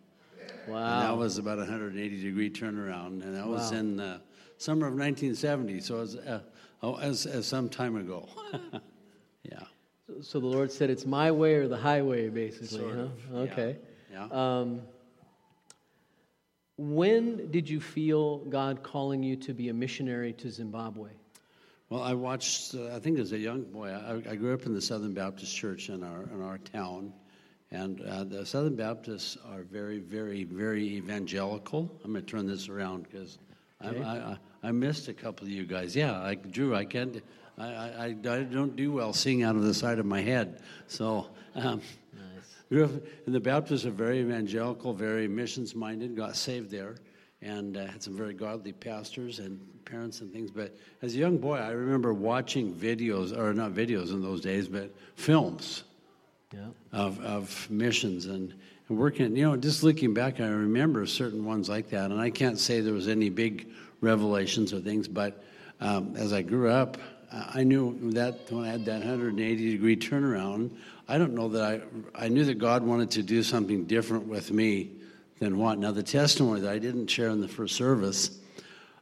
Wow. 0.68 0.76
And 0.76 1.02
that 1.02 1.16
was 1.16 1.38
about 1.38 1.58
a 1.58 1.62
180 1.62 2.22
degree 2.22 2.50
turnaround. 2.50 3.22
And 3.22 3.34
that 3.34 3.46
was 3.46 3.72
in 3.72 3.96
the 3.96 4.20
summer 4.58 4.86
of 4.86 4.94
1970. 4.94 5.80
So 5.80 5.96
was, 5.96 6.16
uh, 6.16 6.40
oh, 6.82 6.96
as, 6.96 7.26
as 7.26 7.46
some 7.46 7.68
time 7.68 7.96
ago. 7.96 8.28
yeah. 9.42 9.60
So 10.20 10.40
the 10.40 10.46
Lord 10.46 10.70
said, 10.72 10.90
"It's 10.90 11.06
my 11.06 11.30
way 11.30 11.54
or 11.54 11.68
the 11.68 11.76
highway," 11.76 12.28
basically. 12.28 12.78
Sort 12.78 12.94
huh? 12.94 13.00
of, 13.00 13.12
yeah. 13.32 13.38
Okay. 13.38 13.76
Yeah. 14.10 14.28
Um, 14.30 14.82
when 16.76 17.50
did 17.50 17.68
you 17.68 17.80
feel 17.80 18.38
God 18.38 18.82
calling 18.82 19.22
you 19.22 19.36
to 19.36 19.52
be 19.52 19.68
a 19.68 19.74
missionary 19.74 20.32
to 20.34 20.50
Zimbabwe? 20.50 21.10
Well, 21.90 22.02
I 22.02 22.14
watched, 22.14 22.74
uh, 22.74 22.94
I 22.94 23.00
think 23.00 23.18
as 23.18 23.32
a 23.32 23.38
young 23.38 23.62
boy, 23.62 23.88
I, 23.88 24.30
I 24.30 24.36
grew 24.36 24.54
up 24.54 24.66
in 24.66 24.74
the 24.74 24.80
Southern 24.80 25.14
Baptist 25.14 25.54
Church 25.56 25.88
in 25.88 26.02
our, 26.02 26.22
in 26.22 26.42
our 26.42 26.58
town. 26.58 27.12
And 27.70 28.00
uh, 28.02 28.24
the 28.24 28.46
Southern 28.46 28.76
Baptists 28.76 29.36
are 29.50 29.62
very, 29.62 29.98
very, 29.98 30.44
very 30.44 30.84
evangelical. 30.84 31.90
I'm 32.04 32.12
going 32.12 32.24
to 32.24 32.30
turn 32.30 32.46
this 32.46 32.68
around 32.68 33.04
because 33.10 33.38
Okay. 33.84 34.02
I, 34.02 34.16
I, 34.16 34.38
I 34.62 34.72
missed 34.72 35.08
a 35.08 35.14
couple 35.14 35.46
of 35.46 35.52
you 35.52 35.64
guys. 35.64 35.94
Yeah, 35.94 36.20
I, 36.20 36.34
Drew, 36.34 36.74
I 36.74 36.84
can't, 36.84 37.22
I, 37.56 37.66
I, 37.66 38.04
I 38.28 38.42
don't 38.42 38.74
do 38.76 38.92
well 38.92 39.12
seeing 39.12 39.42
out 39.42 39.56
of 39.56 39.62
the 39.62 39.74
side 39.74 39.98
of 39.98 40.06
my 40.06 40.20
head. 40.20 40.60
So, 40.88 41.28
um, 41.54 41.80
up, 42.72 42.90
and 43.26 43.34
the 43.34 43.40
Baptists 43.40 43.86
are 43.86 43.90
very 43.90 44.20
evangelical, 44.20 44.92
very 44.92 45.26
missions 45.28 45.74
minded, 45.74 46.16
got 46.16 46.36
saved 46.36 46.70
there, 46.70 46.96
and 47.40 47.76
uh, 47.76 47.86
had 47.86 48.02
some 48.02 48.16
very 48.16 48.34
godly 48.34 48.72
pastors 48.72 49.38
and 49.38 49.58
parents 49.84 50.20
and 50.20 50.32
things. 50.32 50.50
But 50.50 50.76
as 51.00 51.14
a 51.14 51.18
young 51.18 51.38
boy, 51.38 51.56
I 51.56 51.70
remember 51.70 52.12
watching 52.12 52.74
videos, 52.74 53.36
or 53.36 53.54
not 53.54 53.72
videos 53.72 54.10
in 54.10 54.20
those 54.22 54.40
days, 54.42 54.68
but 54.68 54.94
films 55.16 55.84
Yeah. 56.52 56.66
of, 56.92 57.20
of 57.20 57.70
missions 57.70 58.26
and, 58.26 58.52
and 58.88 58.98
working. 58.98 59.34
You 59.34 59.44
know, 59.50 59.56
just 59.56 59.82
looking 59.82 60.12
back, 60.12 60.40
I 60.40 60.48
remember 60.48 61.06
certain 61.06 61.44
ones 61.44 61.68
like 61.68 61.88
that. 61.90 62.11
And 62.11 62.20
I 62.20 62.28
can't 62.28 62.59
say 62.59 62.80
there 62.80 62.92
was 62.92 63.09
any 63.09 63.30
big 63.30 63.68
revelations 64.00 64.72
or 64.72 64.80
things, 64.80 65.08
but 65.08 65.42
um, 65.80 66.14
as 66.16 66.32
I 66.32 66.42
grew 66.42 66.70
up, 66.70 66.98
I 67.30 67.62
knew 67.62 68.12
that 68.12 68.50
when 68.50 68.64
I 68.64 68.68
had 68.68 68.87
that 68.87 69.00
180 69.00 69.70
degree 69.72 69.96
turnaround, 69.96 70.70
I 71.06 71.18
don't 71.18 71.34
know 71.34 71.48
that 71.50 71.62
I, 72.14 72.24
I 72.24 72.28
knew 72.28 72.44
that 72.44 72.58
God 72.58 72.82
wanted 72.82 73.11
to 73.12 73.22
do 73.22 73.42
something 73.42 73.84
different 73.84 74.26
with 74.26 74.50
me 74.50 74.92
than 75.38 75.58
what. 75.58 75.78
Now, 75.78 75.92
the 75.92 76.02
testimony 76.02 76.61
that 76.62 76.72
I 76.72 76.78
didn't 76.78 77.08
share 77.08 77.28
in 77.28 77.40
the 77.40 77.48
first 77.48 77.76
service, 77.76 78.38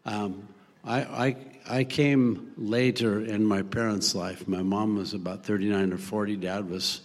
um, 0.04 0.48
I, 0.84 1.00
I, 1.02 1.36
I 1.68 1.84
came 1.84 2.52
later 2.56 3.20
in 3.20 3.44
my 3.44 3.62
parents' 3.62 4.14
life. 4.14 4.46
My 4.48 4.62
mom 4.62 4.96
was 4.96 5.14
about 5.14 5.44
39 5.44 5.92
or 5.92 5.98
40. 5.98 6.36
Dad 6.36 6.68
was, 6.68 7.02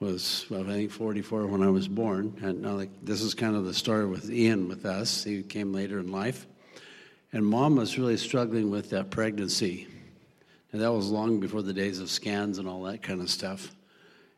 was 0.00 0.46
well, 0.48 0.62
I 0.62 0.72
think 0.72 0.90
44 0.90 1.46
when 1.46 1.62
I 1.62 1.70
was 1.70 1.86
born. 1.86 2.38
And 2.42 2.76
like, 2.76 2.90
this 3.02 3.20
is 3.20 3.34
kind 3.34 3.56
of 3.56 3.64
the 3.64 3.74
story 3.74 4.06
with 4.06 4.30
Ian 4.30 4.68
with 4.68 4.86
us. 4.86 5.24
He 5.24 5.42
came 5.42 5.72
later 5.72 5.98
in 5.98 6.10
life. 6.10 6.46
And 7.32 7.46
mom 7.46 7.76
was 7.76 7.98
really 7.98 8.16
struggling 8.16 8.70
with 8.70 8.90
that 8.90 9.10
pregnancy. 9.10 9.86
And 10.72 10.80
that 10.80 10.92
was 10.92 11.10
long 11.10 11.40
before 11.40 11.62
the 11.62 11.72
days 11.72 11.98
of 11.98 12.10
scans 12.10 12.58
and 12.58 12.68
all 12.68 12.82
that 12.84 13.02
kind 13.02 13.20
of 13.20 13.30
stuff. 13.30 13.72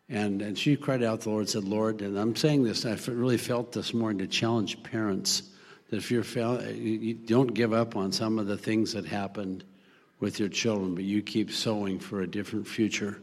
And, 0.08 0.42
and 0.42 0.58
she 0.58 0.76
cried 0.76 1.02
out 1.02 1.20
to 1.20 1.24
the 1.24 1.30
Lord 1.30 1.40
and 1.42 1.50
said, 1.50 1.64
Lord, 1.64 2.02
and 2.02 2.18
I'm 2.18 2.36
saying 2.36 2.64
this, 2.64 2.84
I 2.84 2.96
really 3.10 3.38
felt 3.38 3.72
this 3.72 3.94
morning 3.94 4.18
to 4.18 4.26
challenge 4.26 4.82
parents 4.82 5.44
that 5.90 5.96
if 5.96 6.10
you're 6.10 6.24
uh, 6.36 6.62
you, 6.68 6.98
you 6.98 7.14
don't 7.14 7.54
give 7.54 7.72
up 7.72 7.96
on 7.96 8.12
some 8.12 8.38
of 8.38 8.46
the 8.46 8.56
things 8.56 8.92
that 8.92 9.04
happened 9.04 9.64
with 10.20 10.38
your 10.38 10.48
children, 10.48 10.94
but 10.94 11.04
you 11.04 11.22
keep 11.22 11.50
sowing 11.50 11.98
for 11.98 12.22
a 12.22 12.26
different 12.26 12.66
future. 12.66 13.20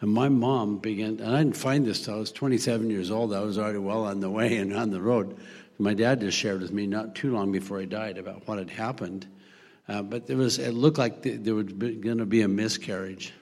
And 0.00 0.10
my 0.10 0.28
mom 0.28 0.78
began, 0.78 1.20
and 1.20 1.34
I 1.34 1.38
didn't 1.38 1.56
find 1.56 1.86
this 1.86 2.04
till 2.04 2.14
I 2.14 2.18
was 2.18 2.32
27 2.32 2.90
years 2.90 3.10
old. 3.10 3.32
I 3.32 3.40
was 3.40 3.58
already 3.58 3.78
well 3.78 4.04
on 4.04 4.20
the 4.20 4.30
way 4.30 4.56
and 4.56 4.74
on 4.74 4.90
the 4.90 5.00
road. 5.00 5.36
My 5.78 5.94
dad 5.94 6.20
just 6.20 6.38
shared 6.38 6.62
with 6.62 6.72
me 6.72 6.86
not 6.86 7.14
too 7.14 7.32
long 7.32 7.52
before 7.52 7.80
he 7.80 7.86
died 7.86 8.18
about 8.18 8.46
what 8.46 8.58
had 8.58 8.70
happened. 8.70 9.26
Uh, 9.88 10.02
but 10.02 10.26
there 10.26 10.36
was, 10.36 10.58
it 10.58 10.72
looked 10.72 10.98
like 10.98 11.22
th- 11.22 11.40
there 11.42 11.54
was 11.54 11.66
going 11.72 12.18
to 12.18 12.26
be 12.26 12.42
a 12.42 12.48
miscarriage. 12.48 13.32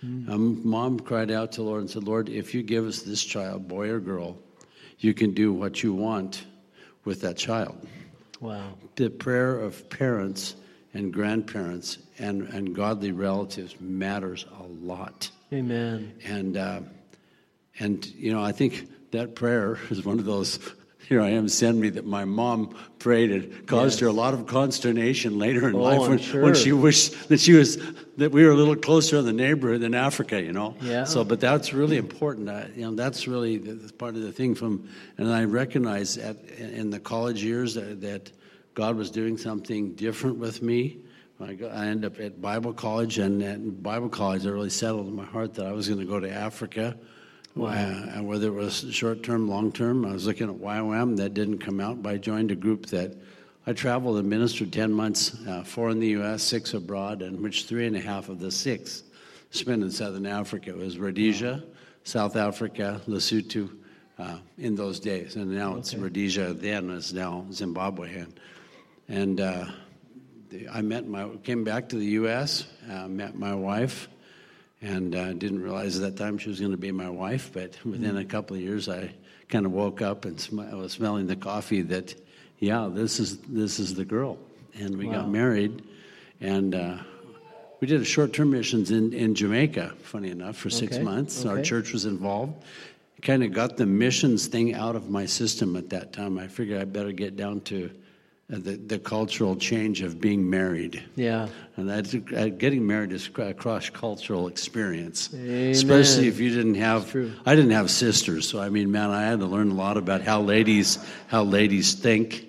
Um, 0.00 0.60
mom 0.62 1.00
cried 1.00 1.30
out 1.30 1.50
to 1.52 1.60
the 1.60 1.66
Lord 1.66 1.80
and 1.80 1.90
said, 1.90 2.04
Lord, 2.04 2.28
if 2.28 2.54
you 2.54 2.62
give 2.62 2.86
us 2.86 3.02
this 3.02 3.24
child, 3.24 3.66
boy 3.66 3.88
or 3.90 3.98
girl, 3.98 4.38
you 4.98 5.12
can 5.12 5.34
do 5.34 5.52
what 5.52 5.82
you 5.82 5.92
want 5.92 6.44
with 7.04 7.20
that 7.22 7.36
child. 7.36 7.76
Wow. 8.40 8.74
The 8.94 9.10
prayer 9.10 9.58
of 9.58 9.88
parents 9.90 10.54
and 10.94 11.12
grandparents 11.12 11.98
and, 12.18 12.42
and 12.42 12.74
godly 12.74 13.10
relatives 13.10 13.74
matters 13.80 14.46
a 14.60 14.62
lot. 14.84 15.30
Amen. 15.52 16.14
And, 16.24 16.56
uh, 16.56 16.80
and, 17.80 18.06
you 18.06 18.32
know, 18.32 18.42
I 18.42 18.52
think 18.52 19.10
that 19.10 19.34
prayer 19.34 19.78
is 19.90 20.04
one 20.04 20.20
of 20.20 20.24
those, 20.24 20.60
here 21.08 21.22
I 21.22 21.30
am, 21.30 21.48
send 21.48 21.80
me, 21.80 21.88
that 21.90 22.04
my 22.04 22.26
mom 22.26 22.76
prayed. 22.98 23.30
It 23.30 23.66
caused 23.66 24.00
her 24.00 24.08
a 24.08 24.12
lot 24.12 24.34
of 24.34 24.46
consternation 24.46 25.38
later 25.38 25.66
in 25.66 25.74
Oh, 25.74 25.78
life 25.78 26.06
when, 26.06 26.18
sure. 26.18 26.42
when 26.42 26.54
she 26.54 26.72
wished 26.72 27.30
that 27.30 27.40
she 27.40 27.54
was, 27.54 27.78
that 28.18 28.30
we 28.30 28.44
were 28.44 28.50
a 28.50 28.54
little 28.54 28.76
closer 28.76 29.16
in 29.16 29.24
the 29.24 29.32
neighborhood 29.32 29.80
than 29.80 29.94
Africa, 29.94 30.42
you 30.42 30.52
know? 30.52 30.76
Yeah. 30.82 31.04
So, 31.04 31.24
but 31.24 31.40
that's 31.40 31.72
really 31.72 31.96
important. 31.96 32.50
Uh, 32.50 32.64
you 32.76 32.82
know, 32.82 32.94
that's 32.94 33.26
really 33.26 33.56
the, 33.56 33.90
part 33.94 34.16
of 34.16 34.20
the 34.20 34.32
thing 34.32 34.54
from, 34.54 34.86
and 35.16 35.32
I 35.32 35.44
recognize 35.44 36.18
at, 36.18 36.36
in 36.58 36.90
the 36.90 37.00
college 37.00 37.42
years 37.42 37.72
that, 37.72 38.02
that 38.02 38.30
God 38.74 38.94
was 38.94 39.10
doing 39.10 39.38
something 39.38 39.94
different 39.94 40.36
with 40.36 40.60
me. 40.60 40.98
I, 41.40 41.54
got, 41.54 41.72
I 41.72 41.86
ended 41.86 42.12
up 42.12 42.20
at 42.20 42.42
Bible 42.42 42.74
college, 42.74 43.18
and 43.18 43.42
at 43.42 43.82
Bible 43.82 44.10
college, 44.10 44.44
I 44.44 44.50
really 44.50 44.68
settled 44.68 45.06
in 45.06 45.16
my 45.16 45.24
heart 45.24 45.54
that 45.54 45.64
I 45.64 45.72
was 45.72 45.88
going 45.88 46.00
to 46.00 46.06
go 46.06 46.20
to 46.20 46.30
Africa. 46.30 46.98
Uh, 47.60 48.10
and 48.14 48.26
whether 48.26 48.46
it 48.48 48.54
was 48.54 48.86
short 48.90 49.22
term, 49.22 49.48
long 49.48 49.72
term, 49.72 50.04
I 50.04 50.12
was 50.12 50.26
looking 50.26 50.48
at 50.48 50.56
YWAM. 50.56 51.16
That 51.16 51.34
didn't 51.34 51.58
come 51.58 51.80
out, 51.80 52.02
but 52.02 52.14
I 52.14 52.16
joined 52.16 52.50
a 52.50 52.56
group 52.56 52.86
that 52.86 53.16
I 53.66 53.72
traveled 53.72 54.18
and 54.18 54.28
ministered 54.30 54.72
10 54.72 54.92
months, 54.92 55.36
uh, 55.46 55.62
four 55.64 55.90
in 55.90 55.98
the 55.98 56.08
U.S., 56.08 56.42
six 56.42 56.72
abroad, 56.74 57.20
and 57.20 57.40
which 57.40 57.64
three 57.64 57.86
and 57.86 57.96
a 57.96 58.00
half 58.00 58.28
of 58.28 58.38
the 58.38 58.50
six 58.50 59.02
spent 59.50 59.82
in 59.82 59.90
Southern 59.90 60.24
Africa. 60.24 60.70
It 60.70 60.76
was 60.76 60.98
Rhodesia, 60.98 61.64
South 62.04 62.36
Africa, 62.36 63.00
Lesotho 63.06 63.68
uh, 64.18 64.38
in 64.56 64.74
those 64.74 65.00
days. 65.00 65.36
And 65.36 65.50
now 65.50 65.76
it's 65.76 65.94
Rhodesia, 65.94 66.54
then 66.54 66.90
it's 66.90 67.12
now 67.12 67.44
Zimbabwe. 67.52 68.20
And, 68.20 68.40
and 69.08 69.40
uh, 69.40 69.66
the- 70.50 70.68
I 70.68 70.80
met 70.80 71.06
my, 71.08 71.28
came 71.42 71.64
back 71.64 71.88
to 71.90 71.96
the 71.96 72.06
U.S., 72.06 72.66
uh, 72.90 73.08
met 73.08 73.36
my 73.36 73.54
wife, 73.54 74.08
and 74.80 75.14
uh, 75.14 75.32
didn't 75.32 75.62
realize 75.62 75.96
at 75.96 76.02
that 76.02 76.16
time 76.22 76.38
she 76.38 76.48
was 76.48 76.60
going 76.60 76.72
to 76.72 76.78
be 76.78 76.92
my 76.92 77.10
wife. 77.10 77.50
But 77.52 77.76
within 77.84 78.16
a 78.16 78.24
couple 78.24 78.56
of 78.56 78.62
years, 78.62 78.88
I 78.88 79.10
kind 79.48 79.66
of 79.66 79.72
woke 79.72 80.02
up 80.02 80.24
and 80.24 80.40
sm- 80.40 80.60
I 80.60 80.74
was 80.74 80.92
smelling 80.92 81.26
the 81.26 81.36
coffee 81.36 81.82
that, 81.82 82.14
yeah, 82.58 82.88
this 82.92 83.18
is 83.18 83.38
this 83.38 83.78
is 83.80 83.94
the 83.94 84.04
girl. 84.04 84.38
And 84.78 84.96
we 84.96 85.06
Wow. 85.06 85.12
got 85.22 85.28
married, 85.28 85.82
and 86.40 86.74
uh, 86.74 86.98
we 87.80 87.88
did 87.88 88.00
a 88.00 88.04
short-term 88.04 88.50
missions 88.50 88.90
in, 88.92 89.12
in 89.12 89.34
Jamaica. 89.34 89.94
Funny 90.02 90.30
enough, 90.30 90.56
for 90.56 90.70
six 90.70 90.96
Okay, 90.96 91.04
months, 91.04 91.44
our 91.44 91.60
church 91.60 91.92
was 91.92 92.04
involved. 92.04 92.54
kind 93.22 93.42
of 93.42 93.52
got 93.52 93.76
the 93.76 93.86
missions 93.86 94.46
thing 94.46 94.74
out 94.74 94.94
of 94.94 95.10
my 95.10 95.26
system 95.26 95.74
at 95.74 95.90
that 95.90 96.12
time. 96.12 96.38
I 96.38 96.46
figured 96.46 96.80
I 96.80 96.84
better 96.84 97.10
get 97.10 97.36
down 97.36 97.60
to 97.62 97.90
the, 98.48 98.76
the 98.76 98.98
cultural 98.98 99.56
change 99.56 100.00
of 100.00 100.20
being 100.20 100.48
married. 100.48 101.02
Yeah. 101.16 101.48
And 101.76 101.88
that, 101.90 102.32
uh, 102.34 102.48
getting 102.48 102.86
married 102.86 103.12
is 103.12 103.28
a 103.36 103.52
cross 103.52 103.90
cultural 103.90 104.48
experience, 104.48 105.30
Amen. 105.34 105.70
especially 105.70 106.28
if 106.28 106.40
you 106.40 106.50
didn't 106.50 106.76
have. 106.76 107.14
I 107.44 107.54
didn't 107.54 107.72
have 107.72 107.90
sisters, 107.90 108.48
so 108.48 108.60
I 108.60 108.70
mean, 108.70 108.90
man, 108.90 109.10
I 109.10 109.22
had 109.22 109.40
to 109.40 109.46
learn 109.46 109.70
a 109.70 109.74
lot 109.74 109.96
about 109.96 110.22
how 110.22 110.40
ladies 110.40 110.98
how 111.28 111.42
ladies 111.42 111.94
think. 111.94 112.46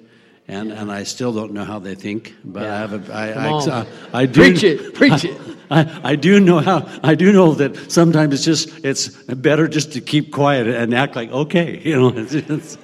And, 0.47 0.71
and 0.71 0.91
I 0.91 1.03
still 1.03 1.31
don't 1.31 1.53
know 1.53 1.63
how 1.63 1.77
they 1.77 1.93
think, 1.93 2.33
but 2.43 2.63
I 2.63 2.79
have 2.79 3.09
a 3.09 3.13
I, 3.13 3.29
I. 3.33 3.81
I, 3.81 3.87
I 4.21 4.25
do 4.25 4.41
Preach 4.41 4.63
it, 4.63 4.93
preach 4.95 5.23
it. 5.23 5.39
I, 5.69 5.99
I 6.03 6.15
do 6.15 6.39
know 6.39 6.57
how 6.57 6.89
I 7.03 7.13
do 7.13 7.31
know 7.31 7.53
that 7.53 7.91
sometimes 7.91 8.33
it's 8.33 8.45
just 8.45 8.83
it's 8.83 9.09
better 9.25 9.67
just 9.67 9.93
to 9.93 10.01
keep 10.01 10.31
quiet 10.31 10.65
and 10.65 10.95
act 10.95 11.15
like 11.15 11.29
okay, 11.29 11.79
you 11.83 11.95
know. 11.95 12.13
It's, 12.15 12.33
it's, 12.33 12.77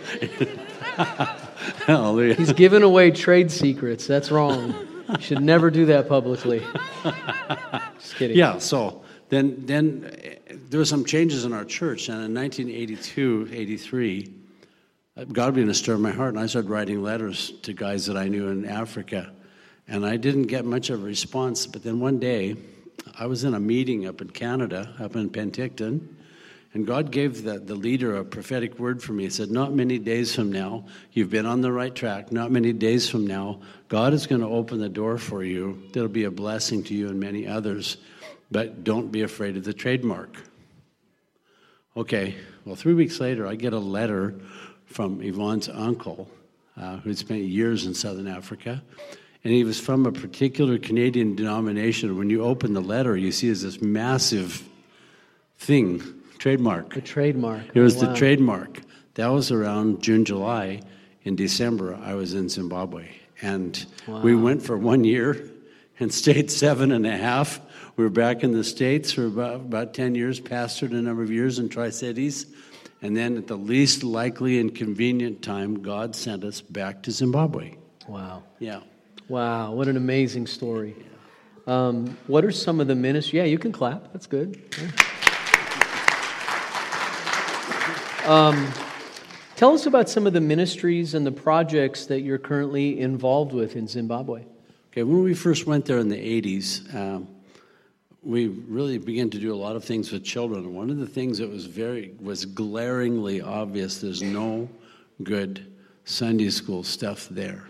hallelujah. 1.85 2.35
He's 2.35 2.53
giving 2.53 2.83
away 2.83 3.11
trade 3.11 3.51
secrets. 3.51 4.07
That's 4.07 4.31
wrong. 4.31 4.73
You 5.09 5.21
should 5.21 5.41
never 5.41 5.69
do 5.69 5.85
that 5.87 6.07
publicly. 6.07 6.63
Just 7.99 8.15
kidding. 8.15 8.37
Yeah, 8.37 8.57
so 8.57 9.03
then 9.29 9.65
then 9.65 10.11
uh, 10.49 10.55
there 10.69 10.79
were 10.79 10.85
some 10.85 11.05
changes 11.05 11.45
in 11.45 11.53
our 11.53 11.65
church, 11.65 12.09
and 12.09 12.23
in 12.23 12.33
1982, 12.33 13.49
83, 13.51 14.33
uh, 15.17 15.23
God 15.25 15.53
began 15.53 15.67
to 15.67 15.73
stir 15.73 15.97
my 15.97 16.11
heart, 16.11 16.33
and 16.33 16.39
I 16.39 16.47
started 16.47 16.69
writing 16.69 17.01
letters 17.01 17.51
to 17.63 17.73
guys 17.73 18.05
that 18.07 18.17
I 18.17 18.27
knew 18.27 18.47
in 18.49 18.65
Africa, 18.65 19.31
and 19.87 20.05
I 20.05 20.17
didn't 20.17 20.43
get 20.43 20.65
much 20.65 20.89
of 20.89 21.01
a 21.01 21.05
response. 21.05 21.67
But 21.67 21.83
then 21.83 21.99
one 21.99 22.19
day, 22.19 22.55
I 23.17 23.27
was 23.27 23.43
in 23.43 23.53
a 23.53 23.59
meeting 23.59 24.07
up 24.07 24.21
in 24.21 24.29
Canada, 24.29 24.93
up 24.99 25.15
in 25.15 25.29
Penticton, 25.29 26.14
and 26.75 26.85
God 26.85 27.09
gave 27.09 27.43
the, 27.43 27.57
the 27.57 27.73
leader 27.73 28.17
a 28.17 28.25
prophetic 28.25 28.77
word 28.77 29.01
for 29.01 29.13
me. 29.13 29.23
He 29.23 29.29
said, 29.29 29.49
Not 29.49 29.73
many 29.73 29.97
days 29.97 30.35
from 30.35 30.51
now, 30.51 30.83
you've 31.13 31.29
been 31.29 31.45
on 31.45 31.61
the 31.61 31.71
right 31.71 31.95
track. 31.95 32.33
Not 32.33 32.51
many 32.51 32.73
days 32.73 33.09
from 33.09 33.25
now, 33.25 33.61
God 33.87 34.13
is 34.13 34.27
going 34.27 34.41
to 34.41 34.47
open 34.47 34.81
the 34.81 34.89
door 34.89 35.17
for 35.17 35.41
you. 35.41 35.81
That'll 35.93 36.09
be 36.09 36.25
a 36.25 36.31
blessing 36.31 36.83
to 36.83 36.93
you 36.93 37.07
and 37.07 37.17
many 37.17 37.47
others. 37.47 37.95
But 38.51 38.83
don't 38.83 39.09
be 39.09 39.21
afraid 39.21 39.55
of 39.55 39.63
the 39.63 39.73
trademark. 39.73 40.35
Okay, 41.95 42.35
well, 42.65 42.75
three 42.75 42.93
weeks 42.93 43.21
later, 43.21 43.47
I 43.47 43.55
get 43.55 43.71
a 43.71 43.79
letter 43.79 44.35
from 44.85 45.21
Yvonne's 45.21 45.69
uncle, 45.69 46.29
uh, 46.75 46.97
who'd 46.97 47.17
spent 47.17 47.39
years 47.43 47.85
in 47.85 47.93
Southern 47.93 48.27
Africa. 48.27 48.83
And 49.45 49.53
he 49.53 49.63
was 49.63 49.79
from 49.79 50.05
a 50.05 50.11
particular 50.11 50.77
Canadian 50.77 51.37
denomination. 51.37 52.17
When 52.17 52.29
you 52.29 52.43
open 52.43 52.73
the 52.73 52.81
letter, 52.81 53.15
you 53.15 53.31
see 53.31 53.49
this 53.49 53.81
massive 53.81 54.67
thing, 55.57 56.03
trademark. 56.37 56.93
The 56.93 57.01
trademark. 57.01 57.63
It 57.73 57.79
was 57.79 58.01
Oh, 58.01 58.07
the 58.07 58.13
trademark. 58.15 58.81
That 59.15 59.27
was 59.27 59.51
around 59.51 60.01
June, 60.01 60.25
July. 60.25 60.81
In 61.23 61.35
December, 61.35 61.97
I 62.03 62.13
was 62.13 62.33
in 62.33 62.49
Zimbabwe. 62.49 63.07
And 63.41 63.83
we 64.07 64.35
went 64.35 64.61
for 64.61 64.77
one 64.77 65.03
year 65.03 65.49
and 65.99 66.13
stayed 66.13 66.51
seven 66.51 66.91
and 66.91 67.05
a 67.05 67.17
half. 67.17 67.59
We 67.97 68.03
were 68.03 68.09
back 68.09 68.43
in 68.43 68.51
the 68.51 68.63
States 68.63 69.11
for 69.11 69.25
about, 69.25 69.55
about 69.55 69.93
10 69.93 70.15
years, 70.15 70.39
pastored 70.39 70.91
a 70.91 71.01
number 71.01 71.23
of 71.23 71.31
years 71.31 71.57
in 71.59 71.69
Tri 71.69 71.89
Cities. 71.89 72.45
And 73.01 73.15
then 73.15 73.37
at 73.37 73.47
the 73.47 73.55
least 73.57 74.03
likely 74.03 74.59
and 74.59 74.73
convenient 74.73 75.41
time, 75.41 75.81
God 75.81 76.15
sent 76.15 76.43
us 76.43 76.61
back 76.61 77.03
to 77.03 77.11
Zimbabwe. 77.11 77.75
Wow. 78.07 78.43
Yeah. 78.59 78.81
Wow. 79.27 79.71
What 79.71 79.87
an 79.87 79.97
amazing 79.97 80.47
story. 80.47 80.95
Um, 81.67 82.17
what 82.27 82.45
are 82.45 82.51
some 82.51 82.79
of 82.79 82.87
the 82.87 82.95
ministries? 82.95 83.33
Yeah, 83.33 83.43
you 83.45 83.57
can 83.57 83.71
clap. 83.71 84.11
That's 84.13 84.27
good. 84.27 84.61
Yeah. 84.79 84.91
Um, 88.25 88.73
tell 89.55 89.75
us 89.75 89.85
about 89.85 90.09
some 90.09 90.25
of 90.25 90.33
the 90.33 90.41
ministries 90.41 91.13
and 91.13 91.23
the 91.27 91.31
projects 91.31 92.07
that 92.07 92.21
you're 92.21 92.39
currently 92.39 92.99
involved 92.99 93.53
with 93.53 93.75
in 93.75 93.87
Zimbabwe. 93.87 94.43
Okay, 94.91 95.03
when 95.03 95.21
we 95.21 95.35
first 95.35 95.67
went 95.67 95.85
there 95.85 95.99
in 95.99 96.09
the 96.09 96.41
80s, 96.41 96.95
um, 96.95 97.27
we 98.23 98.47
really 98.47 98.97
began 98.97 99.29
to 99.29 99.37
do 99.37 99.53
a 99.53 99.55
lot 99.55 99.75
of 99.75 99.85
things 99.85 100.11
with 100.11 100.23
children. 100.23 100.73
One 100.73 100.89
of 100.89 100.97
the 100.97 101.05
things 101.05 101.37
that 101.37 101.51
was 101.51 101.67
very 101.67 102.15
was 102.19 102.45
glaringly 102.45 103.41
obvious 103.41 104.01
there's 104.01 104.23
no 104.23 104.67
good 105.21 105.71
Sunday 106.05 106.49
school 106.49 106.81
stuff 106.81 107.29
there. 107.29 107.67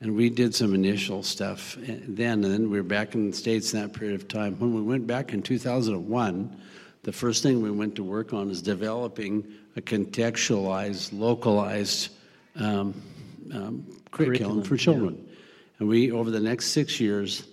And 0.00 0.14
we 0.14 0.30
did 0.30 0.54
some 0.54 0.72
initial 0.72 1.24
stuff 1.24 1.76
then, 1.80 2.44
and 2.44 2.52
then 2.52 2.70
we 2.70 2.76
were 2.76 2.84
back 2.84 3.16
in 3.16 3.32
the 3.32 3.36
States 3.36 3.74
in 3.74 3.80
that 3.80 3.92
period 3.92 4.20
of 4.20 4.28
time. 4.28 4.54
When 4.60 4.72
we 4.72 4.82
went 4.82 5.08
back 5.08 5.32
in 5.32 5.42
2001, 5.42 6.60
the 7.02 7.12
first 7.12 7.42
thing 7.42 7.62
we 7.62 7.70
went 7.70 7.96
to 7.96 8.04
work 8.04 8.32
on 8.32 8.50
is 8.50 8.62
developing 8.62 9.44
a 9.76 9.80
contextualized, 9.80 11.18
localized 11.18 12.10
um, 12.56 12.94
um, 13.52 13.86
curriculum, 14.10 14.62
Curriculum, 14.62 14.62
for 14.62 14.76
children. 14.76 15.28
And 15.78 15.88
we, 15.88 16.12
over 16.12 16.30
the 16.30 16.40
next 16.40 16.66
six 16.66 17.00
years, 17.00 17.44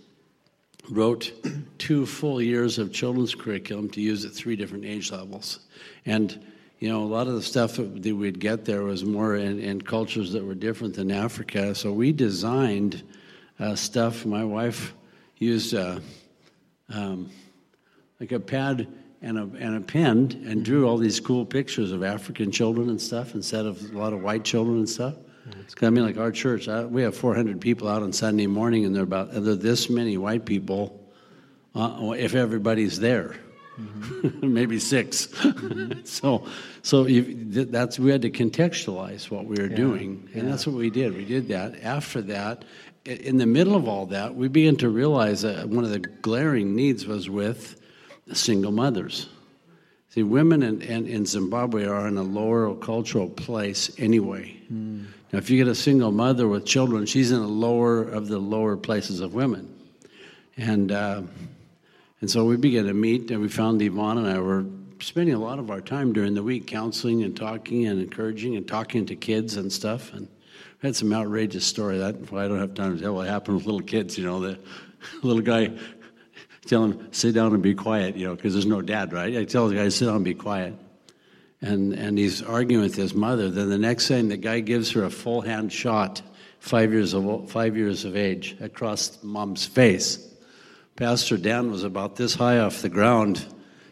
wrote 0.89 1.31
two 1.77 2.05
full 2.05 2.41
years 2.41 2.77
of 2.77 2.91
children's 2.91 3.33
curriculum 3.33 3.89
to 3.89 4.01
use 4.01 4.25
at 4.25 4.31
three 4.33 4.55
different 4.55 4.85
age 4.85 5.11
levels. 5.11 5.59
And, 6.05 6.39
you 6.79 6.89
know, 6.89 7.01
a 7.01 7.05
lot 7.05 7.27
of 7.27 7.33
the 7.33 7.41
stuff 7.41 7.77
that 7.77 8.15
we'd 8.15 8.39
get 8.39 8.65
there 8.65 8.83
was 8.83 9.03
more 9.03 9.35
in, 9.35 9.59
in 9.59 9.81
cultures 9.81 10.31
that 10.33 10.45
were 10.45 10.55
different 10.55 10.95
than 10.95 11.11
Africa. 11.11 11.73
So 11.73 11.91
we 11.91 12.11
designed 12.11 13.03
uh, 13.59 13.75
stuff. 13.75 14.25
My 14.25 14.43
wife 14.43 14.93
used 15.37 15.73
uh, 15.73 15.99
um, 16.89 17.29
like 18.19 18.31
a 18.31 18.39
pad 18.39 18.87
and 19.21 19.37
a, 19.37 19.41
and 19.59 19.75
a 19.75 19.81
pen 19.81 20.43
and 20.47 20.63
drew 20.63 20.87
all 20.87 20.97
these 20.97 21.19
cool 21.19 21.45
pictures 21.45 21.91
of 21.91 22.03
African 22.03 22.51
children 22.51 22.89
and 22.89 23.01
stuff 23.01 23.35
instead 23.35 23.65
of 23.65 23.93
a 23.93 23.97
lot 23.97 24.13
of 24.13 24.21
white 24.21 24.43
children 24.43 24.77
and 24.77 24.89
stuff. 24.89 25.15
'Cause 25.75 25.87
I 25.87 25.89
mean, 25.89 26.05
like 26.05 26.17
our 26.17 26.31
church, 26.31 26.67
I, 26.67 26.85
we 26.85 27.01
have 27.01 27.15
400 27.15 27.59
people 27.59 27.87
out 27.87 28.03
on 28.03 28.13
Sunday 28.13 28.45
morning, 28.45 28.85
and 28.85 28.93
there 28.93 29.01
are 29.01 29.05
about 29.05 29.31
and 29.31 29.45
there 29.45 29.53
are 29.53 29.57
this 29.57 29.89
many 29.89 30.15
white 30.17 30.45
people, 30.45 30.99
uh, 31.73 32.13
if 32.17 32.35
everybody's 32.35 32.99
there, 32.99 33.35
maybe 34.41 34.77
6 34.77 35.27
so, 36.03 36.45
so 36.83 37.07
you, 37.07 37.65
that's 37.65 37.97
we 37.97 38.11
had 38.11 38.21
to 38.23 38.29
contextualize 38.29 39.31
what 39.31 39.45
we 39.45 39.55
were 39.61 39.69
doing, 39.69 40.29
and 40.35 40.47
that's 40.47 40.67
what 40.67 40.75
we 40.75 40.89
did. 40.91 41.15
We 41.15 41.25
did 41.25 41.47
that. 41.47 41.81
After 41.83 42.21
that, 42.23 42.63
in 43.05 43.37
the 43.37 43.47
middle 43.47 43.75
of 43.75 43.87
all 43.87 44.05
that, 44.07 44.35
we 44.35 44.49
began 44.49 44.75
to 44.77 44.89
realize 44.89 45.41
that 45.41 45.67
one 45.67 45.83
of 45.83 45.89
the 45.89 45.99
glaring 45.99 46.75
needs 46.75 47.07
was 47.07 47.27
with 47.29 47.78
single 48.35 48.71
mothers. 48.71 49.29
See, 50.09 50.23
women 50.23 50.63
in, 50.63 50.81
in, 50.81 51.05
in 51.05 51.25
Zimbabwe 51.25 51.85
are 51.85 52.07
in 52.07 52.17
a 52.17 52.23
lower 52.23 52.73
cultural 52.75 53.29
place 53.29 53.91
anyway. 53.99 54.55
Now, 55.31 55.37
if 55.37 55.49
you 55.51 55.57
get 55.57 55.67
a 55.67 55.75
single 55.75 56.11
mother 56.11 56.47
with 56.47 56.65
children, 56.65 57.05
she's 57.05 57.31
in 57.31 57.39
a 57.39 57.47
lower 57.47 58.01
of 58.01 58.27
the 58.27 58.39
lower 58.39 58.75
places 58.75 59.19
of 59.19 59.35
women. 59.35 59.71
And, 60.57 60.91
uh, 60.91 61.21
and 62.21 62.29
so 62.29 62.43
we 62.45 62.57
began 62.57 62.85
to 62.85 62.93
meet, 62.93 63.29
and 63.29 63.39
we 63.39 63.49
found 63.49 63.81
Yvonne 63.81 64.17
and 64.17 64.27
I 64.27 64.39
were 64.39 64.65
spending 64.99 65.35
a 65.35 65.39
lot 65.39 65.59
of 65.59 65.69
our 65.71 65.79
time 65.79 66.11
during 66.11 66.33
the 66.33 66.43
week 66.43 66.67
counseling 66.67 67.23
and 67.23 67.37
talking 67.37 67.85
and 67.85 68.01
encouraging 68.01 68.55
and 68.57 68.67
talking 68.67 69.05
to 69.05 69.15
kids 69.15 69.57
and 69.57 69.71
stuff. 69.71 70.11
And 70.13 70.27
we 70.81 70.87
had 70.87 70.95
some 70.95 71.13
outrageous 71.13 71.65
story 71.65 71.97
that 71.99 72.31
well, 72.31 72.43
I 72.43 72.47
don't 72.47 72.59
have 72.59 72.73
time 72.73 72.97
to 72.97 73.01
tell 73.01 73.15
what 73.15 73.27
happened 73.27 73.57
with 73.57 73.65
little 73.65 73.81
kids. 73.81 74.17
You 74.17 74.25
know, 74.25 74.39
the 74.39 74.59
little 75.23 75.41
guy 75.41 75.71
tell 76.69 76.85
him 76.85 77.07
sit 77.11 77.33
down 77.33 77.53
and 77.53 77.63
be 77.63 77.73
quiet. 77.73 78.15
You 78.15 78.27
know, 78.27 78.35
because 78.35 78.53
there's 78.53 78.65
no 78.65 78.81
dad, 78.81 79.11
right? 79.11 79.35
I 79.37 79.43
tell 79.45 79.67
the 79.67 79.75
guy 79.75 79.89
sit 79.89 80.05
down 80.05 80.17
and 80.17 80.25
be 80.25 80.35
quiet. 80.35 80.73
And 81.61 81.93
and 81.93 82.17
he's 82.17 82.41
arguing 82.41 82.83
with 82.83 82.95
his 82.95 83.13
mother. 83.13 83.49
Then 83.49 83.69
the 83.69 83.77
next 83.77 84.07
thing, 84.07 84.29
the 84.29 84.37
guy 84.37 84.61
gives 84.61 84.91
her 84.91 85.03
a 85.03 85.09
full 85.09 85.41
hand 85.41 85.73
shot, 85.73 86.21
five 86.59 86.93
years 86.93 87.13
of 87.13 87.49
five 87.51 87.75
years 87.75 88.05
of 88.05 88.15
age, 88.15 88.55
across 88.61 89.21
mom's 89.23 89.65
face. 89.65 90.25
Pastor 90.95 91.37
Dan 91.37 91.71
was 91.71 91.83
about 91.83 92.17
this 92.17 92.35
high 92.35 92.59
off 92.59 92.81
the 92.81 92.89
ground, 92.89 93.45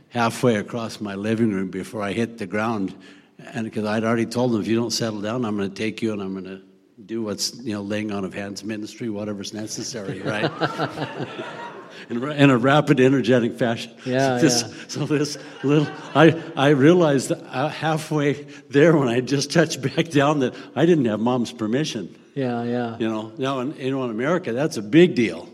halfway 0.09 0.55
across 0.55 0.99
my 0.99 1.15
living 1.15 1.51
room 1.51 1.69
before 1.69 2.01
I 2.01 2.11
hit 2.11 2.37
the 2.37 2.47
ground. 2.47 2.93
And 3.39 3.65
because 3.65 3.85
I'd 3.85 4.03
already 4.03 4.25
told 4.25 4.53
him, 4.53 4.61
if 4.61 4.67
you 4.67 4.75
don't 4.75 4.91
settle 4.91 5.21
down, 5.21 5.45
I'm 5.45 5.55
going 5.55 5.69
to 5.69 5.75
take 5.75 6.01
you 6.01 6.11
and 6.11 6.21
I'm 6.21 6.33
going 6.33 6.45
to 6.45 6.61
do 7.05 7.21
what's, 7.21 7.55
you 7.61 7.73
know, 7.73 7.81
laying 7.81 8.11
on 8.11 8.25
of 8.25 8.33
hands 8.33 8.63
ministry, 8.63 9.09
whatever's 9.09 9.53
necessary, 9.53 10.21
right? 10.21 10.51
in, 12.09 12.23
in 12.31 12.49
a 12.49 12.57
rapid, 12.57 12.99
energetic 12.99 13.57
fashion. 13.57 13.93
Yeah, 14.05 14.37
so 14.37 14.41
this, 14.43 14.61
yeah. 14.61 14.83
So 14.87 15.05
this 15.05 15.37
little, 15.63 15.87
I, 16.15 16.41
I 16.55 16.69
realized 16.69 17.31
uh, 17.31 17.69
halfway 17.69 18.43
there 18.69 18.95
when 18.95 19.07
I 19.07 19.21
just 19.21 19.51
touched 19.51 19.81
back 19.81 20.09
down 20.09 20.39
that 20.39 20.55
I 20.75 20.85
didn't 20.85 21.05
have 21.05 21.19
mom's 21.19 21.51
permission. 21.51 22.15
Yeah, 22.35 22.63
yeah. 22.63 22.97
You 22.99 23.09
know, 23.09 23.31
now 23.37 23.59
in, 23.59 23.75
you 23.77 23.91
know, 23.91 24.03
in 24.03 24.11
America, 24.11 24.53
that's 24.53 24.77
a 24.77 24.81
big 24.81 25.15
deal. 25.15 25.49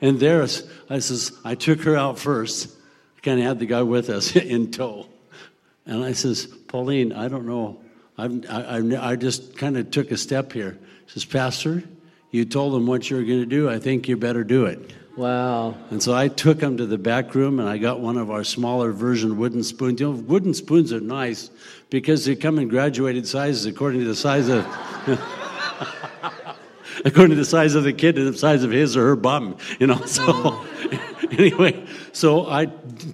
And 0.00 0.18
there's, 0.20 0.68
I 0.90 0.98
says, 0.98 1.32
I 1.44 1.54
took 1.54 1.82
her 1.82 1.96
out 1.96 2.18
first, 2.18 2.74
kind 3.22 3.40
of 3.40 3.46
had 3.46 3.58
the 3.58 3.66
guy 3.66 3.82
with 3.82 4.10
us 4.10 4.34
in 4.36 4.70
tow. 4.70 5.06
And 5.86 6.04
I 6.04 6.12
says, 6.12 6.46
Pauline, 6.46 7.12
I 7.12 7.28
don't 7.28 7.46
know. 7.46 7.80
I've, 8.18 8.44
I, 8.50 8.78
I, 8.78 9.10
I 9.10 9.16
just 9.16 9.56
kind 9.56 9.76
of 9.76 9.90
took 9.90 10.10
a 10.10 10.16
step 10.16 10.52
here. 10.52 10.78
Says, 11.06 11.24
Pastor, 11.24 11.84
you 12.30 12.44
told 12.44 12.74
them 12.74 12.86
what 12.86 13.08
you 13.08 13.16
were 13.16 13.22
going 13.22 13.40
to 13.40 13.46
do. 13.46 13.70
I 13.70 13.78
think 13.78 14.08
you 14.08 14.16
better 14.16 14.42
do 14.42 14.66
it. 14.66 14.92
Wow. 15.16 15.76
And 15.90 16.02
so 16.02 16.14
I 16.14 16.28
took 16.28 16.60
him 16.60 16.76
to 16.76 16.86
the 16.86 16.98
back 16.98 17.34
room 17.34 17.58
and 17.58 17.68
I 17.68 17.78
got 17.78 18.00
one 18.00 18.16
of 18.18 18.30
our 18.30 18.44
smaller 18.44 18.92
version 18.92 19.38
wooden 19.38 19.62
spoons. 19.62 20.00
You 20.00 20.12
know, 20.12 20.18
wooden 20.18 20.52
spoons 20.54 20.92
are 20.92 21.00
nice 21.00 21.50
because 21.90 22.24
they 22.26 22.36
come 22.36 22.58
in 22.58 22.68
graduated 22.68 23.26
sizes 23.26 23.64
according 23.66 24.00
to 24.00 24.06
the 24.06 24.14
size 24.16 24.48
of. 24.48 24.66
according 27.04 27.30
to 27.30 27.36
the 27.36 27.44
size 27.44 27.74
of 27.74 27.84
the 27.84 27.92
kid 27.92 28.18
and 28.18 28.26
the 28.32 28.36
size 28.38 28.62
of 28.62 28.70
his 28.70 28.96
or 28.96 29.06
her 29.06 29.16
bum, 29.16 29.56
you 29.78 29.86
know. 29.86 30.04
So 30.06 30.64
anyway, 31.30 31.84
so 32.12 32.46
I 32.48 32.66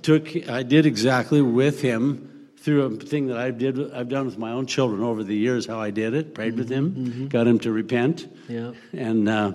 took, 0.02 0.48
I 0.48 0.62
did 0.62 0.86
exactly 0.86 1.40
with 1.42 1.80
him 1.80 2.28
through 2.58 2.82
a 2.84 2.90
thing 2.90 3.26
that 3.26 3.38
I 3.38 3.50
did, 3.50 3.92
I've 3.92 4.08
done 4.08 4.24
with 4.26 4.38
my 4.38 4.52
own 4.52 4.66
children 4.66 5.02
over 5.02 5.24
the 5.24 5.34
years. 5.36 5.66
How 5.66 5.80
I 5.80 5.90
did 5.90 6.14
it, 6.14 6.32
prayed 6.34 6.56
with 6.56 6.68
him, 6.68 6.92
Mm-hmm. 6.92 7.26
got 7.28 7.46
him 7.46 7.58
to 7.60 7.72
repent, 7.72 8.28
Yeah. 8.48 8.72
and 8.92 9.28
uh, 9.28 9.52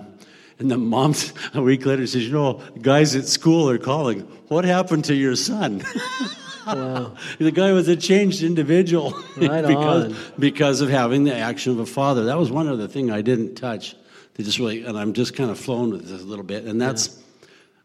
and 0.58 0.70
the 0.70 0.78
mom 0.78 1.14
a 1.54 1.62
week 1.62 1.86
later 1.86 2.06
says, 2.06 2.24
you 2.26 2.32
know, 2.32 2.60
guys 2.82 3.14
at 3.16 3.26
school 3.26 3.68
are 3.70 3.78
calling. 3.78 4.20
What 4.48 4.64
happened 4.64 5.04
to 5.06 5.14
your 5.14 5.36
son? 5.36 5.82
Wow. 6.66 7.14
the 7.38 7.50
guy 7.50 7.72
was 7.72 7.88
a 7.88 7.96
changed 7.96 8.42
individual 8.42 9.12
Right 9.38 9.66
because, 9.66 10.12
on. 10.12 10.16
because 10.38 10.82
of 10.82 10.90
having 10.90 11.24
the 11.24 11.34
action 11.34 11.72
of 11.72 11.78
a 11.78 11.86
father. 11.86 12.26
That 12.26 12.36
was 12.36 12.50
one 12.50 12.68
other 12.68 12.86
thing 12.86 13.10
I 13.10 13.22
didn't 13.22 13.54
touch. 13.54 13.96
They 14.34 14.44
just 14.44 14.58
really, 14.58 14.84
and 14.84 14.98
I'm 14.98 15.14
just 15.14 15.34
kind 15.34 15.50
of 15.50 15.58
flown 15.58 15.90
with 15.92 16.06
this 16.06 16.20
a 16.20 16.26
little 16.26 16.44
bit, 16.44 16.64
and 16.64 16.78
that's 16.78 17.18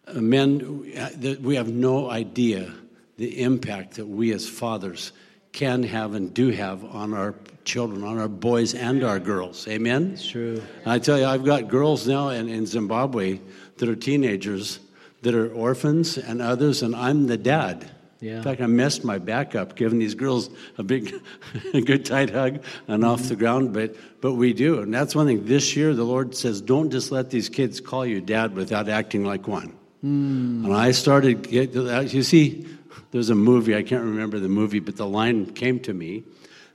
uh, 0.05 0.15
men. 0.19 0.91
uh, 0.97 1.35
We 1.41 1.55
have 1.55 1.69
no 1.69 2.09
idea 2.09 2.73
the 3.15 3.41
impact 3.41 3.93
that 3.95 4.05
we 4.05 4.33
as 4.33 4.49
fathers 4.49 5.13
can 5.53 5.83
have 5.83 6.15
and 6.15 6.33
do 6.33 6.49
have 6.49 6.83
on 6.83 7.13
our 7.13 7.35
children, 7.63 8.03
on 8.03 8.17
our 8.17 8.27
boys 8.27 8.73
and 8.73 9.03
our 9.03 9.19
girls. 9.19 9.67
Amen. 9.67 10.11
It's 10.13 10.27
true. 10.27 10.61
I 10.85 10.99
tell 10.99 11.17
you, 11.17 11.25
I've 11.25 11.45
got 11.45 11.69
girls 11.69 12.07
now 12.07 12.29
in, 12.29 12.49
in 12.49 12.65
Zimbabwe 12.65 13.39
that 13.77 13.87
are 13.87 13.95
teenagers 13.95 14.79
that 15.21 15.33
are 15.33 15.53
orphans 15.53 16.17
and 16.17 16.41
others, 16.41 16.83
and 16.83 16.95
I'm 16.95 17.27
the 17.27 17.37
dad. 17.37 17.89
Yeah. 18.19 18.37
In 18.37 18.43
fact, 18.43 18.61
I 18.61 18.67
messed 18.67 19.03
my 19.03 19.17
back 19.17 19.53
up 19.53 19.75
giving 19.75 19.99
these 19.99 20.15
girls 20.15 20.49
a 20.77 20.83
big, 20.83 21.13
a 21.73 21.81
good 21.81 22.05
tight 22.05 22.29
hug 22.29 22.63
and 22.87 23.03
off 23.05 23.19
mm-hmm. 23.19 23.29
the 23.29 23.35
ground, 23.35 23.73
but 23.73 23.95
but 24.21 24.33
we 24.33 24.53
do, 24.53 24.79
and 24.79 24.93
that's 24.93 25.13
one 25.13 25.27
thing. 25.27 25.45
This 25.45 25.75
year, 25.75 25.93
the 25.93 26.05
Lord 26.05 26.33
says, 26.35 26.61
don't 26.61 26.89
just 26.89 27.11
let 27.11 27.29
these 27.29 27.49
kids 27.49 27.81
call 27.81 28.05
you 28.05 28.21
dad 28.21 28.55
without 28.55 28.87
acting 28.87 29.25
like 29.25 29.47
one. 29.47 29.73
Hmm. 29.99 30.65
And 30.65 30.73
I 30.73 30.91
started 30.91 31.49
get 31.49 31.73
you 31.73 32.23
see, 32.23 32.65
there's 33.13 33.29
a 33.29 33.35
movie 33.35 33.75
I 33.75 33.83
can't 33.83 34.03
remember 34.03 34.39
the 34.39 34.49
movie, 34.49 34.79
but 34.79 34.97
the 34.97 35.05
line 35.05 35.45
came 35.53 35.79
to 35.81 35.93
me 35.93 36.23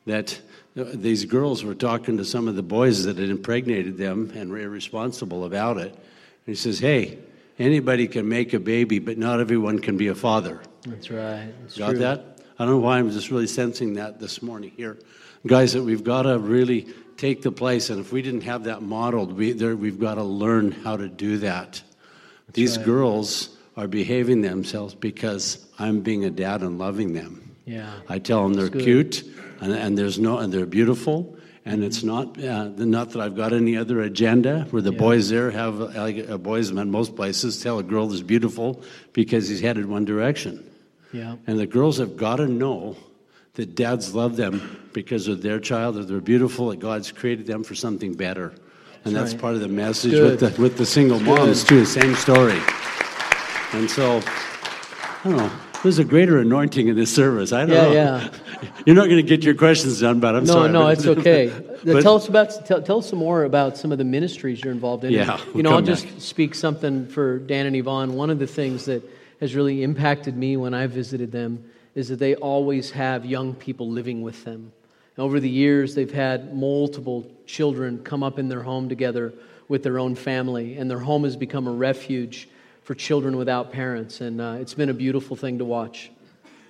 that 0.06 0.40
uh, 0.78 0.84
these 0.94 1.24
girls 1.24 1.64
were 1.64 1.74
talking 1.74 2.16
to 2.18 2.24
some 2.24 2.46
of 2.46 2.54
the 2.54 2.62
boys 2.62 3.04
that 3.04 3.18
had 3.18 3.28
impregnated 3.28 3.98
them 3.98 4.32
and 4.36 4.48
were 4.48 4.60
irresponsible 4.60 5.44
about 5.44 5.78
it. 5.78 5.92
And 5.92 6.46
he 6.46 6.54
says, 6.54 6.78
"Hey, 6.78 7.18
anybody 7.58 8.06
can 8.06 8.28
make 8.28 8.54
a 8.54 8.60
baby, 8.60 9.00
but 9.00 9.18
not 9.18 9.40
everyone 9.40 9.80
can 9.80 9.96
be 9.96 10.06
a 10.06 10.14
father." 10.14 10.62
That's 10.86 11.10
right. 11.10 11.52
It's 11.64 11.76
Got 11.76 11.90
true. 11.90 11.98
that? 11.98 12.38
I 12.56 12.64
don't 12.64 12.74
know 12.74 12.78
why 12.86 12.98
I'm 12.98 13.10
just 13.10 13.32
really 13.32 13.48
sensing 13.48 13.94
that 13.94 14.20
this 14.20 14.40
morning 14.40 14.70
here. 14.76 14.96
Guys, 15.44 15.72
that 15.72 15.82
we've 15.82 16.04
got 16.04 16.22
to 16.22 16.38
really 16.38 16.86
take 17.16 17.42
the 17.42 17.52
place, 17.52 17.90
and 17.90 17.98
if 17.98 18.12
we 18.12 18.22
didn't 18.22 18.42
have 18.42 18.64
that 18.64 18.80
modeled, 18.80 19.32
we, 19.32 19.50
there, 19.52 19.74
we've 19.74 19.98
got 19.98 20.14
to 20.14 20.22
learn 20.22 20.70
how 20.70 20.96
to 20.96 21.08
do 21.08 21.38
that. 21.38 21.82
These 22.52 22.76
right. 22.76 22.86
girls 22.86 23.57
are 23.78 23.86
behaving 23.86 24.42
themselves 24.42 24.94
because 24.94 25.64
I'm 25.78 26.00
being 26.00 26.24
a 26.24 26.30
dad 26.30 26.62
and 26.62 26.78
loving 26.78 27.12
them. 27.12 27.54
Yeah. 27.64 27.92
I 28.08 28.18
tell 28.18 28.42
them 28.42 28.54
they're 28.54 28.68
cute, 28.68 29.22
and, 29.60 29.72
and 29.72 29.96
there's 29.96 30.18
no, 30.18 30.38
and 30.38 30.52
they're 30.52 30.66
beautiful, 30.66 31.38
and 31.64 31.84
it's 31.84 32.02
not, 32.02 32.42
uh, 32.42 32.70
not 32.76 33.10
that 33.10 33.20
I've 33.20 33.36
got 33.36 33.52
any 33.52 33.76
other 33.76 34.00
agenda. 34.00 34.66
Where 34.70 34.82
the 34.82 34.92
Yeah. 34.92 34.98
boys 34.98 35.28
there 35.28 35.50
have, 35.52 35.78
like 35.78 36.28
uh, 36.28 36.38
boys 36.38 36.70
in 36.70 36.90
most 36.90 37.14
places, 37.14 37.62
tell 37.62 37.78
a 37.78 37.84
girl 37.84 38.12
is 38.12 38.22
beautiful 38.22 38.82
because 39.12 39.48
he's 39.48 39.60
headed 39.60 39.86
one 39.86 40.04
direction. 40.04 40.64
Yeah. 41.12 41.36
And 41.46 41.58
the 41.58 41.66
girls 41.66 41.98
have 41.98 42.16
got 42.16 42.36
to 42.36 42.48
know 42.48 42.96
that 43.54 43.76
dads 43.76 44.12
love 44.14 44.36
them 44.36 44.88
because 44.92 45.28
of 45.28 45.42
their 45.42 45.60
child, 45.60 45.94
that 45.96 46.08
they're 46.08 46.20
beautiful, 46.20 46.70
that 46.70 46.80
God's 46.80 47.12
created 47.12 47.46
them 47.46 47.62
for 47.62 47.76
something 47.76 48.14
better. 48.14 48.54
And 49.04 49.14
that's, 49.14 49.32
right. 49.34 49.40
part 49.40 49.54
of 49.54 49.60
the 49.60 49.68
message 49.68 50.10
Good. 50.12 50.40
with 50.40 50.56
the, 50.56 50.62
with 50.62 50.78
the 50.78 50.86
single 50.86 51.20
moms, 51.20 51.62
too, 51.62 51.84
same 51.84 52.16
story. 52.16 52.60
And 53.72 53.90
so, 53.90 54.22
I 54.24 55.20
don't 55.24 55.36
know, 55.36 55.50
there's 55.82 55.98
a 55.98 56.04
greater 56.04 56.38
anointing 56.38 56.88
in 56.88 56.96
this 56.96 57.14
service. 57.14 57.52
I 57.52 57.66
don't 57.66 57.74
Yeah, 57.74 57.82
know. 57.82 57.92
yeah. 57.92 58.28
You're 58.86 58.96
not 58.96 59.04
going 59.04 59.16
to 59.18 59.22
get 59.22 59.44
your 59.44 59.54
questions 59.54 60.00
done, 60.00 60.20
but 60.20 60.34
I'm 60.34 60.44
No, 60.44 60.52
sorry. 60.52 60.72
no, 60.72 60.82
but- 60.84 60.98
it's 60.98 61.06
okay. 61.06 61.52
but- 61.84 62.02
tell 62.02 62.16
us 62.16 62.28
about 62.28 62.66
tell, 62.66 62.82
tell 62.82 62.98
us 62.98 63.08
some 63.10 63.18
more 63.18 63.44
about 63.44 63.76
some 63.76 63.92
of 63.92 63.98
the 63.98 64.04
ministries 64.04 64.62
you're 64.64 64.72
involved 64.72 65.04
in. 65.04 65.12
Yeah, 65.12 65.38
you 65.38 65.52
we'll 65.54 65.62
know, 65.64 65.70
I'll 65.70 65.76
come 65.78 65.86
just 65.86 66.20
speak 66.20 66.54
something 66.54 67.06
for 67.08 67.38
Dan 67.38 67.66
and 67.66 67.76
Yvonne. 67.76 68.14
One 68.14 68.30
of 68.30 68.38
the 68.38 68.46
things 68.46 68.86
that 68.86 69.02
has 69.40 69.54
really 69.54 69.82
impacted 69.82 70.36
me 70.36 70.56
when 70.56 70.74
I 70.74 70.86
visited 70.86 71.30
them 71.30 71.64
is 71.94 72.08
that 72.08 72.18
they 72.18 72.34
always 72.34 72.90
have 72.92 73.24
young 73.24 73.54
people 73.54 73.90
living 73.90 74.22
with 74.22 74.44
them. 74.44 74.72
Over 75.16 75.40
the 75.40 75.50
years, 75.50 75.94
they've 75.94 76.12
had 76.12 76.54
multiple 76.54 77.30
children 77.46 78.02
come 78.02 78.22
up 78.22 78.38
in 78.38 78.48
their 78.48 78.62
home 78.62 78.88
together 78.88 79.34
with 79.68 79.82
their 79.82 79.98
own 79.98 80.14
family, 80.14 80.76
and 80.78 80.90
their 80.90 81.00
home 81.00 81.24
has 81.24 81.36
become 81.36 81.66
a 81.66 81.72
refuge 81.72 82.48
for 82.88 82.94
children 82.94 83.36
without 83.36 83.70
parents. 83.70 84.22
And 84.22 84.40
uh, 84.40 84.56
it's 84.58 84.72
been 84.72 84.88
a 84.88 84.94
beautiful 84.94 85.36
thing 85.36 85.58
to 85.58 85.64
watch. 85.66 86.10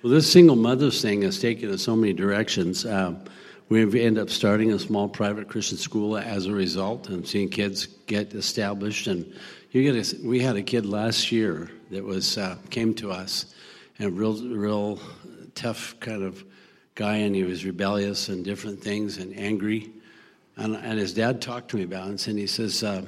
Well, 0.03 0.11
this 0.11 0.29
single 0.29 0.57
mothers 0.57 1.01
thing 1.01 1.21
has 1.21 1.39
taken 1.39 1.71
us 1.71 1.83
so 1.83 1.95
many 1.95 2.11
directions. 2.11 2.85
Um, 2.85 3.23
we've 3.69 3.95
ended 3.95 4.21
up 4.21 4.29
starting 4.29 4.73
a 4.73 4.79
small 4.79 5.07
private 5.07 5.47
Christian 5.47 5.77
school 5.77 6.17
as 6.17 6.47
a 6.47 6.51
result, 6.51 7.07
and 7.07 7.25
seeing 7.25 7.47
kids 7.47 7.85
get 8.05 8.33
established. 8.33 9.07
And 9.07 9.33
you 9.71 9.81
get 9.81 9.95
a, 9.95 10.27
we 10.27 10.41
had 10.41 10.57
a 10.57 10.61
kid 10.61 10.85
last 10.85 11.31
year 11.31 11.71
that 11.89 12.03
was 12.03 12.37
uh, 12.37 12.57
came 12.69 12.93
to 12.95 13.11
us, 13.13 13.55
and 13.97 14.17
real, 14.17 14.45
real 14.45 14.99
tough 15.55 15.97
kind 16.01 16.23
of 16.23 16.43
guy, 16.95 17.15
and 17.15 17.33
he 17.33 17.45
was 17.45 17.63
rebellious 17.63 18.27
and 18.27 18.43
different 18.43 18.83
things 18.83 19.19
and 19.19 19.33
angry. 19.37 19.89
And, 20.57 20.75
and 20.75 20.99
his 20.99 21.13
dad 21.13 21.41
talked 21.41 21.71
to 21.71 21.77
me 21.77 21.83
about 21.83 22.09
it, 22.09 22.27
and 22.27 22.37
he 22.37 22.45
says, 22.45 22.83
uh, 22.83 23.05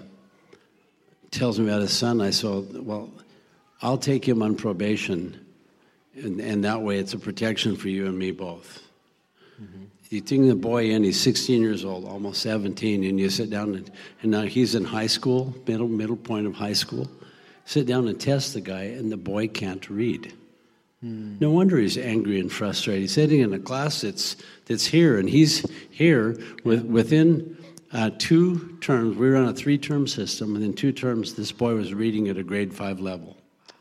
tells 1.32 1.60
me 1.60 1.68
about 1.68 1.82
his 1.82 1.94
son. 1.94 2.22
I 2.22 2.30
said, 2.30 2.86
well, 2.86 3.10
I'll 3.82 3.98
take 3.98 4.28
him 4.28 4.44
on 4.44 4.56
probation. 4.56 5.44
And, 6.16 6.40
and 6.40 6.64
that 6.66 6.82
way 6.82 6.98
it's 6.98 7.14
a 7.14 7.20
protection 7.20 7.76
for 7.76 7.88
you 7.90 8.06
and 8.06 8.18
me 8.18 8.32
both. 8.32 8.84
You 10.10 10.20
take 10.20 10.42
the 10.42 10.56
boy 10.56 10.92
in, 10.92 11.06
he's 11.06 11.20
16 11.22 11.62
years 11.62 11.86
old, 11.86 12.04
almost 12.04 12.42
17, 12.42 13.06
and 13.06 13.18
you 13.18 13.30
sit 13.30 13.50
down 13.50 13.76
and, 13.76 13.90
and 14.22 14.32
now 14.32 14.42
he's 14.42 14.76
in 14.76 14.84
high 14.84 15.08
school, 15.08 15.56
middle, 15.66 15.88
middle 15.88 16.18
point 16.18 16.48
of 16.48 16.54
high 16.54 16.74
school. 16.74 17.10
Sit 17.64 17.88
down 17.88 18.10
and 18.10 18.20
test 18.20 18.54
the 18.54 18.60
guy, 18.60 18.84
and 18.84 19.10
the 19.10 19.16
boy 19.16 19.48
can't 19.48 19.90
read. 19.90 20.34
No 21.40 21.52
wonder 21.52 21.78
he's 21.78 21.98
angry 21.98 22.42
and 22.42 22.52
frustrated. 22.52 23.04
He's 23.04 23.14
sitting 23.14 23.40
in 23.40 23.54
a 23.54 23.60
class 23.60 24.02
that's, 24.02 24.36
that's 24.66 24.86
here, 24.86 25.18
and 25.18 25.30
he's 25.30 25.66
here 25.90 26.38
with, 26.66 26.84
within 26.84 27.58
uh, 27.94 28.12
two 28.18 28.78
terms. 28.82 29.18
We 29.18 29.30
were 29.30 29.36
on 29.36 29.50
a 29.50 29.54
three 29.54 29.78
term 29.78 30.08
system, 30.08 30.56
and 30.56 30.64
in 30.64 30.74
two 30.74 30.92
terms, 30.92 31.34
this 31.34 31.52
boy 31.52 31.76
was 31.76 31.94
reading 31.94 32.30
at 32.30 32.38
a 32.38 32.44
grade 32.44 32.74
five 32.74 33.00
level. 33.00 33.38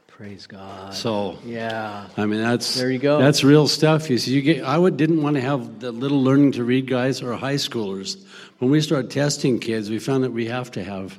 Praise 0.07 0.47
God. 0.47 0.93
So, 0.93 1.39
yeah. 1.47 2.07
I 2.19 2.27
mean, 2.27 2.43
that's 2.43 2.75
There 2.75 2.91
you 2.91 2.99
go. 2.99 3.19
That's 3.19 3.43
real 3.43 3.67
stuff. 3.67 4.11
You 4.11 4.19
see, 4.19 4.33
you 4.33 4.43
get. 4.43 4.65
I 4.65 4.77
would 4.77 4.97
didn't 4.97 5.23
want 5.23 5.37
to 5.37 5.41
have 5.41 5.81
the 5.81 5.93
little 5.93 6.23
learning 6.23 6.53
to 6.53 6.65
read 6.65 6.87
guys 6.87 7.23
or 7.23 7.35
high 7.35 7.55
schoolers. 7.55 8.23
When 8.59 8.71
we 8.71 8.83
started 8.83 9.11
testing 9.11 9.59
kids, 9.59 9.89
we 9.89 9.99
found 9.99 10.25
that 10.25 10.33
we 10.33 10.45
have 10.47 10.71
to 10.73 10.85
have 10.85 11.19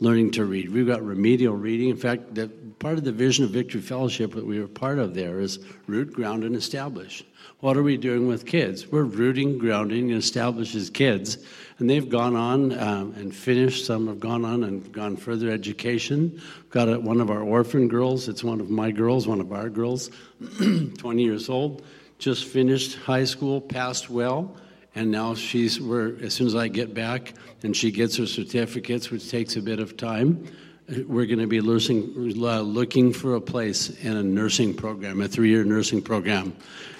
learning 0.00 0.32
to 0.32 0.44
read. 0.44 0.70
We've 0.70 0.86
got 0.86 1.02
remedial 1.02 1.56
reading. 1.56 1.88
In 1.88 1.96
fact, 1.96 2.34
the, 2.34 2.48
part 2.78 2.98
of 2.98 3.04
the 3.04 3.12
vision 3.12 3.44
of 3.44 3.50
Victory 3.50 3.80
Fellowship 3.80 4.34
that 4.34 4.44
we 4.44 4.60
were 4.60 4.68
part 4.68 4.98
of 4.98 5.14
there 5.14 5.40
is 5.40 5.60
root, 5.86 6.12
ground, 6.12 6.44
and 6.44 6.54
establish. 6.54 7.24
What 7.64 7.78
are 7.78 7.82
we 7.82 7.96
doing 7.96 8.28
with 8.28 8.44
kids? 8.44 8.88
We're 8.88 9.04
rooting, 9.04 9.56
grounding, 9.56 10.10
and 10.10 10.18
establishes 10.18 10.90
kids, 10.90 11.38
and 11.78 11.88
they've 11.88 12.06
gone 12.06 12.36
on 12.36 12.78
um, 12.78 13.14
and 13.16 13.34
finished. 13.34 13.86
Some 13.86 14.06
have 14.08 14.20
gone 14.20 14.44
on 14.44 14.64
and 14.64 14.92
gone 14.92 15.16
further 15.16 15.50
education. 15.50 16.42
Got 16.68 16.90
a, 16.90 17.00
one 17.00 17.22
of 17.22 17.30
our 17.30 17.40
orphan 17.40 17.88
girls. 17.88 18.28
It's 18.28 18.44
one 18.44 18.60
of 18.60 18.68
my 18.68 18.90
girls, 18.90 19.26
one 19.26 19.40
of 19.40 19.50
our 19.50 19.70
girls, 19.70 20.10
20 20.98 21.22
years 21.22 21.48
old, 21.48 21.82
just 22.18 22.44
finished 22.44 22.98
high 22.98 23.24
school, 23.24 23.62
passed 23.62 24.10
well, 24.10 24.54
and 24.94 25.10
now 25.10 25.34
she's. 25.34 25.80
We're 25.80 26.22
as 26.22 26.34
soon 26.34 26.48
as 26.48 26.54
I 26.54 26.68
get 26.68 26.92
back 26.92 27.32
and 27.62 27.74
she 27.74 27.90
gets 27.90 28.18
her 28.18 28.26
certificates, 28.26 29.10
which 29.10 29.30
takes 29.30 29.56
a 29.56 29.62
bit 29.62 29.80
of 29.80 29.96
time. 29.96 30.46
We're 30.88 31.26
going 31.26 31.38
to 31.38 31.46
be 31.46 31.60
nursing, 31.60 32.34
uh, 32.38 32.60
looking 32.60 33.12
for 33.12 33.36
a 33.36 33.40
place 33.40 33.88
in 34.04 34.16
a 34.16 34.22
nursing 34.22 34.74
program, 34.74 35.20
a 35.22 35.28
three-year 35.28 35.64
nursing 35.64 36.02
program. 36.02 36.54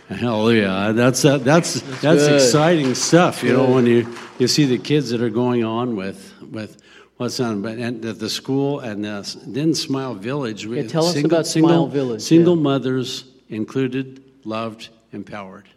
Hallelujah! 0.08 0.92
That's 0.92 1.24
uh, 1.24 1.38
that's 1.38 1.80
that's, 1.80 2.26
good. 2.26 2.34
exciting 2.34 2.94
stuff. 2.94 3.42
You 3.42 3.54
know 3.54 3.70
when 3.70 3.86
you 3.86 4.06
you 4.38 4.48
see 4.48 4.66
the 4.66 4.78
kids 4.78 5.10
that 5.10 5.22
are 5.22 5.30
going 5.30 5.64
on 5.64 5.96
with 5.96 6.32
with 6.50 6.82
what's 7.16 7.40
on, 7.40 7.62
but 7.62 7.78
and 7.78 8.04
at 8.04 8.18
the 8.18 8.28
school 8.28 8.80
and 8.80 9.04
the, 9.04 9.36
then 9.46 9.74
Smile 9.74 10.14
Village. 10.14 10.66
Yeah, 10.66 10.82
tell 10.82 11.06
us 11.06 11.22
about 11.22 11.46
Smile 11.46 11.86
Village, 11.86 12.20
Single 12.20 12.56
yeah. 12.56 12.62
mothers 12.62 13.24
included, 13.48 14.22
loved, 14.44 14.90
empowered. 15.12 15.68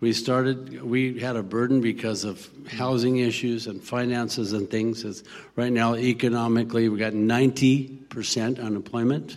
We 0.00 0.12
started, 0.14 0.82
we 0.82 1.18
had 1.18 1.36
a 1.36 1.42
burden 1.42 1.80
because 1.80 2.24
of 2.24 2.48
housing 2.70 3.18
issues 3.18 3.66
and 3.66 3.82
finances 3.82 4.52
and 4.54 4.70
things. 4.70 5.04
It's, 5.04 5.22
right 5.56 5.72
now, 5.72 5.94
economically, 5.94 6.88
we 6.88 6.98
got 6.98 7.12
90% 7.12 8.62
unemployment. 8.62 9.36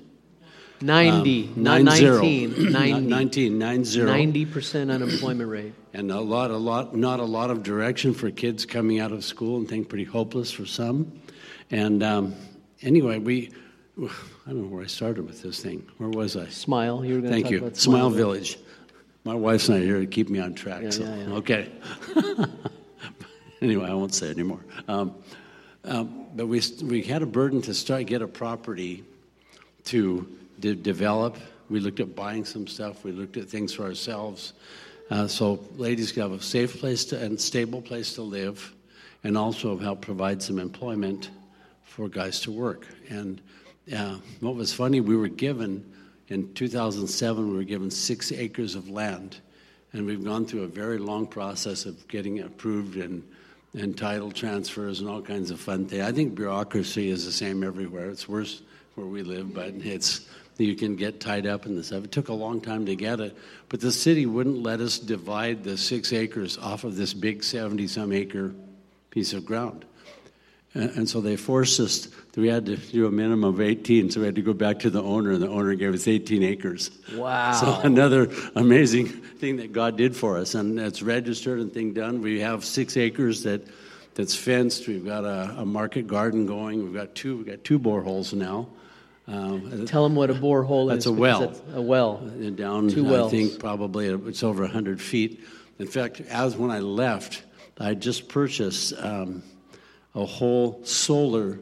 90, 0.81 1.49
Um, 1.55 1.63
nine 1.63 1.89
zero. 1.91 2.21
19, 2.21 2.71
Not 2.71 2.81
90. 2.81 3.07
19, 3.09 3.57
nine 3.59 3.85
zero. 3.85 4.11
90% 4.11 4.91
unemployment 4.91 5.49
rate. 5.49 5.73
And 5.95 6.11
a 6.11 6.19
lot, 6.19 6.49
a 6.49 6.57
lot, 6.57 6.95
not 6.95 7.19
a 7.19 7.23
lot 7.23 7.51
of 7.51 7.61
direction 7.61 8.15
for 8.15 8.31
kids 8.31 8.65
coming 8.65 8.99
out 8.99 9.11
of 9.11 9.23
school 9.23 9.57
and 9.57 9.69
things 9.69 9.85
pretty 9.85 10.05
hopeless 10.05 10.51
for 10.51 10.65
some. 10.65 11.11
And 11.69 12.01
um, 12.01 12.33
anyway, 12.81 13.19
we, 13.19 13.51
I 14.01 14.09
don't 14.47 14.63
know 14.63 14.67
where 14.69 14.83
I 14.83 14.87
started 14.87 15.27
with 15.27 15.43
this 15.43 15.59
thing. 15.61 15.85
Where 15.99 16.09
was 16.09 16.35
I? 16.35 16.47
Smile. 16.47 17.05
You 17.05 17.13
were 17.15 17.21
going 17.21 17.23
to 17.25 17.29
Thank 17.29 17.45
talk 17.45 17.51
you. 17.51 17.57
about 17.59 17.77
Smile 17.77 18.09
Village. 18.09 18.57
My 19.23 19.35
wife's 19.35 19.69
not 19.69 19.79
here 19.79 19.99
to 19.99 20.05
keep 20.05 20.29
me 20.29 20.39
on 20.39 20.53
track. 20.53 20.83
Yeah, 20.83 20.89
so, 20.89 21.03
yeah, 21.03 21.15
yeah. 21.15 21.33
Okay. 21.35 21.71
anyway, 23.61 23.85
I 23.85 23.93
won't 23.93 24.13
say 24.13 24.29
anymore. 24.29 24.59
Um, 24.87 25.15
um, 25.85 26.25
but 26.35 26.47
we, 26.47 26.61
we 26.83 27.01
had 27.03 27.21
a 27.21 27.25
burden 27.25 27.61
to 27.63 27.73
start 27.73 28.05
get 28.05 28.21
a 28.21 28.27
property 28.27 29.03
to 29.85 30.27
de- 30.59 30.75
develop. 30.75 31.37
We 31.69 31.79
looked 31.79 32.01
at 32.01 32.15
buying 32.15 32.43
some 32.43 32.67
stuff. 32.67 33.03
We 33.05 33.11
looked 33.11 33.37
at 33.37 33.47
things 33.49 33.73
for 33.73 33.83
ourselves. 33.83 34.53
Uh, 35.09 35.27
so 35.27 35.63
ladies 35.77 36.11
could 36.11 36.23
have 36.23 36.31
a 36.31 36.41
safe 36.41 36.79
place 36.79 37.05
to, 37.05 37.19
and 37.19 37.39
stable 37.39 37.81
place 37.81 38.13
to 38.15 38.21
live, 38.21 38.73
and 39.23 39.37
also 39.37 39.77
help 39.77 40.01
provide 40.01 40.41
some 40.41 40.59
employment 40.59 41.29
for 41.83 42.09
guys 42.09 42.41
to 42.41 42.51
work. 42.51 42.87
And 43.09 43.41
uh, 43.95 44.17
what 44.39 44.55
was 44.55 44.73
funny, 44.73 45.01
we 45.01 45.15
were 45.15 45.27
given 45.27 45.93
in 46.33 46.53
2007. 46.53 47.49
We 47.49 47.55
were 47.55 47.63
given 47.63 47.91
six 47.91 48.31
acres 48.31 48.75
of 48.75 48.89
land, 48.89 49.37
and 49.93 50.05
we've 50.05 50.23
gone 50.23 50.45
through 50.45 50.63
a 50.63 50.67
very 50.67 50.97
long 50.97 51.27
process 51.27 51.85
of 51.85 52.07
getting 52.07 52.37
it 52.37 52.47
approved 52.47 52.97
and 52.97 53.23
and 53.75 53.97
title 53.97 54.31
transfers 54.31 54.99
and 54.99 55.09
all 55.09 55.21
kinds 55.21 55.49
of 55.49 55.59
fun 55.59 55.87
things. 55.87 56.03
I 56.03 56.11
think 56.11 56.35
bureaucracy 56.35 57.09
is 57.09 57.25
the 57.25 57.31
same 57.31 57.63
everywhere. 57.63 58.09
It's 58.09 58.29
worse 58.29 58.61
where 58.93 59.07
we 59.07 59.23
live, 59.23 59.53
but 59.53 59.69
it's 59.69 60.27
you 60.57 60.75
can 60.75 60.95
get 60.95 61.19
tied 61.19 61.47
up 61.47 61.65
in 61.65 61.75
this 61.75 61.87
stuff. 61.87 62.03
It 62.03 62.11
took 62.11 62.29
a 62.29 62.33
long 62.33 62.61
time 62.61 62.85
to 62.85 62.95
get 62.95 63.19
it, 63.19 63.35
but 63.69 63.79
the 63.79 63.91
city 63.91 64.27
wouldn't 64.27 64.61
let 64.61 64.79
us 64.79 64.99
divide 64.99 65.63
the 65.63 65.77
six 65.77 66.13
acres 66.13 66.57
off 66.59 66.83
of 66.83 66.95
this 66.95 67.13
big 67.13 67.43
70 67.43 67.87
some 67.87 68.11
acre 68.11 68.53
piece 69.09 69.33
of 69.33 69.45
ground. 69.45 69.85
And 70.73 70.89
and 70.97 71.09
so 71.09 71.21
they 71.21 71.35
forced 71.35 71.79
us, 71.79 72.07
we 72.35 72.47
had 72.47 72.65
to 72.65 72.77
do 72.77 73.05
a 73.07 73.11
minimum 73.11 73.43
of 73.43 73.61
18, 73.61 74.09
so 74.09 74.19
we 74.21 74.25
had 74.25 74.35
to 74.35 74.41
go 74.41 74.53
back 74.53 74.79
to 74.79 74.89
the 74.89 75.01
owner, 75.03 75.31
and 75.31 75.41
the 75.41 75.47
owner 75.49 75.75
gave 75.75 75.93
us 75.93 76.07
18 76.07 76.41
acres. 76.43 76.89
Wow. 77.15 77.51
So 77.53 77.79
another 77.87 78.29
amazing 78.55 79.07
thing 79.07 79.57
that 79.57 79.71
God 79.71 79.97
did 79.97 80.15
for 80.15 80.37
us, 80.37 80.55
and 80.55 80.79
it's 80.79 81.01
registered 81.03 81.59
and 81.59 81.71
thing 81.71 81.93
done. 81.93 82.21
We 82.21 82.39
have 82.39 82.65
six 82.65 82.97
acres 82.97 83.43
that 83.43 83.61
that's 84.15 84.35
fenced. 84.35 84.87
We've 84.87 85.05
got 85.05 85.25
a, 85.25 85.55
a 85.59 85.65
market 85.65 86.07
garden 86.07 86.45
going. 86.47 86.83
We've 86.83 86.93
got 86.93 87.13
two. 87.15 87.37
We've 87.37 87.47
got 87.47 87.63
two 87.63 87.79
boreholes 87.79 88.33
now. 88.33 88.67
Um, 89.27 89.85
Tell 89.85 90.03
them 90.03 90.15
what 90.15 90.29
a 90.29 90.33
borehole 90.33 90.89
That's 90.89 91.05
is. 91.05 91.11
a 91.11 91.13
well. 91.13 91.39
that's 91.39 91.61
A 91.73 91.81
well. 91.81 92.17
and 92.17 92.57
down, 92.57 92.89
Two 92.89 93.07
I 93.07 93.11
wells. 93.11 93.31
think 93.31 93.57
probably 93.57 94.07
it's 94.07 94.43
over 94.43 94.63
100 94.63 94.99
feet. 95.01 95.39
In 95.79 95.87
fact, 95.87 96.19
as 96.29 96.57
when 96.57 96.71
I 96.71 96.79
left, 96.79 97.41
I 97.79 97.93
just 97.93 98.27
purchased 98.27 98.93
um, 98.99 99.41
a 100.15 100.25
whole 100.25 100.83
solar 100.83 101.59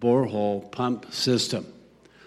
borehole 0.00 0.70
pump 0.72 1.12
system. 1.12 1.66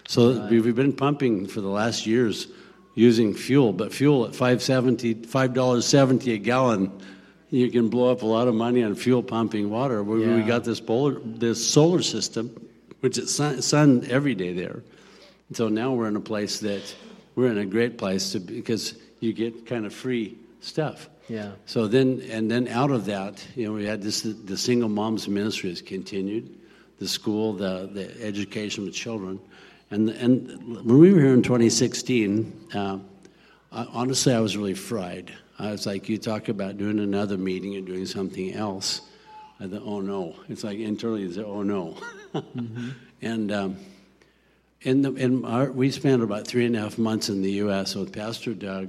So 0.08 0.46
we've 0.48 0.64
we've 0.64 0.74
been 0.74 0.92
pumping 0.92 1.46
for 1.46 1.60
the 1.60 1.68
last 1.68 2.06
years 2.06 2.48
using 2.94 3.34
fuel, 3.34 3.72
but 3.72 3.92
fuel 3.92 4.26
at 4.26 4.34
570 4.34 5.14
$5.70 5.26 6.34
a 6.34 6.38
gallon, 6.38 6.92
you 7.50 7.70
can 7.70 7.88
blow 7.88 8.10
up 8.10 8.22
a 8.22 8.26
lot 8.26 8.48
of 8.48 8.54
money 8.54 8.82
on 8.82 8.94
fuel 8.94 9.22
pumping 9.22 9.70
water. 9.70 10.02
We, 10.02 10.26
we 10.26 10.42
got 10.42 10.64
this, 10.64 10.80
bolar, 10.80 11.20
this 11.38 11.64
solar 11.64 12.02
system, 12.02 12.68
which 13.00 13.18
is 13.18 13.34
sun, 13.34 13.62
sun 13.62 14.06
every 14.10 14.34
day 14.34 14.52
there. 14.52 14.82
So 15.52 15.68
now 15.68 15.92
we're 15.92 16.08
in 16.08 16.16
a 16.16 16.20
place 16.20 16.60
that 16.60 16.94
we're 17.34 17.50
in 17.50 17.58
a 17.58 17.66
great 17.66 17.98
place 17.98 18.32
to 18.32 18.40
because 18.40 18.94
you 19.20 19.32
get 19.32 19.66
kind 19.66 19.86
of 19.86 19.92
free 19.92 20.36
stuff. 20.60 21.08
Yeah. 21.28 21.52
So 21.66 21.86
then, 21.86 22.22
and 22.30 22.50
then 22.50 22.68
out 22.68 22.90
of 22.90 23.04
that, 23.06 23.44
you 23.54 23.66
know, 23.66 23.72
we 23.72 23.86
had 23.86 24.02
this 24.02 24.22
the 24.22 24.56
single 24.56 24.88
moms 24.88 25.28
ministry 25.28 25.70
has 25.70 25.80
continued, 25.80 26.58
the 26.98 27.06
school, 27.06 27.52
the 27.52 27.88
the 27.92 28.20
education 28.20 28.86
of 28.86 28.94
children, 28.94 29.40
and 29.90 30.08
and 30.10 30.48
when 30.84 30.98
we 30.98 31.12
were 31.12 31.20
here 31.20 31.34
in 31.34 31.42
2016, 31.42 32.68
uh, 32.74 32.98
I, 33.70 33.86
honestly, 33.92 34.34
I 34.34 34.40
was 34.40 34.56
really 34.56 34.74
fried. 34.74 35.32
I 35.58 35.70
was 35.70 35.86
like, 35.86 36.08
you 36.08 36.18
talk 36.18 36.48
about 36.48 36.78
doing 36.78 36.98
another 36.98 37.36
meeting 37.36 37.76
and 37.76 37.86
doing 37.86 38.06
something 38.06 38.52
else. 38.54 39.02
I 39.60 39.68
thought, 39.68 39.82
oh 39.84 40.00
no, 40.00 40.34
it's 40.48 40.64
like 40.64 40.78
internally, 40.78 41.24
it's 41.24 41.38
oh 41.38 41.62
no, 41.62 41.96
and. 43.22 43.52
Um, 43.52 43.76
in 44.82 45.02
the, 45.02 45.12
in 45.12 45.44
our, 45.44 45.70
we 45.70 45.90
spent 45.90 46.22
about 46.22 46.46
three 46.46 46.64
and 46.64 46.74
a 46.74 46.80
half 46.80 46.96
months 46.96 47.28
in 47.28 47.42
the 47.42 47.50
U.S. 47.52 47.94
with 47.94 48.14
Pastor 48.14 48.54
Doug 48.54 48.88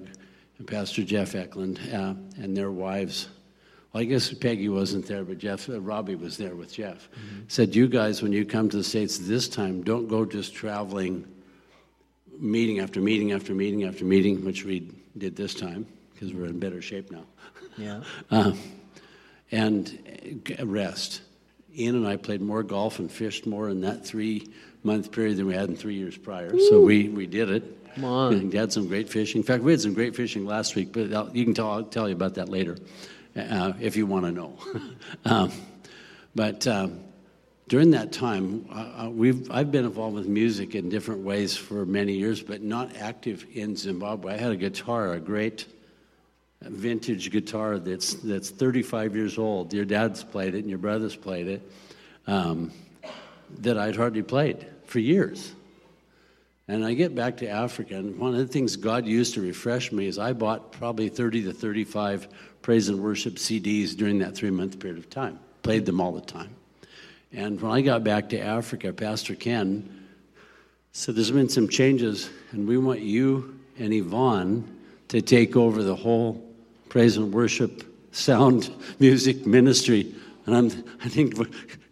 and 0.61 0.67
Pastor 0.67 1.03
Jeff 1.03 1.33
Eklund 1.33 1.79
uh, 1.91 2.13
and 2.39 2.55
their 2.55 2.69
wives. 2.69 3.29
Well, 3.91 4.01
I 4.01 4.05
guess 4.05 4.31
Peggy 4.31 4.69
wasn't 4.69 5.07
there, 5.07 5.23
but 5.23 5.39
Jeff, 5.39 5.67
uh, 5.67 5.81
Robbie 5.81 6.13
was 6.13 6.37
there 6.37 6.55
with 6.55 6.71
Jeff. 6.73 7.09
Said, 7.47 7.75
"You 7.75 7.87
guys, 7.87 8.21
when 8.21 8.31
you 8.31 8.45
come 8.45 8.69
to 8.69 8.77
the 8.77 8.83
states 8.83 9.17
this 9.17 9.49
time, 9.49 9.81
don't 9.81 10.07
go 10.07 10.23
just 10.23 10.53
traveling, 10.53 11.25
meeting 12.37 12.79
after 12.79 13.01
meeting 13.01 13.31
after 13.31 13.55
meeting 13.55 13.85
after 13.85 14.05
meeting, 14.05 14.45
which 14.45 14.63
we 14.63 14.91
did 15.17 15.35
this 15.35 15.55
time 15.55 15.87
because 16.13 16.31
we're 16.31 16.45
in 16.45 16.59
better 16.59 16.81
shape 16.81 17.11
now." 17.11 17.25
Yeah. 17.77 18.03
Uh, 18.29 18.53
and 19.51 20.45
uh, 20.57 20.65
rest. 20.65 21.21
Ian 21.75 21.95
and 21.95 22.07
I 22.07 22.15
played 22.15 22.41
more 22.41 22.63
golf 22.63 22.99
and 22.99 23.11
fished 23.11 23.45
more 23.45 23.67
in 23.67 23.81
that 23.81 24.05
three 24.05 24.47
month 24.83 25.11
period 25.11 25.37
than 25.37 25.47
we 25.47 25.53
had 25.53 25.69
in 25.69 25.75
three 25.75 25.95
years 25.95 26.17
prior. 26.17 26.57
So 26.69 26.79
we, 26.79 27.09
we 27.09 27.27
did 27.27 27.49
it. 27.49 27.80
Come 27.95 28.05
on. 28.05 28.33
And 28.39 28.53
had 28.53 28.71
some 28.71 28.87
great 28.87 29.09
fishing. 29.09 29.39
In 29.39 29.43
fact, 29.43 29.63
we 29.63 29.71
had 29.71 29.81
some 29.81 29.93
great 29.93 30.15
fishing 30.15 30.45
last 30.45 30.75
week, 30.75 30.91
but 30.91 31.13
I'll, 31.13 31.29
you 31.35 31.43
can 31.43 31.53
tell, 31.53 31.71
I'll 31.71 31.83
tell 31.83 32.07
you 32.07 32.15
about 32.15 32.35
that 32.35 32.49
later 32.49 32.77
uh, 33.35 33.73
if 33.79 33.95
you 33.95 34.05
want 34.05 34.25
to 34.25 34.31
know. 34.31 34.57
um, 35.25 35.51
but 36.35 36.65
um, 36.67 36.99
during 37.67 37.91
that 37.91 38.11
time, 38.11 38.65
uh, 38.71 39.05
uh, 39.05 39.09
we've, 39.09 39.49
I've 39.51 39.71
been 39.71 39.85
involved 39.85 40.15
with 40.15 40.27
music 40.27 40.75
in 40.75 40.89
different 40.89 41.21
ways 41.21 41.55
for 41.55 41.85
many 41.85 42.13
years, 42.13 42.41
but 42.41 42.61
not 42.61 42.95
active 42.97 43.45
in 43.53 43.75
Zimbabwe. 43.75 44.33
I 44.33 44.37
had 44.37 44.51
a 44.51 44.57
guitar, 44.57 45.13
a 45.13 45.19
great 45.19 45.65
vintage 46.61 47.31
guitar 47.31 47.79
that's 47.79 48.13
that's 48.15 48.49
35 48.49 49.15
years 49.15 49.37
old. 49.37 49.73
Your 49.73 49.85
dad's 49.85 50.23
played 50.23 50.53
it, 50.53 50.59
and 50.59 50.69
your 50.69 50.77
brothers 50.77 51.15
played 51.15 51.47
it. 51.47 51.71
Um, 52.27 52.71
that 53.59 53.77
I'd 53.77 53.95
hardly 53.95 54.21
played 54.21 54.65
for 54.85 54.99
years. 54.99 55.53
And 56.71 56.85
I 56.85 56.93
get 56.93 57.13
back 57.13 57.35
to 57.39 57.49
Africa, 57.49 57.97
and 57.97 58.17
one 58.17 58.31
of 58.31 58.37
the 58.37 58.47
things 58.47 58.77
God 58.77 59.05
used 59.05 59.33
to 59.33 59.41
refresh 59.41 59.91
me 59.91 60.07
is 60.07 60.17
I 60.17 60.31
bought 60.31 60.71
probably 60.71 61.09
30 61.09 61.43
to 61.43 61.51
35 61.51 62.29
praise 62.61 62.87
and 62.87 63.03
worship 63.03 63.35
CDs 63.35 63.93
during 63.93 64.19
that 64.19 64.35
three 64.35 64.51
month 64.51 64.79
period 64.79 64.97
of 64.97 65.09
time. 65.09 65.37
Played 65.63 65.85
them 65.85 65.99
all 65.99 66.13
the 66.13 66.21
time. 66.21 66.55
And 67.33 67.59
when 67.59 67.73
I 67.73 67.81
got 67.81 68.05
back 68.05 68.29
to 68.29 68.39
Africa, 68.39 68.93
Pastor 68.93 69.35
Ken 69.35 70.07
said, 70.93 71.15
There's 71.15 71.29
been 71.29 71.49
some 71.49 71.67
changes, 71.67 72.29
and 72.53 72.65
we 72.65 72.77
want 72.77 73.01
you 73.01 73.59
and 73.77 73.93
Yvonne 73.93 74.63
to 75.09 75.21
take 75.21 75.57
over 75.57 75.83
the 75.83 75.97
whole 75.97 76.41
praise 76.87 77.17
and 77.17 77.33
worship 77.33 77.83
sound 78.13 78.73
music 78.99 79.45
ministry. 79.45 80.15
And 80.45 80.55
I'm, 80.55 80.65
I 81.03 81.09
think, 81.09 81.35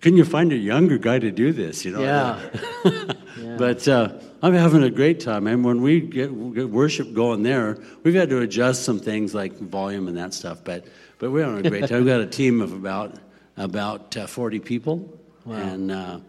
couldn't 0.01 0.17
you 0.17 0.25
find 0.25 0.51
a 0.51 0.57
younger 0.57 0.97
guy 0.97 1.19
to 1.19 1.31
do 1.31 1.53
this? 1.53 1.85
You 1.85 1.91
know? 1.91 2.01
Yeah. 2.01 2.49
yeah. 2.85 3.13
But 3.57 3.87
uh, 3.87 4.13
I'm 4.41 4.53
having 4.53 4.83
a 4.83 4.89
great 4.89 5.19
time. 5.19 5.47
And 5.47 5.65
when 5.65 5.81
we 5.81 5.99
get, 6.01 6.27
get 6.53 6.69
worship 6.69 7.13
going 7.13 7.43
there, 7.43 7.77
we've 8.03 8.13
had 8.13 8.29
to 8.29 8.39
adjust 8.39 8.83
some 8.83 8.99
things 8.99 9.33
like 9.33 9.57
volume 9.57 10.07
and 10.07 10.17
that 10.17 10.33
stuff. 10.33 10.63
But 10.63 10.85
but 11.19 11.31
we're 11.31 11.43
having 11.43 11.65
a 11.65 11.69
great 11.69 11.87
time. 11.87 11.97
We've 11.99 12.07
got 12.07 12.21
a 12.21 12.25
team 12.25 12.61
of 12.61 12.71
about 12.73 13.15
about 13.57 14.15
uh, 14.15 14.27
40 14.27 14.59
people, 14.59 15.19
and 15.45 15.91
uh, 15.91 16.19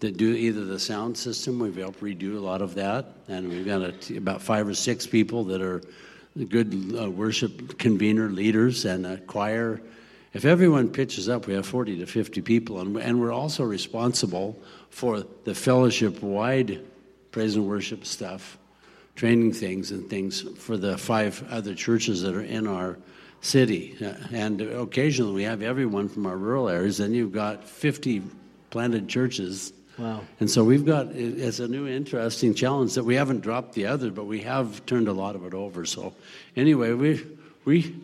that 0.00 0.16
do 0.16 0.32
either 0.32 0.64
the 0.64 0.80
sound 0.80 1.16
system. 1.16 1.60
We've 1.60 1.76
helped 1.76 2.00
redo 2.00 2.36
a 2.36 2.40
lot 2.40 2.60
of 2.60 2.74
that, 2.74 3.12
and 3.28 3.48
we've 3.48 3.64
got 3.64 3.82
a 3.82 3.92
t- 3.92 4.16
about 4.16 4.42
five 4.42 4.66
or 4.66 4.74
six 4.74 5.06
people 5.06 5.44
that 5.44 5.62
are 5.62 5.82
good 6.48 6.96
uh, 7.00 7.08
worship 7.08 7.78
convener 7.78 8.28
leaders 8.28 8.84
and 8.84 9.06
a 9.06 9.18
choir. 9.18 9.80
If 10.34 10.44
everyone 10.44 10.88
pitches 10.88 11.28
up, 11.28 11.46
we 11.46 11.54
have 11.54 11.64
40 11.64 11.98
to 11.98 12.06
50 12.06 12.42
people, 12.42 12.80
and, 12.80 12.96
and 12.96 13.20
we're 13.20 13.32
also 13.32 13.62
responsible 13.62 14.60
for 14.90 15.24
the 15.44 15.54
fellowship 15.54 16.22
wide 16.22 16.80
praise 17.30 17.56
and 17.56 17.68
worship 17.68 18.04
stuff, 18.04 18.58
training 19.14 19.52
things 19.52 19.92
and 19.92 20.10
things 20.10 20.42
for 20.58 20.76
the 20.76 20.98
five 20.98 21.44
other 21.50 21.74
churches 21.74 22.22
that 22.22 22.34
are 22.34 22.42
in 22.42 22.66
our 22.66 22.98
city. 23.40 23.96
Uh, 24.04 24.14
And 24.32 24.60
occasionally 24.60 25.34
we 25.34 25.42
have 25.44 25.62
everyone 25.62 26.08
from 26.08 26.26
our 26.26 26.36
rural 26.36 26.68
areas, 26.68 26.98
and 26.98 27.14
you've 27.14 27.32
got 27.32 27.68
50 27.68 28.22
planted 28.70 29.08
churches. 29.08 29.72
Wow. 29.98 30.22
And 30.40 30.50
so 30.50 30.64
we've 30.64 30.84
got, 30.84 31.08
it's 31.14 31.60
a 31.60 31.68
new 31.68 31.86
interesting 31.86 32.54
challenge 32.54 32.94
that 32.94 33.04
we 33.04 33.14
haven't 33.14 33.40
dropped 33.40 33.74
the 33.74 33.86
other, 33.86 34.10
but 34.10 34.26
we 34.26 34.40
have 34.40 34.84
turned 34.86 35.06
a 35.06 35.12
lot 35.12 35.36
of 35.36 35.44
it 35.44 35.54
over. 35.54 35.84
So 35.84 36.12
anyway, 36.56 36.92
we, 36.92 37.24
we, 37.64 37.94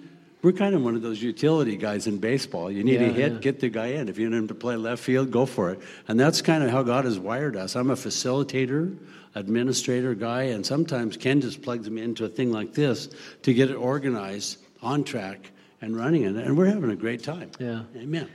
we're 0.43 0.53
kind 0.53 0.75
of 0.75 0.83
one 0.83 0.95
of 0.97 1.03
those 1.03 1.23
utility 1.23 1.77
guys 1.77 2.07
in 2.07 2.19
baseball. 2.19 2.71
You 2.71 2.83
need 2.83 3.01
Yeah, 3.01 3.09
a 3.09 3.13
hit, 3.13 3.33
yeah. 3.33 3.39
get 3.39 3.61
the 3.61 3.69
guy 3.69 3.89
in. 3.89 4.09
If 4.09 4.19
you 4.19 4.29
need 4.31 4.37
him 4.37 4.49
to 4.49 4.55
play 4.55 4.77
left 4.77 5.03
field, 5.03 5.31
go 5.31 5.45
for 5.47 5.71
it. 5.71 5.81
And 6.09 6.19
that's 6.19 6.41
kind 6.41 6.63
of 6.65 6.71
how 6.71 6.83
God 6.83 7.05
has 7.05 7.19
wired 7.19 7.57
us. 7.57 7.77
I'm 7.77 7.91
a 7.91 7.95
facilitator, 7.97 8.97
administrator 9.35 10.15
guy, 10.15 10.45
and 10.45 10.65
sometimes 10.65 11.17
Ken 11.17 11.41
just 11.41 11.61
plugs 11.63 11.91
me 11.91 12.03
into 12.03 12.25
a 12.25 12.29
thing 12.29 12.53
like 12.53 12.73
this 12.75 13.11
to 13.43 13.53
get 13.53 13.71
it 13.71 13.75
organized, 13.75 14.59
on 14.83 15.05
track, 15.05 15.51
and 15.83 15.97
running 15.97 16.23
it. 16.23 16.35
And 16.37 16.57
we're 16.57 16.67
having 16.67 16.91
a 16.91 16.97
great 16.97 17.23
time. 17.23 17.51
Yeah. 17.59 17.83
Amen. 17.97 18.29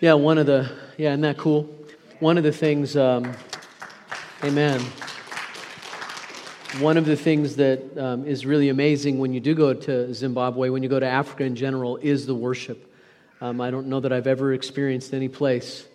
Yeah, 0.00 0.14
one 0.14 0.38
of 0.38 0.46
the, 0.46 0.70
yeah, 0.96 1.10
isn't 1.10 1.20
that 1.20 1.36
cool? 1.38 1.68
One 2.20 2.38
of 2.38 2.44
the 2.44 2.52
things, 2.52 2.96
um, 2.96 3.30
amen. 4.42 4.80
One 6.80 6.96
of 6.96 7.04
the 7.04 7.16
things 7.16 7.56
that 7.56 7.98
um, 7.98 8.26
is 8.26 8.46
really 8.46 8.70
amazing 8.70 9.18
when 9.18 9.34
you 9.34 9.40
do 9.40 9.54
go 9.54 9.74
to 9.74 10.14
Zimbabwe, 10.14 10.70
when 10.70 10.82
you 10.82 10.88
go 10.88 10.98
to 10.98 11.06
Africa 11.06 11.44
in 11.44 11.54
general, 11.54 11.98
is 11.98 12.24
the 12.26 12.34
worship. 12.34 12.90
Um, 13.40 13.60
I 13.60 13.70
don't 13.70 13.88
know 13.88 14.00
that 14.00 14.12
I've 14.12 14.26
ever 14.26 14.54
experienced 14.54 15.12
any 15.12 15.28
place 15.28 15.86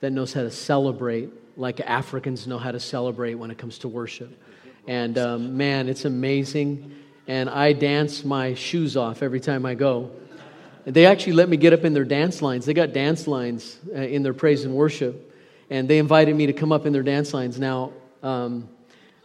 that 0.00 0.10
knows 0.10 0.32
how 0.34 0.42
to 0.42 0.50
celebrate 0.50 1.30
like 1.56 1.80
Africans 1.80 2.46
know 2.46 2.58
how 2.58 2.70
to 2.70 2.80
celebrate 2.80 3.34
when 3.34 3.50
it 3.50 3.58
comes 3.58 3.78
to 3.78 3.88
worship. 3.88 4.38
And 4.86 5.16
um, 5.18 5.56
man, 5.56 5.88
it's 5.88 6.04
amazing. 6.04 6.94
And 7.26 7.48
I 7.48 7.72
dance 7.72 8.24
my 8.24 8.54
shoes 8.54 8.96
off 8.96 9.22
every 9.22 9.40
time 9.40 9.66
I 9.66 9.74
go. 9.74 10.10
They 10.84 11.06
actually 11.06 11.32
let 11.32 11.48
me 11.48 11.56
get 11.56 11.72
up 11.72 11.84
in 11.84 11.94
their 11.94 12.04
dance 12.04 12.42
lines. 12.42 12.66
They 12.66 12.74
got 12.74 12.92
dance 12.92 13.26
lines 13.26 13.78
uh, 13.88 14.00
in 14.00 14.22
their 14.22 14.34
praise 14.34 14.64
and 14.64 14.74
worship, 14.74 15.34
and 15.68 15.88
they 15.88 15.98
invited 15.98 16.36
me 16.36 16.46
to 16.46 16.52
come 16.52 16.70
up 16.70 16.86
in 16.86 16.92
their 16.92 17.02
dance 17.02 17.34
lines. 17.34 17.58
Now, 17.58 17.92
um, 18.22 18.68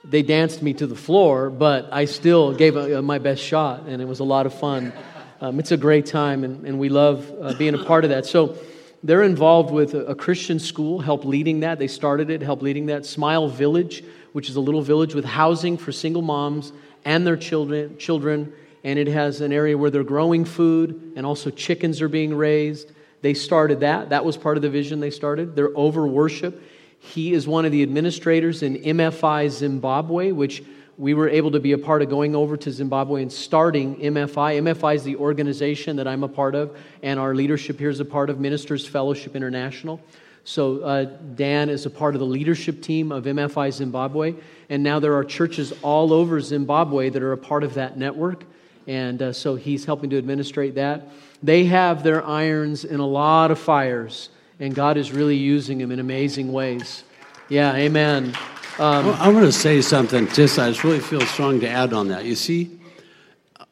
they 0.04 0.22
danced 0.24 0.62
me 0.62 0.74
to 0.74 0.88
the 0.88 0.96
floor, 0.96 1.50
but 1.50 1.90
I 1.92 2.06
still 2.06 2.54
gave 2.54 2.76
uh, 2.76 3.02
my 3.02 3.20
best 3.20 3.42
shot, 3.42 3.84
and 3.88 4.02
it 4.02 4.06
was 4.06 4.20
a 4.20 4.24
lot 4.24 4.46
of 4.46 4.54
fun. 4.54 4.94
Um, 5.40 5.60
it's 5.60 5.72
a 5.72 5.78
great 5.78 6.06
time, 6.06 6.44
and, 6.44 6.66
and 6.66 6.80
we 6.80 6.90
love 6.90 7.32
uh, 7.42 7.54
being 7.54 7.74
a 7.74 7.84
part 7.84 8.04
of 8.04 8.10
that. 8.10 8.26
So, 8.26 8.58
they're 9.04 9.24
involved 9.24 9.72
with 9.72 9.96
a, 9.96 10.06
a 10.06 10.16
Christian 10.16 10.60
school, 10.60 11.00
help 11.00 11.26
leading 11.26 11.62
that. 11.62 11.80
They 11.80 11.88
started 11.88 12.30
it, 12.30 12.44
help 12.44 12.62
leading 12.62 12.86
that. 12.86 13.04
Smile 13.04 13.48
Village, 13.48 14.04
which 14.32 14.48
is 14.48 14.58
a 14.58 14.62
little 14.62 14.84
village 14.84 15.16
with 15.16 15.26
housing 15.26 15.76
for 15.76 15.92
single 15.92 16.22
moms 16.22 16.72
and 17.04 17.26
their 17.26 17.36
children, 17.36 17.98
children 17.98 18.54
and 18.84 18.98
it 18.98 19.08
has 19.08 19.42
an 19.42 19.54
area 19.54 19.78
where 19.78 19.90
they're 19.90 20.04
growing 20.04 20.46
food 20.46 21.14
and 21.16 21.26
also 21.26 21.50
chickens 21.50 22.02
are 22.02 22.10
being 22.10 22.34
raised. 22.34 22.92
They 23.22 23.34
started 23.34 23.82
that. 23.82 24.10
That 24.10 24.26
was 24.26 24.38
part 24.38 24.58
of 24.58 24.64
the 24.64 24.70
vision 24.70 25.00
they 25.00 25.12
started. 25.12 25.56
They're 25.56 25.76
over 25.78 26.08
worship. 26.08 26.62
He 27.04 27.34
is 27.34 27.48
one 27.48 27.66
of 27.66 27.72
the 27.72 27.84
administrators 27.84 28.64
in 28.64 28.78
MFI 28.78 29.50
Zimbabwe, 29.50 30.32
which 30.32 30.64
we 30.98 31.14
were 31.14 31.28
able 31.28 31.52
to 31.52 31.60
be 31.60 31.72
a 31.72 31.78
part 31.78 32.02
of 32.02 32.10
going 32.10 32.36
over 32.36 32.56
to 32.56 32.72
Zimbabwe 32.72 33.24
and 33.24 33.32
starting 33.32 33.96
MFI. 33.98 34.62
MFI 34.62 34.96
is 34.96 35.04
the 35.04 35.16
organization 35.18 35.96
that 35.98 36.08
I'm 36.08 36.24
a 36.24 36.28
part 36.28 36.56
of, 36.56 36.78
and 37.02 37.20
our 37.20 37.36
leadership 37.36 37.80
here 37.80 37.90
is 37.90 38.00
a 38.00 38.06
part 38.06 38.30
of 38.30 38.40
Ministers 38.40 38.88
Fellowship 38.88 39.36
International. 39.36 40.00
So, 40.44 40.80
uh, 40.80 41.04
Dan 41.36 41.70
is 41.70 41.86
a 41.86 41.90
part 41.90 42.16
of 42.16 42.20
the 42.20 42.26
leadership 42.26 42.82
team 42.82 43.12
of 43.12 43.26
MFI 43.26 43.72
Zimbabwe, 43.74 44.36
and 44.70 44.82
now 44.82 45.00
there 45.00 45.16
are 45.16 45.26
churches 45.26 45.74
all 45.82 46.14
over 46.14 46.40
Zimbabwe 46.40 47.10
that 47.10 47.22
are 47.22 47.34
a 47.34 47.38
part 47.38 47.64
of 47.64 47.74
that 47.74 47.98
network 47.98 48.46
and 48.88 49.22
uh, 49.22 49.34
so 49.34 49.56
he's 49.56 49.86
helping 49.86 50.10
to 50.10 50.18
administrate 50.18 50.76
that. 50.76 51.10
They 51.44 51.66
have 51.66 52.04
their 52.04 52.26
irons 52.26 52.84
in 52.84 53.00
a 53.00 53.06
lot 53.06 53.52
of 53.52 53.60
fires, 53.60 54.30
and 54.62 54.76
God 54.76 54.96
is 54.96 55.12
really 55.12 55.36
using 55.36 55.82
him 55.82 55.92
in 55.92 56.00
amazing 56.00 56.54
ways. 56.54 57.04
Yeah, 57.50 57.76
amen. 57.76 58.36
Um, 58.80 59.08
Well, 59.08 59.18
I 59.20 59.28
want 59.28 59.46
to 59.46 59.52
say 59.52 59.82
something. 59.82 60.28
Just 60.30 60.58
I 60.58 60.70
just 60.70 60.84
really 60.84 61.00
feel 61.00 61.22
strong 61.22 61.60
to 61.60 61.68
add 61.68 61.92
on 61.94 62.08
that. 62.10 62.24
You 62.26 62.36
see, 62.36 62.80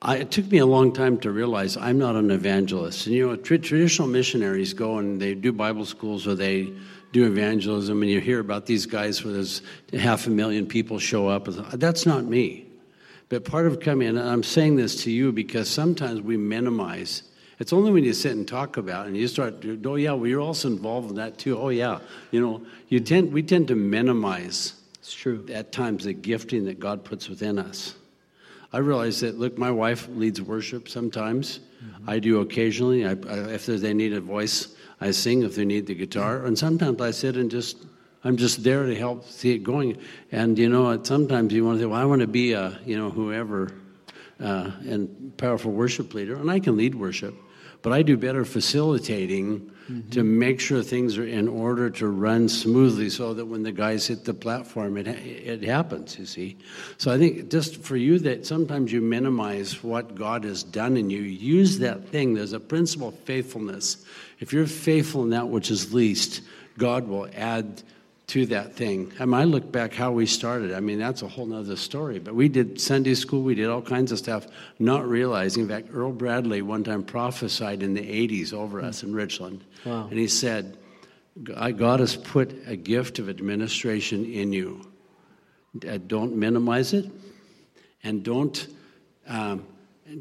I, 0.01 0.17
it 0.17 0.31
took 0.31 0.51
me 0.51 0.57
a 0.57 0.65
long 0.65 0.91
time 0.91 1.17
to 1.19 1.31
realize 1.31 1.77
I'm 1.77 1.99
not 1.99 2.15
an 2.15 2.31
evangelist. 2.31 3.05
And 3.05 3.15
you 3.15 3.27
know, 3.27 3.35
tra- 3.35 3.59
traditional 3.59 4.07
missionaries 4.07 4.73
go 4.73 4.97
and 4.97 5.21
they 5.21 5.35
do 5.35 5.53
Bible 5.53 5.85
schools 5.85 6.27
or 6.27 6.35
they 6.35 6.73
do 7.11 7.25
evangelism, 7.25 8.01
and 8.01 8.11
you 8.11 8.19
hear 8.19 8.39
about 8.39 8.65
these 8.65 8.85
guys 8.85 9.23
where 9.23 9.33
there's 9.33 9.61
half 9.93 10.27
a 10.27 10.29
million 10.29 10.67
people 10.67 10.99
show 10.99 11.27
up. 11.27 11.45
That's 11.73 12.05
not 12.05 12.25
me. 12.25 12.65
But 13.29 13.45
part 13.45 13.67
of 13.67 13.79
coming, 13.79 14.09
and 14.09 14.19
I'm 14.19 14.43
saying 14.43 14.75
this 14.75 15.03
to 15.03 15.11
you 15.11 15.31
because 15.31 15.69
sometimes 15.69 16.21
we 16.21 16.37
minimize. 16.37 17.23
It's 17.59 17.73
only 17.73 17.91
when 17.91 18.03
you 18.03 18.13
sit 18.13 18.31
and 18.31 18.47
talk 18.47 18.77
about 18.77 19.05
it 19.05 19.09
and 19.09 19.17
you 19.17 19.27
start, 19.27 19.61
to, 19.61 19.79
oh 19.85 19.95
yeah, 19.95 20.13
well 20.13 20.27
you're 20.27 20.41
also 20.41 20.69
involved 20.69 21.09
in 21.09 21.15
that 21.17 21.37
too. 21.37 21.57
Oh 21.57 21.69
yeah, 21.69 21.99
you 22.31 22.39
know, 22.39 22.65
you 22.87 22.99
tend 22.99 23.33
we 23.33 23.43
tend 23.43 23.67
to 23.67 23.75
minimize 23.75 24.73
it's 24.99 25.13
true. 25.13 25.45
at 25.51 25.71
times 25.71 26.05
the 26.05 26.13
gifting 26.13 26.65
that 26.65 26.79
God 26.79 27.03
puts 27.03 27.27
within 27.29 27.59
us. 27.59 27.95
I 28.71 28.77
realize 28.77 29.21
that, 29.21 29.39
look, 29.39 29.57
my 29.57 29.71
wife 29.71 30.07
leads 30.09 30.41
worship 30.41 30.87
sometimes. 30.87 31.59
I 32.05 32.19
do 32.19 32.41
occasionally. 32.41 33.05
I, 33.05 33.11
I, 33.11 33.53
if 33.53 33.65
they 33.65 33.93
need 33.93 34.13
a 34.13 34.21
voice, 34.21 34.75
I 35.01 35.11
sing. 35.11 35.43
If 35.43 35.55
they 35.55 35.65
need 35.65 35.87
the 35.87 35.95
guitar, 35.95 36.45
and 36.45 36.57
sometimes 36.57 37.01
I 37.01 37.11
sit 37.11 37.37
and 37.37 37.49
just, 37.49 37.77
I'm 38.23 38.37
just 38.37 38.63
there 38.63 38.85
to 38.85 38.95
help 38.95 39.25
see 39.25 39.53
it 39.55 39.59
going. 39.63 39.97
And 40.31 40.57
you 40.59 40.69
know, 40.69 41.01
sometimes 41.03 41.53
you 41.53 41.65
want 41.65 41.77
to 41.77 41.83
say, 41.83 41.85
well, 41.87 41.99
I 41.99 42.05
want 42.05 42.21
to 42.21 42.27
be 42.27 42.51
a, 42.51 42.79
you 42.85 42.97
know, 42.97 43.09
whoever, 43.09 43.71
uh, 44.39 44.71
and 44.81 45.35
powerful 45.37 45.71
worship 45.71 46.13
leader, 46.13 46.35
and 46.35 46.51
I 46.51 46.59
can 46.59 46.77
lead 46.77 46.95
worship, 46.95 47.33
but 47.81 47.93
I 47.93 48.01
do 48.01 48.17
better 48.17 48.45
facilitating 48.45 49.59
mm-hmm. 49.59 50.09
to 50.09 50.23
make 50.23 50.59
sure 50.59 50.83
things 50.83 51.17
are 51.17 51.25
in 51.25 51.47
order 51.47 51.89
to 51.89 52.07
run 52.07 52.49
smoothly, 52.49 53.09
so 53.09 53.33
that 53.33 53.45
when 53.45 53.63
the 53.63 53.71
guys 53.71 54.07
hit 54.07 54.25
the 54.25 54.33
platform, 54.33 54.97
it 54.97 55.07
it 55.07 55.63
happens. 55.63 56.17
You 56.19 56.25
see, 56.25 56.57
so 56.97 57.11
I 57.11 57.17
think 57.17 57.49
just 57.49 57.81
for 57.81 57.95
you 57.95 58.19
that 58.19 58.45
sometimes 58.45 58.91
you 58.91 59.01
minimize 59.01 59.83
what 59.83 60.15
God 60.15 60.43
has 60.43 60.63
done 60.63 60.97
in 60.97 61.09
you. 61.09 61.21
Use 61.21 61.79
that 61.79 62.07
thing. 62.09 62.33
There's 62.33 62.53
a 62.53 62.59
principle 62.59 63.09
of 63.09 63.19
faithfulness. 63.19 64.05
If 64.39 64.53
you're 64.53 64.67
faithful 64.67 65.23
in 65.23 65.29
that 65.31 65.49
which 65.49 65.71
is 65.71 65.93
least, 65.93 66.41
God 66.77 67.07
will 67.07 67.27
add 67.35 67.83
to 68.29 68.45
that 68.47 68.75
thing. 68.75 69.11
I 69.19 69.25
mean, 69.25 69.33
I 69.33 69.43
look 69.43 69.71
back 69.71 69.93
how 69.93 70.11
we 70.11 70.25
started. 70.25 70.73
I 70.73 70.79
mean, 70.79 70.99
that's 70.99 71.21
a 71.23 71.27
whole 71.27 71.47
nother 71.47 71.75
story. 71.75 72.19
But 72.19 72.35
we 72.35 72.47
did 72.47 72.79
Sunday 72.79 73.15
school, 73.15 73.41
we 73.41 73.55
did 73.55 73.67
all 73.67 73.81
kinds 73.81 74.11
of 74.11 74.19
stuff, 74.19 74.47
not 74.77 75.07
realizing. 75.07 75.63
In 75.63 75.69
fact, 75.69 75.89
Earl 75.91 76.11
Bradley 76.11 76.61
one 76.61 76.83
time 76.83 77.03
prophesied 77.03 77.81
in 77.81 77.93
the 77.93 78.01
80s 78.01 78.53
over 78.53 78.81
us 78.81 79.03
in 79.03 79.13
Richland. 79.13 79.63
Wow. 79.83 80.07
And 80.09 80.19
he 80.19 80.27
said, 80.27 80.77
God 81.43 81.99
has 81.99 82.15
put 82.15 82.53
a 82.67 82.75
gift 82.75 83.19
of 83.19 83.29
administration 83.29 84.25
in 84.25 84.53
you. 84.53 84.81
Uh, 85.87 85.97
Don't 85.97 86.35
minimize 86.35 86.93
it, 86.93 87.09
and 88.03 88.23
don't. 88.23 88.67
Um, 89.27 89.65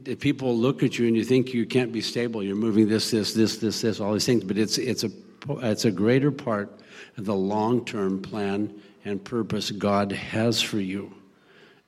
if 0.04 0.20
people 0.20 0.54
look 0.54 0.82
at 0.82 0.98
you 0.98 1.06
and 1.06 1.16
you 1.16 1.24
think 1.24 1.54
you 1.54 1.64
can't 1.64 1.90
be 1.90 2.02
stable, 2.02 2.42
you're 2.42 2.54
moving 2.54 2.86
this, 2.86 3.10
this, 3.10 3.32
this, 3.32 3.56
this, 3.56 3.80
this, 3.80 4.00
all 4.00 4.12
these 4.12 4.26
things. 4.26 4.44
But 4.44 4.58
it's 4.58 4.76
it's 4.76 5.04
a 5.04 5.10
Oh, 5.48 5.58
it's 5.58 5.84
a 5.84 5.90
greater 5.90 6.30
part 6.30 6.78
of 7.16 7.24
the 7.24 7.34
long-term 7.34 8.22
plan 8.22 8.80
and 9.04 9.22
purpose 9.22 9.70
God 9.70 10.12
has 10.12 10.60
for 10.60 10.78
you. 10.78 11.14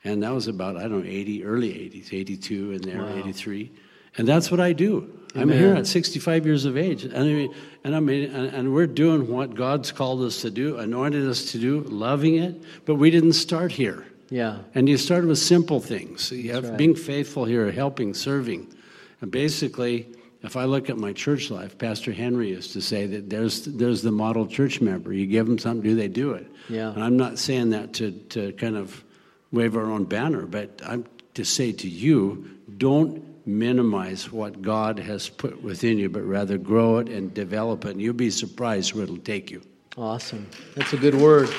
And 0.02 0.22
that 0.22 0.32
was 0.32 0.46
about 0.46 0.76
I 0.76 0.82
don't 0.82 1.04
know 1.04 1.10
80, 1.10 1.44
early 1.44 1.72
80s, 1.72 2.12
82 2.12 2.72
and 2.72 2.84
there, 2.84 3.18
83, 3.18 3.70
and 4.16 4.26
that's 4.26 4.50
what 4.50 4.60
I 4.60 4.72
do. 4.72 5.16
I'm 5.34 5.48
here 5.48 5.74
at 5.74 5.86
65 5.86 6.44
years 6.44 6.64
of 6.64 6.76
age, 6.76 7.04
and 7.04 7.16
I 7.16 7.22
mean, 7.22 7.54
and 7.84 7.94
I 7.94 8.00
mean, 8.00 8.30
and, 8.34 8.52
and 8.52 8.74
we're 8.74 8.88
doing 8.88 9.28
what 9.28 9.54
God's 9.54 9.92
called 9.92 10.22
us 10.22 10.40
to 10.42 10.50
do, 10.50 10.78
anointed 10.78 11.28
us 11.28 11.52
to 11.52 11.58
do, 11.58 11.82
loving 11.82 12.36
it. 12.36 12.60
But 12.84 12.96
we 12.96 13.10
didn't 13.10 13.34
start 13.34 13.70
here. 13.70 14.06
Yeah. 14.28 14.58
And 14.74 14.88
you 14.88 14.96
started 14.96 15.28
with 15.28 15.38
simple 15.38 15.80
things. 15.80 16.32
You 16.32 16.52
have 16.52 16.68
right. 16.68 16.76
being 16.76 16.96
faithful 16.96 17.44
here, 17.44 17.70
helping, 17.70 18.14
serving. 18.14 18.72
And 19.20 19.30
basically, 19.30 20.08
if 20.42 20.56
I 20.56 20.64
look 20.64 20.88
at 20.88 20.96
my 20.96 21.12
church 21.12 21.50
life, 21.50 21.76
Pastor 21.76 22.12
Henry 22.12 22.48
used 22.48 22.72
to 22.72 22.80
say 22.80 23.06
that 23.06 23.28
there's 23.28 23.64
there's 23.64 24.02
the 24.02 24.12
model 24.12 24.46
church 24.46 24.80
member. 24.80 25.12
You 25.12 25.26
give 25.26 25.46
them 25.46 25.58
something 25.58 25.82
do, 25.82 25.94
they 25.94 26.08
do 26.08 26.32
it. 26.32 26.46
Yeah. 26.68 26.92
And 26.92 27.02
I'm 27.02 27.16
not 27.16 27.38
saying 27.38 27.70
that 27.70 27.92
to, 27.94 28.12
to 28.30 28.52
kind 28.52 28.76
of 28.76 29.04
wave 29.52 29.76
our 29.76 29.90
own 29.90 30.04
banner, 30.04 30.46
but 30.46 30.80
I'm 30.84 31.04
to 31.34 31.44
say 31.44 31.72
to 31.72 31.88
you, 31.88 32.50
don't 32.78 33.46
minimize 33.46 34.30
what 34.30 34.62
God 34.62 34.98
has 34.98 35.28
put 35.28 35.62
within 35.62 35.98
you, 35.98 36.08
but 36.08 36.22
rather 36.22 36.58
grow 36.58 36.98
it 36.98 37.08
and 37.08 37.32
develop 37.32 37.84
it. 37.84 37.92
And 37.92 38.00
you'll 38.00 38.14
be 38.14 38.30
surprised 38.30 38.94
where 38.94 39.04
it'll 39.04 39.16
take 39.18 39.50
you. 39.50 39.62
Awesome. 39.96 40.48
That's 40.76 40.92
a 40.92 40.96
good 40.96 41.14
word. 41.14 41.50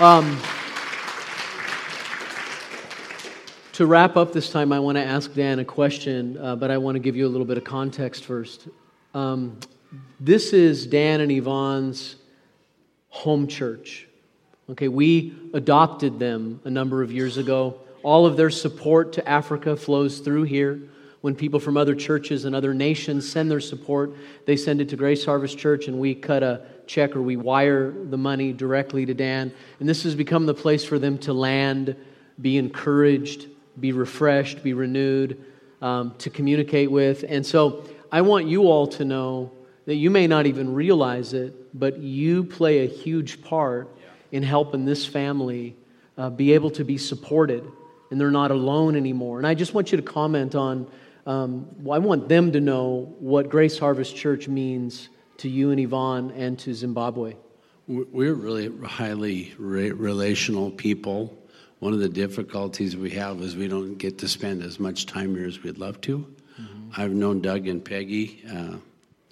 Um, 0.00 0.40
to 3.72 3.86
wrap 3.86 4.18
up 4.18 4.34
this 4.34 4.50
time, 4.50 4.70
I 4.70 4.80
want 4.80 4.96
to 4.98 5.02
ask 5.02 5.32
Dan 5.32 5.58
a 5.58 5.64
question, 5.64 6.36
uh, 6.36 6.56
but 6.56 6.70
I 6.70 6.76
want 6.76 6.96
to 6.96 6.98
give 6.98 7.16
you 7.16 7.26
a 7.26 7.30
little 7.30 7.46
bit 7.46 7.56
of 7.56 7.64
context 7.64 8.24
first. 8.24 8.68
Um, 9.14 9.58
this 10.20 10.52
is 10.52 10.86
Dan 10.86 11.22
and 11.22 11.32
Yvonne's 11.32 12.16
home 13.08 13.46
church. 13.46 14.08
Okay, 14.68 14.88
we 14.88 15.34
adopted 15.54 16.18
them 16.18 16.60
a 16.64 16.70
number 16.70 17.02
of 17.02 17.10
years 17.10 17.38
ago. 17.38 17.80
All 18.02 18.26
of 18.26 18.36
their 18.36 18.50
support 18.50 19.14
to 19.14 19.26
Africa 19.26 19.74
flows 19.74 20.20
through 20.20 20.44
here. 20.44 20.80
When 21.22 21.34
people 21.34 21.60
from 21.60 21.76
other 21.76 21.94
churches 21.94 22.44
and 22.44 22.54
other 22.54 22.74
nations 22.74 23.30
send 23.30 23.50
their 23.50 23.60
support, 23.60 24.12
they 24.44 24.56
send 24.56 24.82
it 24.82 24.90
to 24.90 24.96
Grace 24.96 25.24
Harvest 25.24 25.56
Church, 25.56 25.88
and 25.88 25.98
we 25.98 26.14
cut 26.14 26.42
a 26.42 26.66
check 26.86 27.16
or 27.16 27.22
we 27.22 27.36
wire 27.36 27.90
the 27.90 28.18
money 28.18 28.52
directly 28.52 29.06
to 29.06 29.14
Dan. 29.14 29.52
And 29.80 29.88
this 29.88 30.02
has 30.02 30.14
become 30.14 30.44
the 30.44 30.54
place 30.54 30.84
for 30.84 30.98
them 30.98 31.16
to 31.18 31.32
land, 31.32 31.96
be 32.40 32.58
encouraged, 32.58 33.46
be 33.78 33.92
refreshed, 33.92 34.62
be 34.62 34.74
renewed. 34.74 35.44
um, 35.82 36.14
to 36.18 36.30
communicate 36.30 36.90
with. 36.90 37.24
And 37.28 37.44
so 37.44 37.84
I 38.10 38.22
want 38.22 38.46
you 38.46 38.68
all 38.68 38.86
to 38.86 39.04
know 39.04 39.52
that 39.84 39.96
you 39.96 40.10
may 40.10 40.28
not 40.28 40.46
even 40.46 40.72
realize 40.72 41.34
it, 41.34 41.78
but 41.78 41.98
you 41.98 42.44
play 42.44 42.84
a 42.84 42.88
huge 42.88 43.42
part 43.42 43.88
in 44.30 44.44
helping 44.44 44.84
this 44.84 45.04
family 45.04 45.76
uh, 46.16 46.30
be 46.30 46.52
able 46.52 46.70
to 46.70 46.84
be 46.84 46.96
supported 46.96 47.66
and 48.10 48.20
they're 48.20 48.30
not 48.30 48.50
alone 48.50 48.94
anymore. 48.94 49.38
And 49.38 49.46
I 49.46 49.54
just 49.54 49.74
want 49.74 49.90
you 49.90 49.96
to 49.96 50.02
comment 50.02 50.54
on, 50.54 50.86
um, 51.26 51.66
I 51.90 51.98
want 51.98 52.28
them 52.28 52.52
to 52.52 52.60
know 52.60 53.14
what 53.18 53.48
Grace 53.48 53.78
Harvest 53.78 54.14
Church 54.14 54.46
means 54.46 55.08
to 55.38 55.48
you 55.48 55.70
and 55.70 55.80
Yvonne 55.80 56.30
and 56.32 56.58
to 56.60 56.74
Zimbabwe. 56.74 57.34
We're 57.88 58.34
really 58.34 58.70
highly 58.86 59.52
relational 59.58 60.70
people. 60.70 61.36
One 61.82 61.92
of 61.92 61.98
the 61.98 62.08
difficulties 62.08 62.96
we 62.96 63.10
have 63.10 63.40
is 63.40 63.56
we 63.56 63.66
don't 63.66 63.96
get 63.96 64.16
to 64.18 64.28
spend 64.28 64.62
as 64.62 64.78
much 64.78 65.04
time 65.04 65.34
here 65.34 65.48
as 65.48 65.64
we'd 65.64 65.78
love 65.78 66.00
to. 66.02 66.18
Mm-hmm. 66.20 66.90
I've 66.96 67.10
known 67.10 67.40
Doug 67.40 67.66
and 67.66 67.84
Peggy 67.84 68.40
uh, 68.48 68.76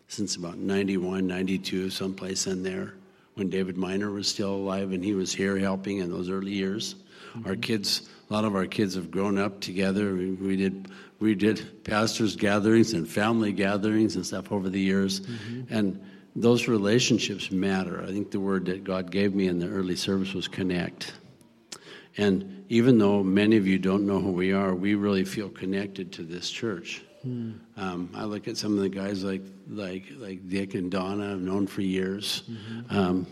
since 0.09 0.35
about 0.35 0.59
91, 0.59 1.29
92, 1.29 1.91
someplace 1.91 2.49
in 2.49 2.65
there, 2.65 2.95
when 3.35 3.51
David 3.51 3.77
Miner 3.77 4.11
was 4.11 4.27
still 4.27 4.53
alive 4.53 4.91
and 4.91 5.05
he 5.05 5.15
was 5.15 5.33
here 5.33 5.61
helping 5.61 5.99
in 5.99 6.11
those 6.11 6.29
early 6.29 6.51
years. 6.51 6.97
Mm-hmm. 7.35 7.47
Our 7.47 7.55
kids, 7.55 8.11
a 8.29 8.33
lot 8.33 8.45
of 8.45 8.57
our 8.57 8.67
kids 8.67 8.97
have 8.97 9.13
grown 9.13 9.39
up 9.39 9.61
together. 9.61 10.13
We, 10.17 10.33
we, 10.33 10.57
did 10.57 10.91
we 11.21 11.37
did 11.37 11.85
pastors' 11.85 12.35
gatherings 12.35 12.95
and 12.95 13.09
family 13.09 13.53
gatherings 13.53 14.17
and 14.17 14.27
stuff 14.27 14.51
over 14.51 14.69
the 14.69 14.81
years, 14.81 15.21
mm-hmm. 15.21 15.73
and 15.73 16.05
those 16.35 16.67
relationships 16.67 17.53
matter. 17.53 18.03
I 18.03 18.07
think 18.07 18.33
the 18.33 18.41
word 18.41 18.67
that 18.67 18.83
God 18.83 19.13
gave 19.13 19.37
me 19.37 19.47
in 19.47 19.61
the 19.61 19.69
early 19.69 19.95
service 19.95 20.35
was 20.35 20.49
connect. 20.49 21.13
And 22.17 22.65
even 22.69 22.99
though 22.99 23.23
many 23.23 23.57
of 23.57 23.67
you 23.67 23.79
don't 23.79 24.07
know 24.07 24.21
who 24.21 24.33
we 24.33 24.53
are, 24.53 24.75
we 24.75 24.95
really 24.95 25.25
feel 25.25 25.49
connected 25.49 26.13
to 26.13 26.23
this 26.23 26.51
church. 26.51 27.03
Hmm. 27.23 27.53
Um, 27.77 28.11
I 28.15 28.25
look 28.25 28.49
at 28.49 28.57
some 28.57 28.75
of 28.75 28.81
the 28.81 28.89
guys 28.89 29.23
like 29.23 29.43
like 29.69 30.05
like 30.17 30.49
Dick 30.49 30.75
and 30.75 30.91
Donna 30.91 31.33
I've 31.33 31.41
known 31.41 31.67
for 31.67 31.83
years. 31.83 32.43
Mm-hmm. 32.51 32.97
Um, 32.97 33.27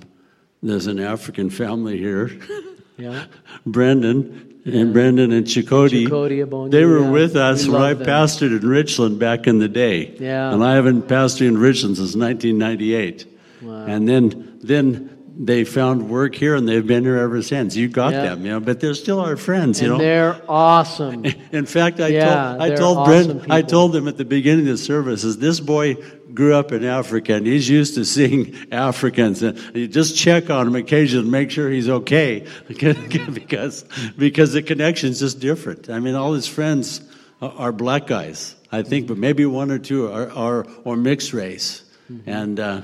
there's 0.62 0.87
an 0.87 1.01
African 1.01 1.49
family 1.51 1.97
here. 1.97 2.31
yeah. 2.99 3.24
Brendan 3.64 4.61
yeah. 4.64 4.81
and 4.81 4.93
Brendan 4.93 5.33
and 5.33 5.47
Chakoti. 5.47 6.70
they 6.70 6.85
were 6.85 7.01
yeah. 7.01 7.11
with 7.11 7.37
us 7.37 7.66
we 7.66 7.72
when 7.72 7.83
I 7.83 7.95
them. 7.95 8.07
pastored 8.07 8.61
in 8.61 8.68
Richland 8.68 9.18
back 9.18 9.47
in 9.47 9.59
the 9.59 9.68
day. 9.68 10.14
Yeah. 10.18 10.53
And 10.53 10.62
I 10.62 10.74
haven't 10.74 11.09
pastored 11.09 11.49
in 11.49 11.57
Richland 11.57 11.97
since 11.97 12.14
1998. 12.14 13.26
Wow. 13.62 13.87
And 13.87 14.09
then 14.09 14.59
then 14.62 15.17
they 15.41 15.62
found 15.62 16.11
work 16.11 16.34
here 16.34 16.57
and 16.57 16.68
they've 16.68 16.86
been 16.86 17.05
here 17.05 17.16
ever 17.16 17.41
since. 17.43 17.76
You 17.76 17.89
got 17.89 18.12
yeah. 18.12 18.22
them, 18.22 18.45
you 18.45 18.51
know, 18.51 18.61
but 18.61 18.80
they're 18.80 18.95
still 18.95 19.20
our 19.20 19.36
friends, 19.36 19.80
you 19.80 19.86
and 19.86 19.99
know. 19.99 20.05
They're 20.05 20.43
awesome. 20.49 21.24
In 21.53 21.64
fact, 21.64 22.01
I 22.01 22.09
yeah, 22.09 22.24
told 22.24 22.61
I 22.61 22.74
told 22.74 22.99
awesome 22.99 23.39
Brent, 23.39 23.53
I 23.53 23.62
told 23.62 23.93
them 23.93 24.09
at 24.09 24.16
the 24.16 24.24
beginning 24.24 24.66
of 24.66 24.72
the 24.72 24.78
services, 24.78 25.39
this 25.39 25.61
boy 25.61 25.97
grew 26.34 26.55
up 26.55 26.72
in 26.72 26.84
Africa 26.84 27.34
and 27.34 27.47
he's 27.47 27.68
used 27.68 27.95
to 27.95 28.05
seeing 28.05 28.55
Africans 28.72 29.43
and 29.43 29.59
you 29.74 29.89
just 29.89 30.16
check 30.16 30.51
on 30.51 30.66
him 30.66 30.76
occasionally 30.76 31.28
make 31.28 31.51
sure 31.51 31.70
he's 31.70 31.89
okay 31.89 32.47
because 32.68 33.84
because 34.16 34.53
the 34.53 34.62
connection's 34.62 35.20
just 35.20 35.39
different. 35.39 35.89
I 35.89 36.01
mean, 36.01 36.16
all 36.16 36.32
his 36.32 36.49
friends 36.49 37.01
are 37.41 37.70
black 37.70 38.09
guys, 38.09 38.57
I 38.72 38.82
think, 38.82 39.07
but 39.07 39.16
maybe 39.16 39.47
one 39.47 39.70
or 39.70 39.78
two 39.78 40.11
are, 40.11 40.30
are 40.32 40.66
or 40.84 40.97
mixed 40.97 41.32
race, 41.32 41.84
mm-hmm. 42.11 42.28
and, 42.28 42.61
uh, 42.61 42.82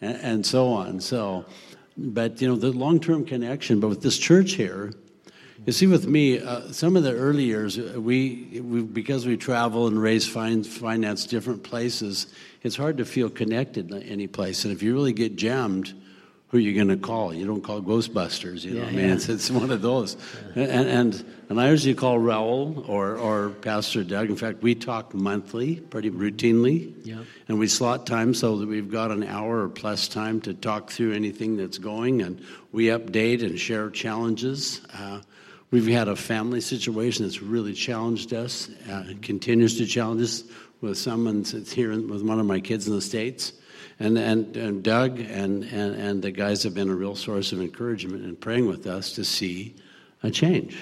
and 0.00 0.16
and 0.16 0.46
so 0.46 0.68
on. 0.68 1.00
So 1.00 1.44
but 1.96 2.40
you 2.40 2.48
know 2.48 2.56
the 2.56 2.72
long-term 2.72 3.24
connection 3.24 3.80
but 3.80 3.88
with 3.88 4.02
this 4.02 4.18
church 4.18 4.52
here 4.52 4.92
you 5.66 5.72
see 5.72 5.86
with 5.86 6.06
me 6.06 6.40
uh, 6.40 6.72
some 6.72 6.96
of 6.96 7.02
the 7.02 7.12
early 7.12 7.44
years 7.44 7.78
uh, 7.78 7.94
we, 7.96 8.60
we 8.64 8.82
because 8.82 9.26
we 9.26 9.36
travel 9.36 9.86
and 9.86 10.00
raise 10.00 10.26
fine, 10.26 10.64
finance 10.64 11.26
different 11.26 11.62
places 11.62 12.32
it's 12.62 12.76
hard 12.76 12.96
to 12.98 13.04
feel 13.04 13.28
connected 13.28 13.92
any 14.06 14.26
place. 14.26 14.64
And 14.64 14.72
if 14.72 14.82
you 14.82 14.94
really 14.94 15.12
get 15.12 15.36
jammed 15.36 15.92
who 16.52 16.58
are 16.58 16.60
you 16.60 16.74
going 16.74 16.88
to 16.88 16.98
call? 16.98 17.32
You 17.32 17.46
don't 17.46 17.62
call 17.62 17.80
Ghostbusters, 17.80 18.62
you 18.62 18.74
know. 18.74 18.82
Yeah, 18.82 18.88
I 18.88 18.90
mean, 18.92 19.08
yeah. 19.08 19.14
it's, 19.14 19.28
it's 19.30 19.50
one 19.50 19.70
of 19.70 19.80
those. 19.80 20.18
Yeah. 20.54 20.64
And, 20.64 20.88
and 20.88 21.24
and 21.48 21.60
I 21.60 21.70
usually 21.70 21.94
call 21.94 22.18
Raul 22.18 22.86
or 22.90 23.16
or 23.16 23.48
Pastor 23.48 24.04
Doug. 24.04 24.28
In 24.28 24.36
fact, 24.36 24.62
we 24.62 24.74
talk 24.74 25.14
monthly, 25.14 25.76
pretty 25.76 26.10
routinely. 26.10 26.92
Yeah. 27.04 27.24
And 27.48 27.58
we 27.58 27.68
slot 27.68 28.06
time 28.06 28.34
so 28.34 28.58
that 28.58 28.68
we've 28.68 28.90
got 28.90 29.10
an 29.10 29.24
hour 29.24 29.62
or 29.64 29.68
plus 29.70 30.08
time 30.08 30.42
to 30.42 30.52
talk 30.52 30.90
through 30.90 31.14
anything 31.14 31.56
that's 31.56 31.78
going, 31.78 32.20
and 32.20 32.44
we 32.70 32.86
update 32.86 33.42
and 33.42 33.58
share 33.58 33.88
challenges. 33.88 34.82
Uh, 34.92 35.22
we've 35.70 35.86
had 35.86 36.08
a 36.08 36.16
family 36.16 36.60
situation 36.60 37.24
that's 37.24 37.40
really 37.40 37.72
challenged 37.72 38.34
us. 38.34 38.68
Uh, 38.90 39.04
continues 39.22 39.78
to 39.78 39.86
challenge 39.86 40.20
us 40.20 40.44
with 40.82 40.98
someone 40.98 41.44
that's 41.44 41.72
here 41.72 41.92
with 41.92 42.22
one 42.22 42.38
of 42.38 42.44
my 42.44 42.60
kids 42.60 42.86
in 42.86 42.94
the 42.94 43.00
states 43.00 43.54
and, 44.02 44.18
and, 44.18 44.56
and 44.56 44.82
Doug 44.82 45.20
and, 45.20 45.62
and, 45.62 45.94
and 45.94 46.22
the 46.22 46.32
guys 46.32 46.64
have 46.64 46.74
been 46.74 46.90
a 46.90 46.94
real 46.94 47.14
source 47.14 47.52
of 47.52 47.60
encouragement 47.60 48.24
and 48.24 48.38
praying 48.40 48.66
with 48.66 48.86
us 48.88 49.12
to 49.12 49.24
see 49.24 49.76
a 50.24 50.30
change. 50.30 50.76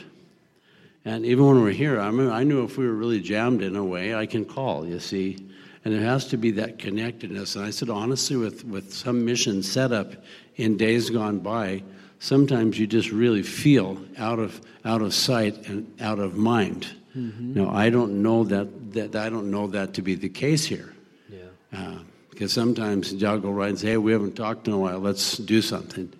And 1.05 1.27
even 1.27 1.47
when 1.47 1.62
we're 1.62 1.71
here, 1.73 2.01
I, 2.01 2.09
I 2.09 2.45
knew 2.45 2.64
if 2.64 2.79
we 2.79 2.87
were 2.87 2.95
really 2.95 3.21
jammed 3.21 3.62
in 3.62 3.77
a 3.77 3.85
way, 3.85 4.14
I 4.14 4.25
can 4.25 4.47
call, 4.47 4.87
you 4.87 4.99
see. 4.99 5.47
And 5.85 5.93
it 5.93 6.01
has 6.03 6.27
to 6.29 6.39
be 6.39 6.51
that 6.53 6.79
connectedness. 6.79 7.57
And 7.57 7.64
I 7.64 7.71
said, 7.71 7.91
honestly, 7.91 8.37
with, 8.37 8.64
with 8.64 8.93
some 8.93 9.23
mission 9.25 9.62
set 9.62 9.93
up 9.93 10.12
in 10.57 10.79
days 10.79 11.11
gone 11.11 11.41
by, 11.41 11.83
sometimes 12.21 12.79
you 12.79 12.87
just 12.87 13.11
really 13.11 13.43
feel 13.43 14.03
out 14.16 14.39
of, 14.39 14.62
out 14.87 15.03
of 15.03 15.12
sight 15.12 15.68
and 15.68 15.91
out 16.01 16.18
of 16.18 16.37
mind. 16.37 16.87
Mm-hmm. 17.14 17.55
Now, 17.55 17.71
I 17.71 17.91
don't 17.91 18.23
know 18.23 18.45
that, 18.45 18.93
that, 18.93 19.16
I 19.16 19.29
don't 19.29 19.51
know 19.51 19.66
that 19.66 19.93
to 19.95 20.03
be 20.03 20.14
the 20.14 20.29
case 20.29 20.64
here. 20.64 20.95
Yeah. 21.29 21.39
Uh, 21.79 21.99
because 22.41 22.55
sometimes 22.55 23.12
Doug 23.12 23.43
will 23.43 23.53
write 23.53 23.68
and 23.68 23.78
say, 23.78 23.88
hey, 23.88 23.97
we 23.99 24.12
haven't 24.12 24.34
talked 24.34 24.66
in 24.66 24.72
a 24.72 24.78
while, 24.78 24.99
let's 24.99 25.36
do 25.36 25.61
something. 25.61 26.11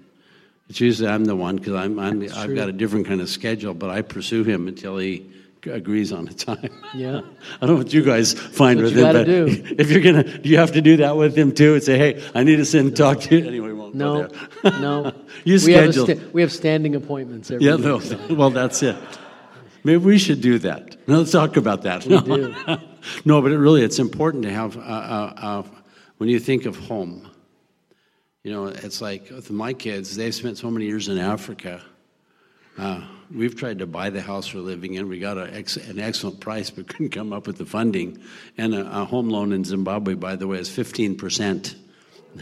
It's 0.69 0.79
usually 0.79 1.09
I'm 1.09 1.25
the 1.25 1.35
one 1.35 1.57
because 1.57 1.73
I'm, 1.73 1.99
I'm 1.99 2.23
I've 2.35 2.55
got 2.55 2.69
a 2.69 2.73
different 2.73 3.07
kind 3.07 3.23
of 3.23 3.31
schedule, 3.31 3.73
but 3.73 3.89
I 3.89 4.03
pursue 4.03 4.45
him 4.45 4.69
until 4.69 4.99
he 4.99 5.33
agrees 5.65 6.13
on 6.13 6.29
a 6.29 6.35
time. 6.35 6.79
Yeah. 6.93 7.23
I 7.63 7.67
don't 7.67 7.71
know 7.71 7.77
what 7.77 7.95
you 7.95 8.03
guys 8.03 8.35
find 8.35 8.83
with 8.83 8.95
him, 8.95 9.11
but 9.11 9.25
do. 9.25 9.47
if 9.79 9.91
you're 9.91 10.03
gonna, 10.03 10.25
do 10.25 10.47
you 10.47 10.59
have 10.59 10.73
to 10.73 10.83
do 10.83 10.99
that 10.99 11.17
with 11.17 11.35
him 11.35 11.53
too 11.53 11.73
and 11.73 11.83
say, 11.83 11.97
hey, 11.97 12.23
I 12.35 12.43
need 12.43 12.57
to 12.57 12.67
sit 12.67 12.83
and 12.83 12.95
talk 12.95 13.21
to 13.21 13.39
you? 13.39 13.47
Anyway, 13.47 13.73
won't 13.73 13.95
no, 13.95 14.29
no. 14.63 15.15
you 15.45 15.55
we 15.55 15.59
schedule. 15.59 16.07
Have 16.07 16.19
sta- 16.19 16.31
we 16.35 16.43
have 16.43 16.53
standing 16.53 16.97
appointments 16.97 17.51
every 17.51 17.65
yeah, 17.65 17.77
no, 17.77 17.99
well, 18.29 18.51
that's 18.51 18.83
it. 18.83 18.95
Maybe 19.85 20.05
we 20.05 20.19
should 20.19 20.43
do 20.43 20.59
that. 20.59 20.99
let's 21.07 21.33
talk 21.33 21.57
about 21.57 21.85
that. 21.85 22.05
We 22.05 22.21
do. 22.21 22.55
no, 23.25 23.41
but 23.41 23.53
it 23.53 23.59
really, 23.59 23.83
it's 23.83 23.99
important 23.99 24.43
to 24.43 24.51
have 24.51 24.77
a, 24.77 24.81
a, 24.81 25.65
when 26.21 26.29
you 26.29 26.39
think 26.39 26.67
of 26.67 26.77
home, 26.77 27.27
you 28.43 28.53
know, 28.53 28.67
it's 28.67 29.01
like 29.01 29.31
with 29.31 29.51
my 29.51 29.73
kids, 29.73 30.17
they've 30.17 30.35
spent 30.35 30.59
so 30.59 30.71
many 30.71 30.85
years 30.85 31.09
in 31.09 31.17
Africa. 31.17 31.83
Uh, 32.77 33.03
we've 33.35 33.57
tried 33.57 33.79
to 33.79 33.87
buy 33.87 34.11
the 34.11 34.21
house 34.21 34.53
we're 34.53 34.61
living 34.61 34.95
in. 34.95 35.09
We 35.09 35.19
got 35.19 35.39
a 35.39 35.51
ex- 35.55 35.79
an 35.79 35.99
excellent 35.99 36.39
price, 36.39 36.69
but 36.69 36.89
couldn't 36.89 37.09
come 37.09 37.33
up 37.33 37.47
with 37.47 37.57
the 37.57 37.65
funding. 37.65 38.23
And 38.59 38.75
a, 38.75 39.01
a 39.01 39.05
home 39.07 39.31
loan 39.31 39.55
in 39.55 39.65
Zimbabwe, 39.65 40.13
by 40.13 40.37
the 40.37 40.47
way, 40.47 40.59
is 40.59 40.69
15%. 40.69 41.75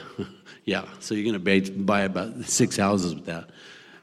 yeah, 0.65 0.85
so 0.99 1.15
you're 1.15 1.33
going 1.33 1.63
to 1.63 1.71
buy 1.71 2.01
about 2.01 2.47
six 2.47 2.77
houses 2.77 3.15
with 3.15 3.27
that. 3.27 3.49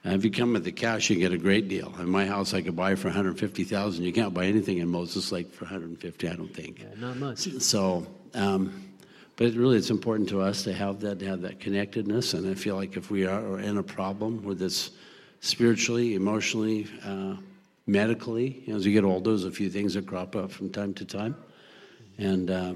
And 0.05 0.13
if 0.13 0.23
you 0.23 0.31
come 0.31 0.53
with 0.53 0.63
the 0.63 0.71
cash, 0.71 1.09
you 1.09 1.17
get 1.17 1.33
a 1.33 1.37
great 1.37 1.67
deal. 1.67 1.93
In 1.99 2.07
my 2.07 2.25
house, 2.25 2.53
I 2.53 2.61
could 2.61 2.77
buy 2.77 2.95
for 2.95 3.09
150000 3.09 4.05
You 4.05 4.13
can't 4.13 4.33
buy 4.33 4.45
anything 4.45 4.77
in 4.77 4.87
Moses 4.87 5.33
Lake 5.33 5.53
for 5.53 5.65
150 5.65 6.29
I 6.29 6.33
don't 6.33 6.55
think. 6.55 6.79
Yeah, 6.79 6.85
not 6.97 7.17
much. 7.17 7.39
So, 7.59 8.07
um, 8.33 8.94
but 9.37 9.53
really, 9.53 9.77
it's 9.77 9.89
important 9.89 10.29
to 10.29 10.41
us 10.41 10.63
to 10.63 10.73
have 10.73 11.01
that, 11.01 11.19
to 11.19 11.25
have 11.25 11.41
that 11.41 11.59
connectedness. 11.59 12.33
And 12.33 12.49
I 12.49 12.53
feel 12.53 12.75
like 12.75 12.95
if 12.95 13.11
we 13.11 13.25
are 13.25 13.59
in 13.59 13.77
a 13.77 13.83
problem, 13.83 14.43
whether 14.43 14.65
it's 14.65 14.91
spiritually, 15.41 16.15
emotionally, 16.15 16.87
uh, 17.03 17.35
medically, 17.85 18.63
you 18.65 18.71
know, 18.71 18.77
as 18.77 18.85
you 18.85 18.93
get 18.93 19.03
older, 19.03 19.31
there's 19.31 19.43
a 19.43 19.51
few 19.51 19.69
things 19.69 19.93
that 19.95 20.07
crop 20.07 20.35
up 20.35 20.51
from 20.51 20.69
time 20.69 20.93
to 20.95 21.05
time. 21.05 21.35
And 22.17 22.49
uh, 22.49 22.75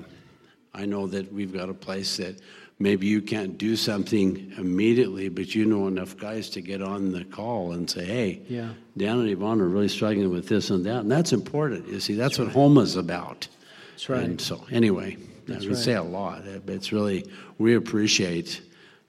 I 0.73 0.85
know 0.85 1.07
that 1.07 1.31
we've 1.31 1.53
got 1.53 1.69
a 1.69 1.73
place 1.73 2.17
that 2.17 2.41
maybe 2.77 3.07
you 3.07 3.21
can't 3.21 3.57
do 3.57 3.77
something 3.77 4.53
immediately, 4.57 5.29
but 5.29 5.55
you 5.55 5.63
know 5.65 5.87
enough 5.87 6.17
guys 6.17 6.49
to 6.51 6.61
get 6.61 6.81
on 6.81 7.13
the 7.13 7.23
call 7.23 7.71
and 7.71 7.89
say, 7.89 8.03
hey, 8.03 8.41
yeah. 8.49 8.69
Dan 8.97 9.19
and 9.19 9.29
Yvonne 9.29 9.61
are 9.61 9.67
really 9.67 9.87
struggling 9.87 10.29
with 10.29 10.49
this 10.49 10.69
and 10.71 10.85
that. 10.85 10.99
And 10.99 11.11
that's 11.11 11.31
important. 11.31 11.87
You 11.87 12.01
see, 12.01 12.15
that's, 12.15 12.37
that's 12.37 12.39
what 12.39 12.47
right. 12.47 12.53
home 12.53 12.77
is 12.79 12.97
about. 12.97 13.47
That's 13.91 14.09
right. 14.09 14.23
And 14.23 14.41
so, 14.41 14.65
anyway. 14.71 15.15
That's 15.49 15.65
we 15.65 15.71
right. 15.71 15.77
say 15.77 15.93
a 15.93 16.03
lot, 16.03 16.43
but 16.65 16.75
it's 16.75 16.91
really, 16.91 17.25
we 17.57 17.75
appreciate 17.75 18.61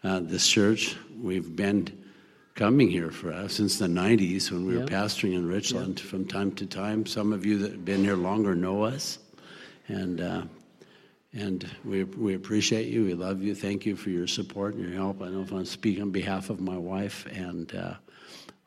uh, 0.03 0.21
this 0.21 0.47
church. 0.47 0.97
We've 1.21 1.55
been 1.55 1.89
coming 2.55 2.91
here 2.91 3.11
for 3.11 3.33
us 3.33 3.55
since 3.55 3.79
the 3.79 3.87
90s 3.87 4.51
when 4.51 4.67
we 4.67 4.77
were 4.77 4.85
pastoring 4.85 5.35
in 5.35 5.47
Richland 5.47 5.99
from 6.01 6.27
time 6.27 6.53
to 6.53 6.67
time. 6.67 7.07
Some 7.07 7.33
of 7.33 7.47
you 7.47 7.59
that 7.59 7.73
have 7.73 7.85
been 7.85 8.05
here 8.05 8.17
longer 8.17 8.55
know 8.55 8.83
us. 8.83 9.19
And, 9.89 10.21
uh, 10.21 10.43
and 11.33 11.69
we, 11.85 12.05
we 12.05 12.35
appreciate 12.35 12.89
you. 12.89 13.05
We 13.05 13.15
love 13.15 13.43
you. 13.43 13.55
Thank 13.55 13.87
you 13.87 13.97
for 13.97 14.11
your 14.11 14.27
support 14.27 14.75
and 14.75 14.85
your 14.85 14.93
help. 14.93 15.23
I 15.23 15.29
know 15.29 15.41
if 15.41 15.53
I 15.53 15.63
speak 15.63 16.01
on 16.01 16.11
behalf 16.11 16.51
of 16.51 16.61
my 16.61 16.77
wife 16.77 17.27
and 17.33 17.75
uh, 17.75 17.95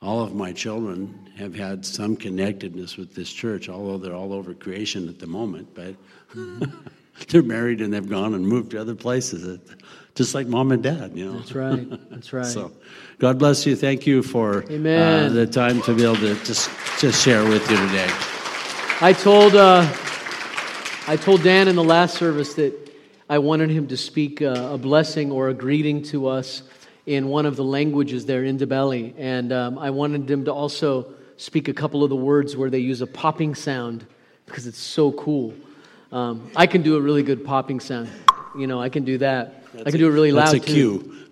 all 0.02 0.22
of 0.22 0.34
my 0.34 0.52
children 0.52 1.30
have 1.38 1.56
had 1.56 1.86
some 1.86 2.16
connectedness 2.16 2.98
with 2.98 3.16
this 3.16 3.32
church, 3.32 3.70
although 3.70 3.98
they're 3.98 4.16
all 4.16 4.34
over 4.34 4.54
creation 4.54 5.08
at 5.08 5.20
the 5.20 5.28
moment. 5.28 5.74
But 5.74 5.96
they're 7.30 7.44
married 7.44 7.82
and 7.82 7.94
they've 7.94 8.10
gone 8.10 8.34
and 8.34 8.46
moved 8.46 8.72
to 8.72 8.82
other 8.82 8.96
places, 8.96 9.60
just 10.16 10.34
like 10.36 10.48
mom 10.48 10.72
and 10.72 10.84
dad. 10.84 11.12
You 11.16 11.32
know. 11.32 11.40
That's 11.40 11.56
right. 11.56 12.10
That's 12.10 12.34
right. 12.34 12.46
so, 12.46 12.72
God 13.20 13.40
bless 13.40 13.66
you. 13.66 13.76
Thank 13.76 14.08
you 14.08 14.24
for 14.24 14.64
uh, 14.64 15.30
the 15.30 15.50
time 15.52 15.82
to 15.84 15.94
be 15.94 16.04
able 16.04 16.16
to 16.18 16.36
just 16.44 16.70
just 17.00 17.24
share 17.24 17.44
with 17.44 17.70
you 17.70 17.78
today. 17.78 18.10
I 19.02 19.14
told 19.14 19.56
uh, 19.56 19.88
I 21.08 21.18
told 21.18 21.44
Dan 21.44 21.68
in 21.68 21.76
the 21.76 21.84
last 21.84 22.18
service 22.18 22.54
that 22.56 22.74
I 23.30 23.38
wanted 23.38 23.70
him 23.70 23.88
to 23.88 23.98
speak 23.98 24.42
uh, 24.42 24.70
a 24.72 24.78
blessing 24.78 25.32
or 25.32 25.50
a 25.50 25.54
greeting 25.54 26.02
to 26.04 26.28
us 26.28 26.64
in 27.06 27.28
one 27.28 27.46
of 27.46 27.56
the 27.56 27.64
languages 27.64 28.26
there 28.26 28.44
in 28.46 28.58
Ndebele, 28.58 29.14
and 29.18 29.52
um, 29.52 29.78
I 29.78 29.90
wanted 29.90 30.30
him 30.30 30.46
to 30.46 30.54
also 30.54 31.14
speak 31.38 31.68
a 31.68 31.74
couple 31.74 32.04
of 32.04 32.10
the 32.10 32.16
words 32.16 32.56
where 32.56 32.70
they 32.70 32.80
use 32.80 33.02
a 33.02 33.08
popping 33.08 33.56
sound 33.56 34.06
because 34.46 34.68
it's 34.68 34.78
so 34.80 35.12
cool. 35.14 35.54
Um, 36.14 36.52
I 36.56 36.68
can 36.68 36.84
do 36.84 36.96
a 36.96 37.02
really 37.02 37.24
good 37.24 37.44
popping 37.44 37.80
sound. 37.80 38.08
You 38.56 38.68
know, 38.68 38.80
I 38.80 38.90
can 38.90 39.04
do 39.04 39.18
that. 39.18 39.66
I 39.84 39.90
can 39.90 40.00
do 40.00 40.08
it 40.08 40.12
really 40.12 40.32
loud 40.32 40.54
That's 40.54 40.54
a 40.54 40.60
cue. 40.60 41.28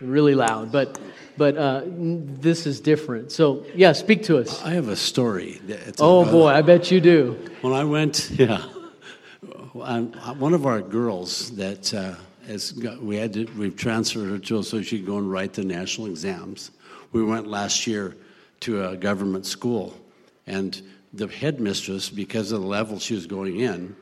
Really 0.00 0.34
loud, 0.34 0.72
but 0.72 0.98
but 1.36 1.56
uh, 1.56 1.82
n- 1.84 2.36
this 2.40 2.66
is 2.66 2.80
different. 2.80 3.30
So 3.30 3.64
yeah, 3.72 3.92
speak 3.92 4.24
to 4.24 4.38
us. 4.38 4.60
I 4.64 4.70
have 4.70 4.88
a 4.88 4.96
story. 4.96 5.60
It's 5.68 6.00
Oh 6.02 6.24
boy, 6.24 6.48
I 6.48 6.62
bet 6.62 6.90
you 6.90 7.00
do. 7.00 7.38
When 7.60 7.72
I 7.72 7.84
went, 7.84 8.30
yeah, 8.32 8.66
um, 9.80 10.12
one 10.40 10.54
of 10.54 10.66
our 10.66 10.80
girls 10.80 11.52
that 11.52 11.94
uh, 11.94 12.14
has 12.48 12.72
got, 12.72 13.00
we 13.00 13.16
had 13.16 13.32
to, 13.34 13.44
we've 13.56 13.76
transferred 13.76 14.28
her 14.28 14.38
to 14.38 14.62
so 14.64 14.82
she 14.82 14.98
could 14.98 15.06
go 15.06 15.18
and 15.18 15.30
write 15.30 15.52
the 15.52 15.64
national 15.64 16.08
exams. 16.08 16.72
We 17.12 17.22
went 17.22 17.46
last 17.46 17.86
year 17.86 18.16
to 18.60 18.88
a 18.88 18.96
government 18.96 19.46
school, 19.46 19.96
and 20.48 20.82
the 21.14 21.28
headmistress, 21.28 22.10
because 22.10 22.52
of 22.52 22.60
the 22.60 22.66
level 22.66 22.98
she 22.98 23.14
was 23.14 23.26
going 23.26 23.60
in, 23.60 23.96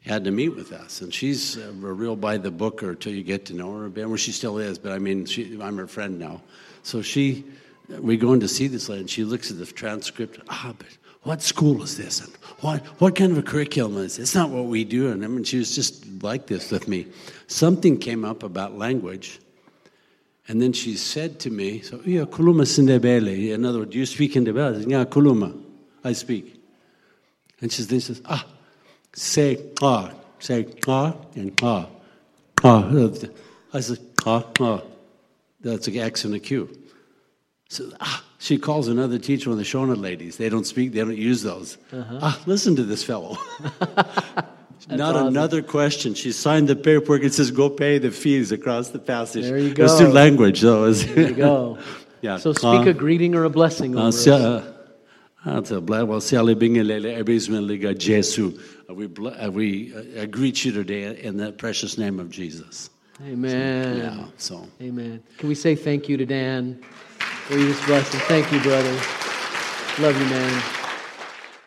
had 0.00 0.24
to 0.24 0.30
meet 0.30 0.50
with 0.50 0.72
us. 0.72 1.00
And 1.00 1.12
she's 1.12 1.56
a 1.56 1.72
real 1.72 2.16
by 2.16 2.38
the 2.38 2.50
booker 2.50 2.94
till 2.94 3.12
you 3.12 3.22
get 3.22 3.44
to 3.46 3.54
know 3.54 3.76
her 3.78 3.86
a 3.86 3.90
bit. 3.90 4.08
Well, 4.08 4.16
she 4.16 4.32
still 4.32 4.58
is, 4.58 4.78
but 4.78 4.92
I 4.92 4.98
mean, 4.98 5.26
she, 5.26 5.58
I'm 5.60 5.76
her 5.76 5.86
friend 5.86 6.18
now. 6.18 6.42
So 6.82 7.02
she, 7.02 7.44
we 7.88 8.16
go 8.16 8.32
in 8.32 8.40
to 8.40 8.48
see 8.48 8.68
this 8.68 8.88
lady, 8.88 9.00
and 9.00 9.10
she 9.10 9.24
looks 9.24 9.50
at 9.50 9.58
the 9.58 9.66
transcript. 9.66 10.38
Ah, 10.48 10.74
but 10.78 10.86
what 11.22 11.42
school 11.42 11.82
is 11.82 11.96
this? 11.96 12.20
And 12.20 12.32
what, 12.60 12.84
what 13.00 13.16
kind 13.16 13.32
of 13.32 13.38
a 13.38 13.42
curriculum 13.42 13.96
is 13.96 14.16
this? 14.16 14.28
It's 14.28 14.34
not 14.36 14.50
what 14.50 14.66
we 14.66 14.84
do. 14.84 15.10
And 15.10 15.24
I 15.24 15.26
mean, 15.26 15.42
she 15.42 15.58
was 15.58 15.74
just 15.74 16.06
like 16.22 16.46
this 16.46 16.70
with 16.70 16.86
me. 16.86 17.08
Something 17.48 17.98
came 17.98 18.24
up 18.24 18.44
about 18.44 18.78
language. 18.78 19.40
And 20.48 20.62
then 20.62 20.72
she 20.72 20.96
said 20.96 21.40
to 21.40 21.50
me, 21.50 21.80
so, 21.80 22.00
yeah, 22.04 22.20
kuluma 22.20 22.62
sindebele. 22.62 23.52
In 23.52 23.64
other 23.64 23.80
words, 23.80 23.90
do 23.90 23.98
you 23.98 24.06
speak 24.06 24.34
Ndebele? 24.34 24.86
I 24.86 24.88
yeah, 24.88 25.04
kuluma. 25.04 25.65
I 26.06 26.12
speak. 26.12 26.62
And 27.60 27.72
she 27.72 27.82
then 27.82 28.00
says, 28.00 28.20
ah, 28.26 28.44
say 29.12 29.58
ah, 29.82 30.12
say 30.38 30.66
ah, 30.86 31.14
and 31.34 31.58
ah, 31.62 31.86
ah. 32.62 32.88
I 33.72 33.80
said, 33.80 33.98
ah, 34.24 34.44
ah. 34.60 34.80
That's 35.60 35.88
an 35.88 35.96
X 35.98 36.24
and 36.24 36.34
a 36.34 36.38
Q. 36.38 36.68
So, 37.68 37.90
ah, 38.00 38.22
she 38.38 38.56
calls 38.58 38.86
another 38.88 39.18
teacher, 39.18 39.50
one 39.50 39.58
of 39.58 39.64
the 39.64 39.70
Shona 39.70 39.96
ladies. 40.00 40.36
They 40.36 40.48
don't 40.48 40.66
speak, 40.66 40.92
they 40.92 41.00
don't 41.00 41.16
use 41.16 41.42
those. 41.42 41.76
Ah, 41.92 42.40
listen 42.46 42.76
to 42.76 42.84
this 42.84 43.02
fellow. 43.02 43.36
Not 44.88 45.16
awesome. 45.16 45.26
another 45.28 45.62
question. 45.62 46.14
She 46.14 46.30
signed 46.30 46.68
the 46.68 46.76
paperwork. 46.76 47.24
It 47.24 47.34
says, 47.34 47.50
go 47.50 47.68
pay 47.68 47.98
the 47.98 48.12
fees 48.12 48.52
across 48.52 48.90
the 48.90 49.00
passage. 49.00 49.42
There 49.44 49.58
you 49.58 49.74
go. 49.74 49.88
through 49.88 50.12
language, 50.12 50.60
though. 50.60 50.92
There 50.92 51.28
you 51.30 51.34
go. 51.34 51.78
Yeah. 52.22 52.36
So 52.36 52.52
speak 52.52 52.64
Ah. 52.86 52.90
a 52.90 52.92
greeting 52.92 53.34
or 53.34 53.42
a 53.44 53.50
blessing 53.50 53.96
over 53.96 54.04
Uh, 54.04 54.08
us. 54.08 54.26
uh, 54.28 54.72
te 55.62 55.80
bla- 55.80 56.04
well, 56.04 56.20
sia 56.20 56.42
le 56.42 56.54
bingelele, 56.54 57.16
ebizmeliga 57.16 57.96
Jesu. 57.96 58.58
Uh, 58.88 58.94
We, 58.94 59.06
uh, 59.06 59.50
we 59.50 59.92
uh, 59.94 60.22
uh, 60.22 60.26
greet 60.26 60.64
you 60.64 60.72
today 60.72 61.20
in 61.20 61.36
the 61.36 61.52
precious 61.52 61.98
name 61.98 62.20
of 62.20 62.30
Jesus. 62.30 62.90
Amen. 63.22 63.96
Yeah, 63.96 64.24
so. 64.36 64.66
Amen. 64.80 65.22
Can 65.38 65.48
we 65.48 65.54
say 65.54 65.74
thank 65.74 66.08
you 66.08 66.16
to 66.16 66.26
Dan? 66.26 66.78
for 67.46 67.56
you 67.56 67.72
just 67.72 67.86
bless? 67.86 68.08
Thank 68.26 68.52
you, 68.52 68.60
brother. 68.60 68.92
Love 69.98 70.20
you, 70.20 70.26
man. 70.26 70.85